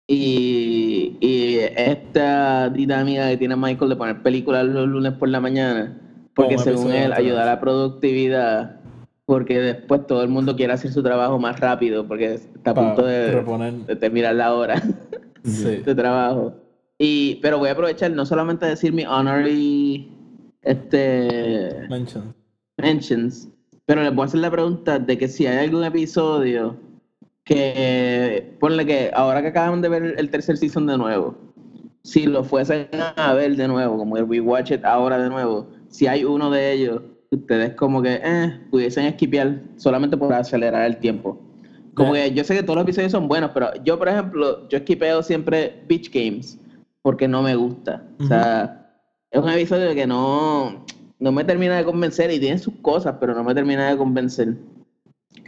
Y, 0.08 1.18
y 1.20 1.58
esta 1.76 2.70
dinámica 2.70 3.28
que 3.30 3.38
tiene 3.38 3.56
Michael 3.56 3.89
de 3.89 3.95
poner 3.95 4.22
películas 4.22 4.66
los 4.66 4.88
lunes 4.88 5.14
por 5.14 5.30
la 5.30 5.39
mañana. 5.39 5.99
Porque 6.36 6.60
según 6.60 6.91
él 6.91 7.12
ayuda 7.12 7.43
a 7.43 7.45
la 7.47 7.60
productividad. 7.60 8.82
Porque 9.26 9.60
después 9.60 10.06
todo 10.06 10.22
el 10.22 10.30
mundo 10.30 10.56
quiere 10.56 10.74
hacer 10.74 10.92
su 10.92 11.02
trabajo 11.02 11.40
más 11.40 11.60
rápido. 11.60 12.08
Porque 12.08 12.36
está 12.36 12.72
a 12.72 12.76
punto 12.76 13.06
de, 13.06 13.42
de 13.88 13.96
terminar 13.96 14.36
la 14.36 14.54
hora 14.54 14.82
de 15.44 15.96
trabajo. 15.96 16.54
Y, 16.98 17.36
pero 17.42 17.58
voy 17.58 17.70
a 17.70 17.74
aprovechar 17.74 18.12
no 18.12 18.26
solamente 18.26 18.66
a 18.66 18.70
decir 18.70 18.94
mi 18.94 19.06
honorary 19.06 20.10
este, 20.66 21.86
mentions. 21.90 22.26
mentions, 22.78 23.50
pero 23.86 24.02
les 24.02 24.14
voy 24.14 24.24
a 24.24 24.26
hacer 24.26 24.40
la 24.40 24.50
pregunta 24.50 24.98
de 24.98 25.18
que 25.18 25.28
si 25.28 25.46
hay 25.46 25.66
algún 25.66 25.84
episodio 25.84 26.76
que, 27.44 28.56
ponle 28.60 28.86
que 28.86 29.12
ahora 29.14 29.42
que 29.42 29.50
acaban 29.50 29.82
de 29.82 29.90
ver 29.90 30.16
el 30.18 30.30
tercer 30.32 30.58
season 30.58 30.88
de 30.88 30.98
nuevo, 30.98 31.36
si 32.04 32.26
lo 32.26 32.44
fuesen 32.44 32.88
a 33.16 33.34
ver 33.34 33.56
de 33.56 33.68
nuevo, 33.68 33.98
como 33.98 34.18
el 34.18 34.24
We 34.24 34.40
Watch 34.40 34.72
It 34.72 34.84
ahora 34.86 35.20
de 35.20 35.30
nuevo, 35.30 35.68
si 35.88 36.08
hay 36.08 36.24
uno 36.24 36.50
de 36.50 36.72
ellos 36.72 37.02
ustedes 37.36 37.74
como 37.76 38.02
que 38.02 38.20
eh, 38.24 38.60
pudiesen 38.70 39.06
esquipear 39.06 39.62
solamente 39.78 40.18
por 40.18 40.34
acelerar 40.34 40.86
el 40.86 40.98
tiempo. 40.98 41.40
Como 41.94 42.14
que 42.14 42.32
yo 42.34 42.44
sé 42.44 42.56
que 42.56 42.64
todos 42.64 42.76
los 42.76 42.84
episodios 42.84 43.14
son 43.14 43.28
buenos, 43.28 43.52
pero 43.54 43.72
yo, 43.84 43.98
por 43.98 44.10
ejemplo, 44.10 44.68
yo 44.68 44.78
esquipeo 44.78 45.24
siempre 45.24 45.82
Beach 45.88 46.12
Games 46.12 46.60
porque 47.02 47.28
no 47.28 47.42
me 47.42 47.56
gusta. 47.56 48.04
O 48.20 48.26
sea, 48.26 48.92
es 49.32 49.42
un 49.42 49.50
episodio 49.50 49.96
que 49.96 50.06
no, 50.06 50.86
no 51.20 51.32
me 51.32 51.44
termina 51.46 51.78
de 51.78 51.86
convencer 51.86 52.32
y 52.32 52.40
tiene 52.40 52.58
sus 52.58 52.74
cosas, 52.82 53.16
pero 53.20 53.34
no 53.34 53.44
me 53.44 53.56
termina 53.56 53.90
de 53.90 53.98
convencer. 53.98 54.56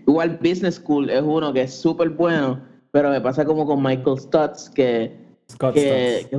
Igual 0.08 0.40
Business 0.42 0.76
School 0.76 1.10
es 1.10 1.22
uno 1.22 1.52
que 1.52 1.64
es 1.64 1.74
súper 1.74 2.10
bueno, 2.10 2.62
pero 2.92 3.10
me 3.10 3.20
pasa 3.20 3.44
como 3.44 3.66
con 3.66 3.84
Michael 3.84 4.20
Stutz, 4.20 4.70
que, 4.70 5.18
Scott 5.52 5.74
que, 5.74 6.20
es, 6.20 6.30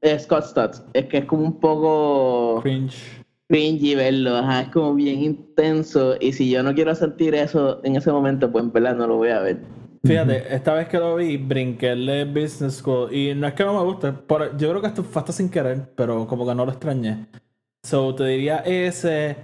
eh, 0.00 0.18
Scott 0.18 0.44
Stutz, 0.44 0.82
es 0.92 1.06
que 1.06 1.18
es 1.18 1.24
como 1.26 1.44
un 1.44 1.60
poco 1.60 2.60
cringe 2.62 3.21
cringy 3.52 3.94
verlo, 3.94 4.38
es 4.38 4.68
como 4.68 4.94
bien 4.94 5.22
intenso 5.22 6.14
y 6.18 6.32
si 6.32 6.48
yo 6.48 6.62
no 6.62 6.74
quiero 6.74 6.94
sentir 6.94 7.34
eso 7.34 7.84
en 7.84 7.96
ese 7.96 8.10
momento, 8.10 8.50
pues 8.50 8.64
en 8.64 8.72
verdad 8.72 8.96
no 8.96 9.06
lo 9.06 9.16
voy 9.16 9.28
a 9.28 9.40
ver. 9.40 9.58
Fíjate, 10.02 10.54
esta 10.54 10.72
vez 10.72 10.88
que 10.88 10.96
lo 10.96 11.16
vi, 11.16 11.36
brinqué 11.36 11.90
el 11.90 12.32
Business 12.32 12.76
School. 12.76 13.14
Y 13.14 13.34
no 13.34 13.46
es 13.46 13.52
que 13.52 13.62
no 13.62 13.74
me 13.74 13.84
guste. 13.84 14.14
yo 14.56 14.70
creo 14.70 14.80
que 14.80 14.86
esto 14.86 15.04
fue 15.04 15.20
hasta 15.20 15.32
sin 15.32 15.50
querer, 15.50 15.92
pero 15.94 16.26
como 16.26 16.46
que 16.46 16.54
no 16.54 16.64
lo 16.64 16.72
extrañé. 16.72 17.26
So, 17.82 18.14
te 18.14 18.24
diría 18.24 18.60
ese. 18.60 19.36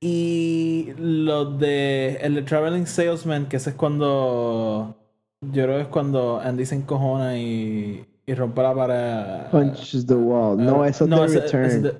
Y 0.00 0.92
lo 0.98 1.46
de 1.46 2.18
el 2.20 2.34
de 2.34 2.42
Traveling 2.42 2.86
Salesman, 2.86 3.46
que 3.46 3.56
ese 3.56 3.70
es 3.70 3.76
cuando. 3.76 4.94
Yo 5.40 5.64
creo 5.64 5.76
que 5.76 5.82
es 5.82 5.88
cuando 5.88 6.40
Andy 6.40 6.66
se 6.66 6.74
encojona 6.74 7.38
y, 7.38 8.06
y 8.26 8.34
rompe 8.34 8.62
la 8.62 8.74
pared. 8.74 9.50
Punches 9.50 10.06
the 10.06 10.14
wall. 10.14 10.62
No, 10.62 10.84
eso 10.84 11.04
es 11.04 11.10
no, 11.10 11.26
The 11.26 11.40
Return. 11.40 11.92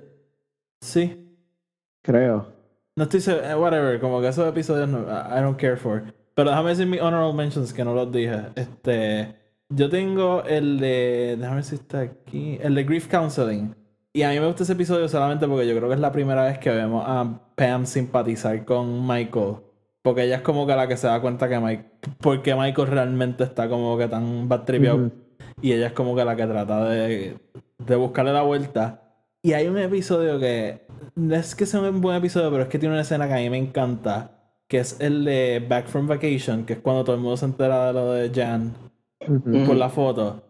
Sí. 0.82 1.25
Creo. 2.06 2.46
No 2.94 3.04
estoy 3.04 3.20
seguro. 3.20 3.44
Eh, 3.44 3.54
whatever. 3.56 4.00
Como 4.00 4.20
que 4.20 4.28
esos 4.28 4.48
episodios 4.48 4.88
no, 4.88 5.00
I 5.00 5.40
don't 5.42 5.58
care 5.58 5.76
for. 5.76 6.04
Pero 6.34 6.50
déjame 6.50 6.70
decir 6.70 6.86
mis 6.86 7.00
honorable 7.00 7.34
mentions 7.34 7.72
que 7.72 7.84
no 7.84 7.94
los 7.94 8.12
dije. 8.12 8.42
Este, 8.54 9.34
yo 9.68 9.90
tengo 9.90 10.44
el 10.44 10.78
de, 10.78 11.34
déjame 11.36 11.56
ver 11.56 11.64
si 11.64 11.74
está 11.74 12.00
aquí, 12.00 12.58
el 12.62 12.76
de 12.76 12.84
Grief 12.84 13.08
Counseling. 13.08 13.74
Y 14.12 14.22
a 14.22 14.30
mí 14.30 14.38
me 14.38 14.46
gusta 14.46 14.62
ese 14.62 14.74
episodio 14.74 15.08
solamente 15.08 15.48
porque 15.48 15.66
yo 15.66 15.76
creo 15.76 15.88
que 15.88 15.94
es 15.94 16.00
la 16.00 16.12
primera 16.12 16.44
vez 16.44 16.58
que 16.58 16.70
vemos 16.70 17.04
a 17.06 17.40
Pam 17.56 17.84
simpatizar 17.86 18.64
con 18.64 19.06
Michael. 19.06 19.56
Porque 20.02 20.22
ella 20.22 20.36
es 20.36 20.42
como 20.42 20.66
que 20.66 20.76
la 20.76 20.86
que 20.86 20.96
se 20.96 21.08
da 21.08 21.20
cuenta 21.20 21.48
que 21.48 21.58
Mike. 21.58 21.84
Porque 22.20 22.54
Michael 22.54 22.86
realmente 22.86 23.42
está 23.42 23.68
como 23.68 23.98
que 23.98 24.06
tan 24.06 24.48
bad 24.48 24.62
Y 25.60 25.72
ella 25.72 25.88
es 25.88 25.92
como 25.92 26.14
que 26.14 26.24
la 26.24 26.36
que 26.36 26.46
trata 26.46 26.84
de, 26.84 27.36
de 27.78 27.96
buscarle 27.96 28.32
la 28.32 28.42
vuelta. 28.42 29.05
Y 29.46 29.52
hay 29.52 29.68
un 29.68 29.78
episodio 29.78 30.40
que. 30.40 30.80
No 31.14 31.36
es 31.36 31.54
que 31.54 31.66
sea 31.66 31.78
un 31.78 32.00
buen 32.00 32.16
episodio, 32.16 32.50
pero 32.50 32.64
es 32.64 32.68
que 32.68 32.80
tiene 32.80 32.96
una 32.96 33.02
escena 33.02 33.28
que 33.28 33.34
a 33.34 33.36
mí 33.36 33.48
me 33.48 33.58
encanta. 33.58 34.32
Que 34.66 34.78
es 34.78 35.00
el 35.00 35.24
de 35.24 35.64
Back 35.68 35.86
from 35.86 36.08
Vacation, 36.08 36.64
que 36.66 36.72
es 36.72 36.78
cuando 36.80 37.04
todo 37.04 37.14
el 37.14 37.22
mundo 37.22 37.36
se 37.36 37.44
entera 37.44 37.86
de 37.86 37.92
lo 37.92 38.10
de 38.10 38.32
Jan 38.34 38.74
por 39.64 39.76
la 39.76 39.88
foto. 39.88 40.42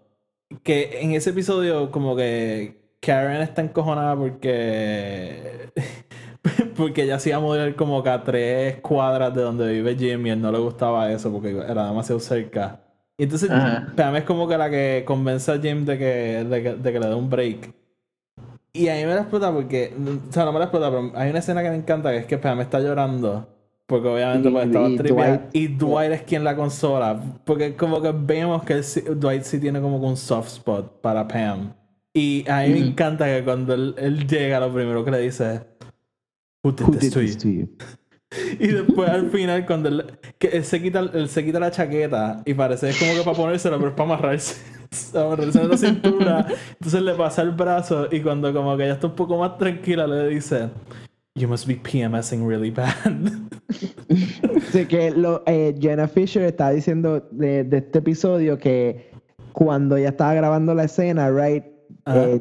Que 0.63 1.03
en 1.03 1.13
ese 1.13 1.29
episodio, 1.29 1.91
como 1.91 2.17
que 2.17 2.97
Karen 3.01 3.43
está 3.43 3.61
encojonada 3.61 4.17
porque. 4.17 5.73
porque 6.79 7.03
ella 7.03 7.17
hacía 7.17 7.39
modelar 7.39 7.77
como 7.77 8.03
que 8.03 8.09
a 8.09 8.25
tres 8.25 8.77
cuadras 8.81 9.35
de 9.35 9.43
donde 9.43 9.71
vive 9.75 9.95
Jim 9.95 10.27
y 10.27 10.31
él 10.31 10.41
no 10.41 10.51
le 10.51 10.59
gustaba 10.59 11.13
eso 11.13 11.31
porque 11.31 11.51
era 11.51 11.89
demasiado 11.89 12.19
cerca. 12.19 12.81
Y 13.19 13.25
entonces, 13.25 13.51
Pam 13.95 14.17
es 14.17 14.25
como 14.25 14.49
que 14.49 14.57
la 14.57 14.71
que 14.71 15.05
convence 15.07 15.53
a 15.53 15.59
Jim 15.59 15.85
de 15.85 15.99
que, 15.99 16.47
de 16.49 16.63
que, 16.63 16.75
de 16.77 16.93
que 16.95 16.99
le 16.99 17.07
dé 17.09 17.15
un 17.15 17.29
break. 17.29 17.86
Y 18.77 18.89
a 18.89 18.95
mí 18.95 19.05
me 19.07 19.15
la 19.15 19.21
explota 19.23 19.53
porque. 19.53 19.95
O 20.29 20.33
sea, 20.33 20.45
no 20.45 20.53
me 20.53 20.59
la 20.59 20.67
explota, 20.67 20.91
pero 20.91 21.13
hay 21.15 21.31
una 21.31 21.39
escena 21.39 21.63
que 21.63 21.71
me 21.71 21.77
encanta 21.77 22.11
que 22.11 22.19
es 22.19 22.27
que 22.27 22.39
Pam 22.39 22.61
está 22.61 22.81
llorando. 22.81 23.49
Porque 23.87 24.09
obviamente 24.09 24.51
pues, 24.51 24.67
estaba 24.67 24.89
Dwight, 24.89 25.41
y 25.53 25.69
Dwight 25.69 26.13
es 26.13 26.23
quien 26.23 26.43
la 26.43 26.57
consola. 26.57 27.21
Porque 27.45 27.77
como 27.77 28.03
que 28.03 28.13
vemos 28.13 28.65
que 28.65 28.83
Dwight 29.15 29.43
sí 29.45 29.61
tiene 29.61 29.81
como 29.81 29.97
un 29.97 30.17
soft 30.17 30.49
spot 30.49 31.01
para 31.01 31.27
Pam. 31.27 31.73
Y 32.13 32.45
a 32.49 32.63
mí 32.63 32.71
me 32.71 32.79
encanta 32.81 33.27
que 33.27 33.45
cuando 33.45 33.75
él, 33.75 34.27
llega, 34.27 34.59
lo 34.61 34.73
primero 34.73 35.05
que 35.05 35.11
le 35.13 35.21
dice 35.21 35.55
es: 35.55 35.61
Who 36.65 36.73
did, 36.73 36.99
this, 36.99 37.13
to 37.13 37.21
you? 37.23 37.69
y 38.59 38.67
después 38.67 39.09
al 39.09 39.31
final, 39.31 39.65
cuando 39.67 39.89
él, 39.89 40.19
que 40.39 40.49
él 40.49 40.65
se, 40.65 40.83
quita, 40.83 41.01
él 41.01 41.29
se 41.29 41.45
quita 41.45 41.61
la 41.61 41.71
chaqueta 41.71 42.43
y 42.45 42.55
parece 42.55 42.91
es 42.91 42.99
como 42.99 43.13
que 43.15 43.21
para 43.21 43.37
ponérsela, 43.37 43.77
pero 43.77 43.91
es 43.91 43.95
para 43.95 44.15
amarrarse 44.15 44.76
amarrarse 45.15 45.61
en 45.61 45.69
la 45.69 45.77
cintura. 45.77 46.47
Entonces 46.73 47.03
le 47.03 47.15
pasa 47.15 47.43
el 47.43 47.51
brazo 47.51 48.09
y 48.11 48.21
cuando 48.21 48.53
como 48.53 48.77
que 48.77 48.85
ella 48.85 48.95
está 48.95 49.07
un 49.07 49.15
poco 49.15 49.39
más 49.39 49.59
tranquila 49.59 50.07
le 50.07 50.29
dice, 50.29 50.71
You 51.37 51.47
must 51.49 51.67
be 51.67 51.77
PMSing 51.77 52.49
really 52.49 52.71
bad. 52.71 52.95
Sí, 54.73 54.87
que 54.87 55.11
lo, 55.11 55.43
eh, 55.47 55.75
Jenna 55.79 56.09
Fisher 56.09 56.43
está 56.45 56.71
diciendo 56.71 57.29
de, 57.31 57.65
de, 57.65 57.79
este 57.79 57.99
episodio 57.99 58.59
que 58.59 59.11
cuando 59.53 59.97
ella 59.97 60.11
estaba 60.11 60.33
grabando 60.35 60.75
la 60.75 60.85
escena, 60.85 61.31
right, 61.31 61.65
eh, 62.07 62.41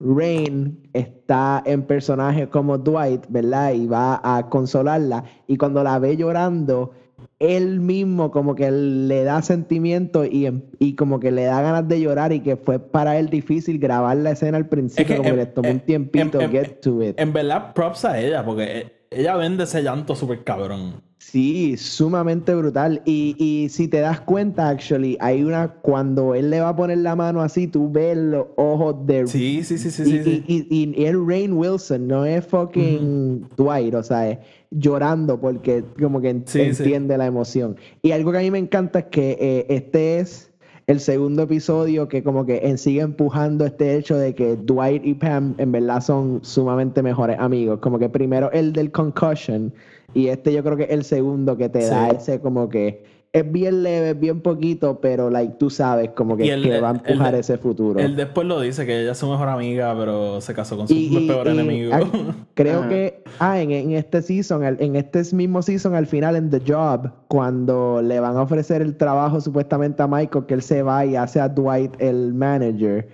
Rain 0.00 0.88
está 0.92 1.62
en 1.66 1.82
personaje 1.82 2.48
como 2.48 2.78
Dwight, 2.78 3.26
¿verdad? 3.28 3.72
Y 3.72 3.86
va 3.86 4.20
a 4.22 4.48
consolarla. 4.48 5.24
Y 5.46 5.56
cuando 5.56 5.82
la 5.82 5.98
ve 5.98 6.16
llorando, 6.16 6.92
él 7.38 7.80
mismo 7.80 8.30
como 8.30 8.54
que 8.54 8.70
le 8.70 9.24
da 9.24 9.42
sentimiento 9.42 10.24
y, 10.24 10.62
y, 10.78 10.94
como 10.94 11.20
que 11.20 11.32
le 11.32 11.44
da 11.44 11.60
ganas 11.62 11.88
de 11.88 12.00
llorar 12.00 12.32
y 12.32 12.40
que 12.40 12.56
fue 12.56 12.78
para 12.78 13.18
él 13.18 13.28
difícil 13.28 13.78
grabar 13.78 14.16
la 14.16 14.32
escena 14.32 14.56
al 14.56 14.68
principio, 14.68 15.16
como 15.16 15.30
que 15.30 15.36
le 15.36 15.46
tomó 15.46 15.70
un 15.70 15.80
tiempito 15.80 16.38
get 16.48 16.80
to 16.80 17.02
it. 17.02 17.18
En 17.18 17.32
verdad, 17.32 17.74
props 17.74 18.04
a 18.04 18.20
ella, 18.20 18.44
porque 18.44 18.92
ella 19.10 19.36
vende 19.36 19.64
ese 19.64 19.82
llanto 19.82 20.14
súper 20.14 20.44
cabrón. 20.44 21.02
Sí, 21.18 21.76
sumamente 21.78 22.54
brutal. 22.54 23.00
Y, 23.06 23.34
y, 23.38 23.70
si 23.70 23.88
te 23.88 24.00
das 24.00 24.20
cuenta, 24.20 24.68
actually, 24.68 25.16
hay 25.20 25.42
una. 25.42 25.68
Cuando 25.68 26.34
él 26.34 26.50
le 26.50 26.60
va 26.60 26.68
a 26.70 26.76
poner 26.76 26.98
la 26.98 27.16
mano 27.16 27.40
así, 27.40 27.66
tú 27.66 27.90
ves 27.90 28.16
los 28.16 28.46
ojos 28.56 29.06
de. 29.06 29.26
Sí, 29.26 29.64
sí, 29.64 29.78
sí, 29.78 29.90
sí. 29.90 30.02
Y, 30.02 30.22
sí, 30.22 30.44
y, 30.46 30.66
y, 30.70 31.02
y 31.02 31.04
es 31.06 31.14
Rain 31.16 31.54
Wilson, 31.54 32.06
no 32.06 32.26
es 32.26 32.44
fucking 32.46 33.48
Dwight, 33.56 33.94
o 33.94 34.02
sea, 34.02 34.28
es 34.28 34.38
llorando 34.74 35.40
porque 35.40 35.84
como 36.00 36.20
que 36.20 36.30
entiende 36.30 37.16
la 37.16 37.26
emoción. 37.26 37.76
Y 38.02 38.12
algo 38.12 38.32
que 38.32 38.38
a 38.38 38.40
mí 38.40 38.50
me 38.50 38.58
encanta 38.58 39.00
es 39.00 39.04
que 39.06 39.36
eh, 39.40 39.66
este 39.68 40.20
es 40.20 40.50
el 40.86 41.00
segundo 41.00 41.44
episodio 41.44 42.08
que 42.08 42.22
como 42.22 42.44
que 42.44 42.76
sigue 42.76 43.00
empujando 43.00 43.64
este 43.64 43.96
hecho 43.96 44.16
de 44.16 44.34
que 44.34 44.56
Dwight 44.56 45.04
y 45.04 45.14
Pam 45.14 45.54
en 45.58 45.72
verdad 45.72 46.00
son 46.00 46.40
sumamente 46.42 47.02
mejores 47.02 47.38
amigos. 47.38 47.78
Como 47.80 47.98
que 47.98 48.08
primero 48.08 48.50
el 48.52 48.72
del 48.72 48.90
concussion 48.90 49.72
y 50.12 50.28
este 50.28 50.52
yo 50.52 50.62
creo 50.62 50.76
que 50.76 50.84
es 50.84 50.90
el 50.90 51.04
segundo 51.04 51.56
que 51.56 51.68
te 51.68 51.86
da 51.86 52.08
ese 52.08 52.40
como 52.40 52.68
que 52.68 53.02
es 53.34 53.50
bien 53.50 53.82
leve, 53.82 54.10
es 54.10 54.20
bien 54.20 54.40
poquito, 54.40 55.00
pero 55.00 55.28
like 55.28 55.56
tú 55.58 55.68
sabes 55.68 56.10
como 56.10 56.36
que, 56.36 56.44
que 56.44 56.80
va 56.80 56.90
a 56.90 56.92
empujar 56.92 57.34
ese 57.34 57.58
futuro. 57.58 57.98
Él 57.98 58.14
después 58.14 58.46
lo 58.46 58.60
dice 58.60 58.86
que 58.86 59.02
ella 59.02 59.10
es 59.10 59.18
su 59.18 59.28
mejor 59.28 59.48
amiga, 59.48 59.92
pero 59.98 60.40
se 60.40 60.54
casó 60.54 60.76
con 60.76 60.86
su 60.86 60.94
peor 61.26 61.48
enemigo. 61.48 61.92
creo 62.54 62.88
que 62.88 63.24
ah, 63.40 63.60
en, 63.60 63.72
en, 63.72 63.90
este 63.90 64.22
season, 64.22 64.62
en 64.62 64.94
este 64.94 65.24
mismo 65.34 65.62
season 65.62 65.96
al 65.96 66.06
final 66.06 66.36
en 66.36 66.48
The 66.48 66.62
Job, 66.64 67.10
cuando 67.26 68.00
le 68.00 68.20
van 68.20 68.36
a 68.36 68.42
ofrecer 68.42 68.80
el 68.80 68.96
trabajo 68.96 69.40
supuestamente 69.40 70.00
a 70.00 70.06
Michael, 70.06 70.46
que 70.46 70.54
él 70.54 70.62
se 70.62 70.84
va 70.84 71.04
y 71.04 71.16
hace 71.16 71.40
a 71.40 71.48
Dwight 71.48 72.00
el 72.00 72.32
manager, 72.34 73.08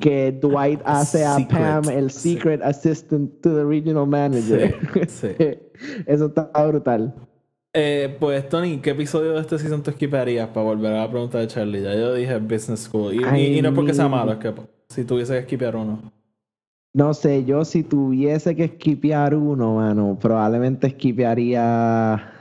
que 0.00 0.32
Dwight 0.40 0.80
hace 0.86 1.22
a 1.26 1.36
Pam 1.50 1.90
el 1.90 2.10
secret 2.10 2.62
assistant 2.62 3.30
to 3.42 3.54
the 3.54 3.62
regional 3.62 4.06
manager. 4.06 4.74
Sí, 5.06 5.28
Eso 6.06 6.26
está 6.26 6.50
brutal. 6.66 7.14
Eh, 7.78 8.16
pues, 8.18 8.48
Tony, 8.48 8.78
¿qué 8.78 8.90
episodio 8.90 9.34
de 9.34 9.40
este 9.42 9.58
season 9.58 9.82
te 9.82 9.90
esquipearías 9.90 10.48
para 10.48 10.64
volver 10.64 10.94
a 10.94 11.02
la 11.02 11.10
pregunta 11.10 11.38
de 11.38 11.46
Charlie? 11.46 11.82
Ya 11.82 11.94
yo 11.94 12.14
dije 12.14 12.38
Business 12.38 12.84
School. 12.84 13.12
Y, 13.12 13.60
no 13.60 13.68
es 13.68 13.74
porque 13.74 13.92
sea 13.92 14.08
malo, 14.08 14.32
es 14.32 14.38
que 14.38 14.54
si 14.88 15.04
tuviese 15.04 15.34
que 15.34 15.40
esquipear 15.40 15.76
uno. 15.76 16.10
No 16.94 17.12
sé, 17.12 17.44
yo 17.44 17.66
si 17.66 17.82
tuviese 17.82 18.56
que 18.56 18.64
esquipear 18.64 19.34
uno, 19.34 19.74
mano, 19.74 20.18
probablemente 20.18 20.86
esquipearía. 20.86 22.32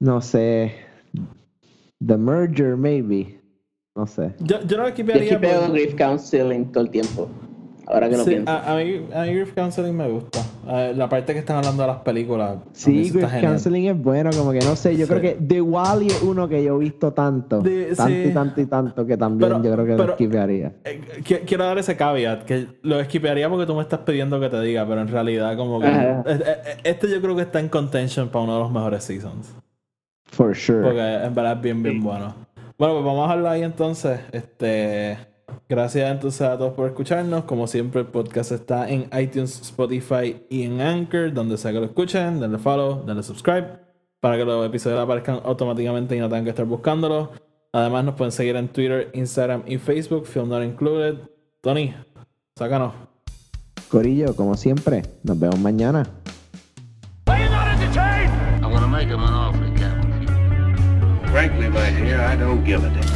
No 0.00 0.20
sé. 0.20 0.74
The 2.04 2.16
Merger, 2.16 2.76
maybe. 2.76 3.40
No 3.94 4.08
sé. 4.08 4.34
Yo, 4.40 4.60
yo 4.66 4.78
no 4.78 4.86
esquipearía. 4.88 5.22
Yo 5.22 5.36
esquipeo 5.36 5.70
Grief 5.70 5.94
Counseling 5.94 6.72
todo 6.72 6.82
el 6.82 6.90
tiempo. 6.90 7.30
Ahora 7.86 8.08
que 8.08 8.16
no 8.16 8.24
pienso. 8.24 8.50
A, 8.50 8.72
a, 8.72 8.76
mí, 8.76 9.06
a 9.14 9.24
Grief 9.24 9.54
Counseling 9.54 9.96
me 9.96 10.08
gusta. 10.08 10.40
la 10.94 11.08
parte 11.08 11.32
que 11.32 11.38
están 11.38 11.58
hablando 11.58 11.82
de 11.82 11.86
las 11.88 11.98
películas. 11.98 12.58
Sí, 12.72 13.10
Grief 13.10 13.40
Counseling 13.40 13.86
es 13.86 14.02
bueno, 14.02 14.30
como 14.36 14.52
que 14.52 14.60
no 14.60 14.74
sé. 14.76 14.96
Yo 14.96 15.06
creo 15.06 15.20
que 15.20 15.34
The 15.34 15.60
Wally 15.60 16.08
es 16.08 16.22
uno 16.22 16.48
que 16.48 16.62
yo 16.62 16.76
he 16.76 16.78
visto 16.78 17.12
tanto. 17.12 17.62
tanto 17.96 18.28
y 18.28 18.32
tanto 18.32 18.60
y 18.60 18.66
tanto 18.66 19.06
que 19.06 19.16
también 19.16 19.62
yo 19.62 19.72
creo 19.72 19.86
que 19.86 19.96
lo 19.96 20.10
esquipearía. 20.10 20.72
Eh, 20.84 21.00
quiero 21.46 21.64
dar 21.64 21.78
ese 21.78 21.96
caveat, 21.96 22.44
que 22.44 22.66
lo 22.82 23.00
esquipearía 23.00 23.48
porque 23.48 23.66
tú 23.66 23.74
me 23.74 23.82
estás 23.82 24.00
pidiendo 24.00 24.40
que 24.40 24.48
te 24.48 24.60
diga, 24.60 24.86
pero 24.86 25.00
en 25.00 25.08
realidad, 25.08 25.56
como 25.56 25.80
que. 25.80 25.86
Eh, 25.86 26.22
eh, 26.26 26.76
este 26.84 27.08
yo 27.10 27.20
creo 27.20 27.36
que 27.36 27.42
está 27.42 27.60
en 27.60 27.68
contention 27.68 28.28
para 28.28 28.44
uno 28.44 28.54
de 28.54 28.60
los 28.60 28.70
mejores 28.70 29.04
seasons. 29.04 29.54
For 30.24 30.54
sure. 30.54 30.82
Porque 30.82 31.00
en 31.00 31.34
verdad 31.34 31.54
es 31.54 31.60
bien, 31.62 31.82
bien 31.82 32.02
bueno. 32.02 32.34
Bueno, 32.78 32.94
pues 32.94 33.04
vamos 33.06 33.28
a 33.28 33.32
hablar 33.32 33.52
ahí 33.52 33.62
entonces. 33.62 34.20
Este. 34.32 35.16
Gracias 35.68 36.10
entonces 36.10 36.42
a 36.42 36.56
todos 36.56 36.74
por 36.74 36.86
escucharnos. 36.86 37.44
Como 37.44 37.66
siempre, 37.66 38.02
el 38.02 38.06
podcast 38.06 38.52
está 38.52 38.88
en 38.88 39.08
iTunes, 39.18 39.60
Spotify 39.60 40.44
y 40.48 40.62
en 40.62 40.80
Anchor, 40.80 41.32
donde 41.32 41.56
sea 41.56 41.72
que 41.72 41.80
lo 41.80 41.86
escuchen. 41.86 42.40
Denle 42.40 42.58
follow, 42.58 43.04
denle 43.04 43.22
subscribe 43.22 43.78
para 44.20 44.36
que 44.36 44.44
los 44.44 44.66
episodios 44.66 45.00
aparezcan 45.00 45.40
automáticamente 45.44 46.16
y 46.16 46.20
no 46.20 46.28
tengan 46.28 46.44
que 46.44 46.50
estar 46.50 46.66
buscándolos. 46.66 47.30
Además, 47.72 48.04
nos 48.04 48.14
pueden 48.14 48.32
seguir 48.32 48.56
en 48.56 48.68
Twitter, 48.68 49.10
Instagram 49.12 49.62
y 49.66 49.78
Facebook, 49.78 50.26
Film 50.26 50.48
Not 50.48 50.64
Included. 50.64 51.18
Tony, 51.60 51.94
sácanos. 52.56 52.94
Corillo, 53.88 54.34
como 54.34 54.56
siempre, 54.56 55.02
nos 55.22 55.38
vemos 55.38 55.58
mañana. 55.58 56.04
Frankly, 61.36 61.68
my 61.68 61.90
dear, 61.90 62.20
I 62.20 62.34
don't 62.34 62.64
give 62.64 62.82
a 62.82 62.88
damn. 62.88 63.15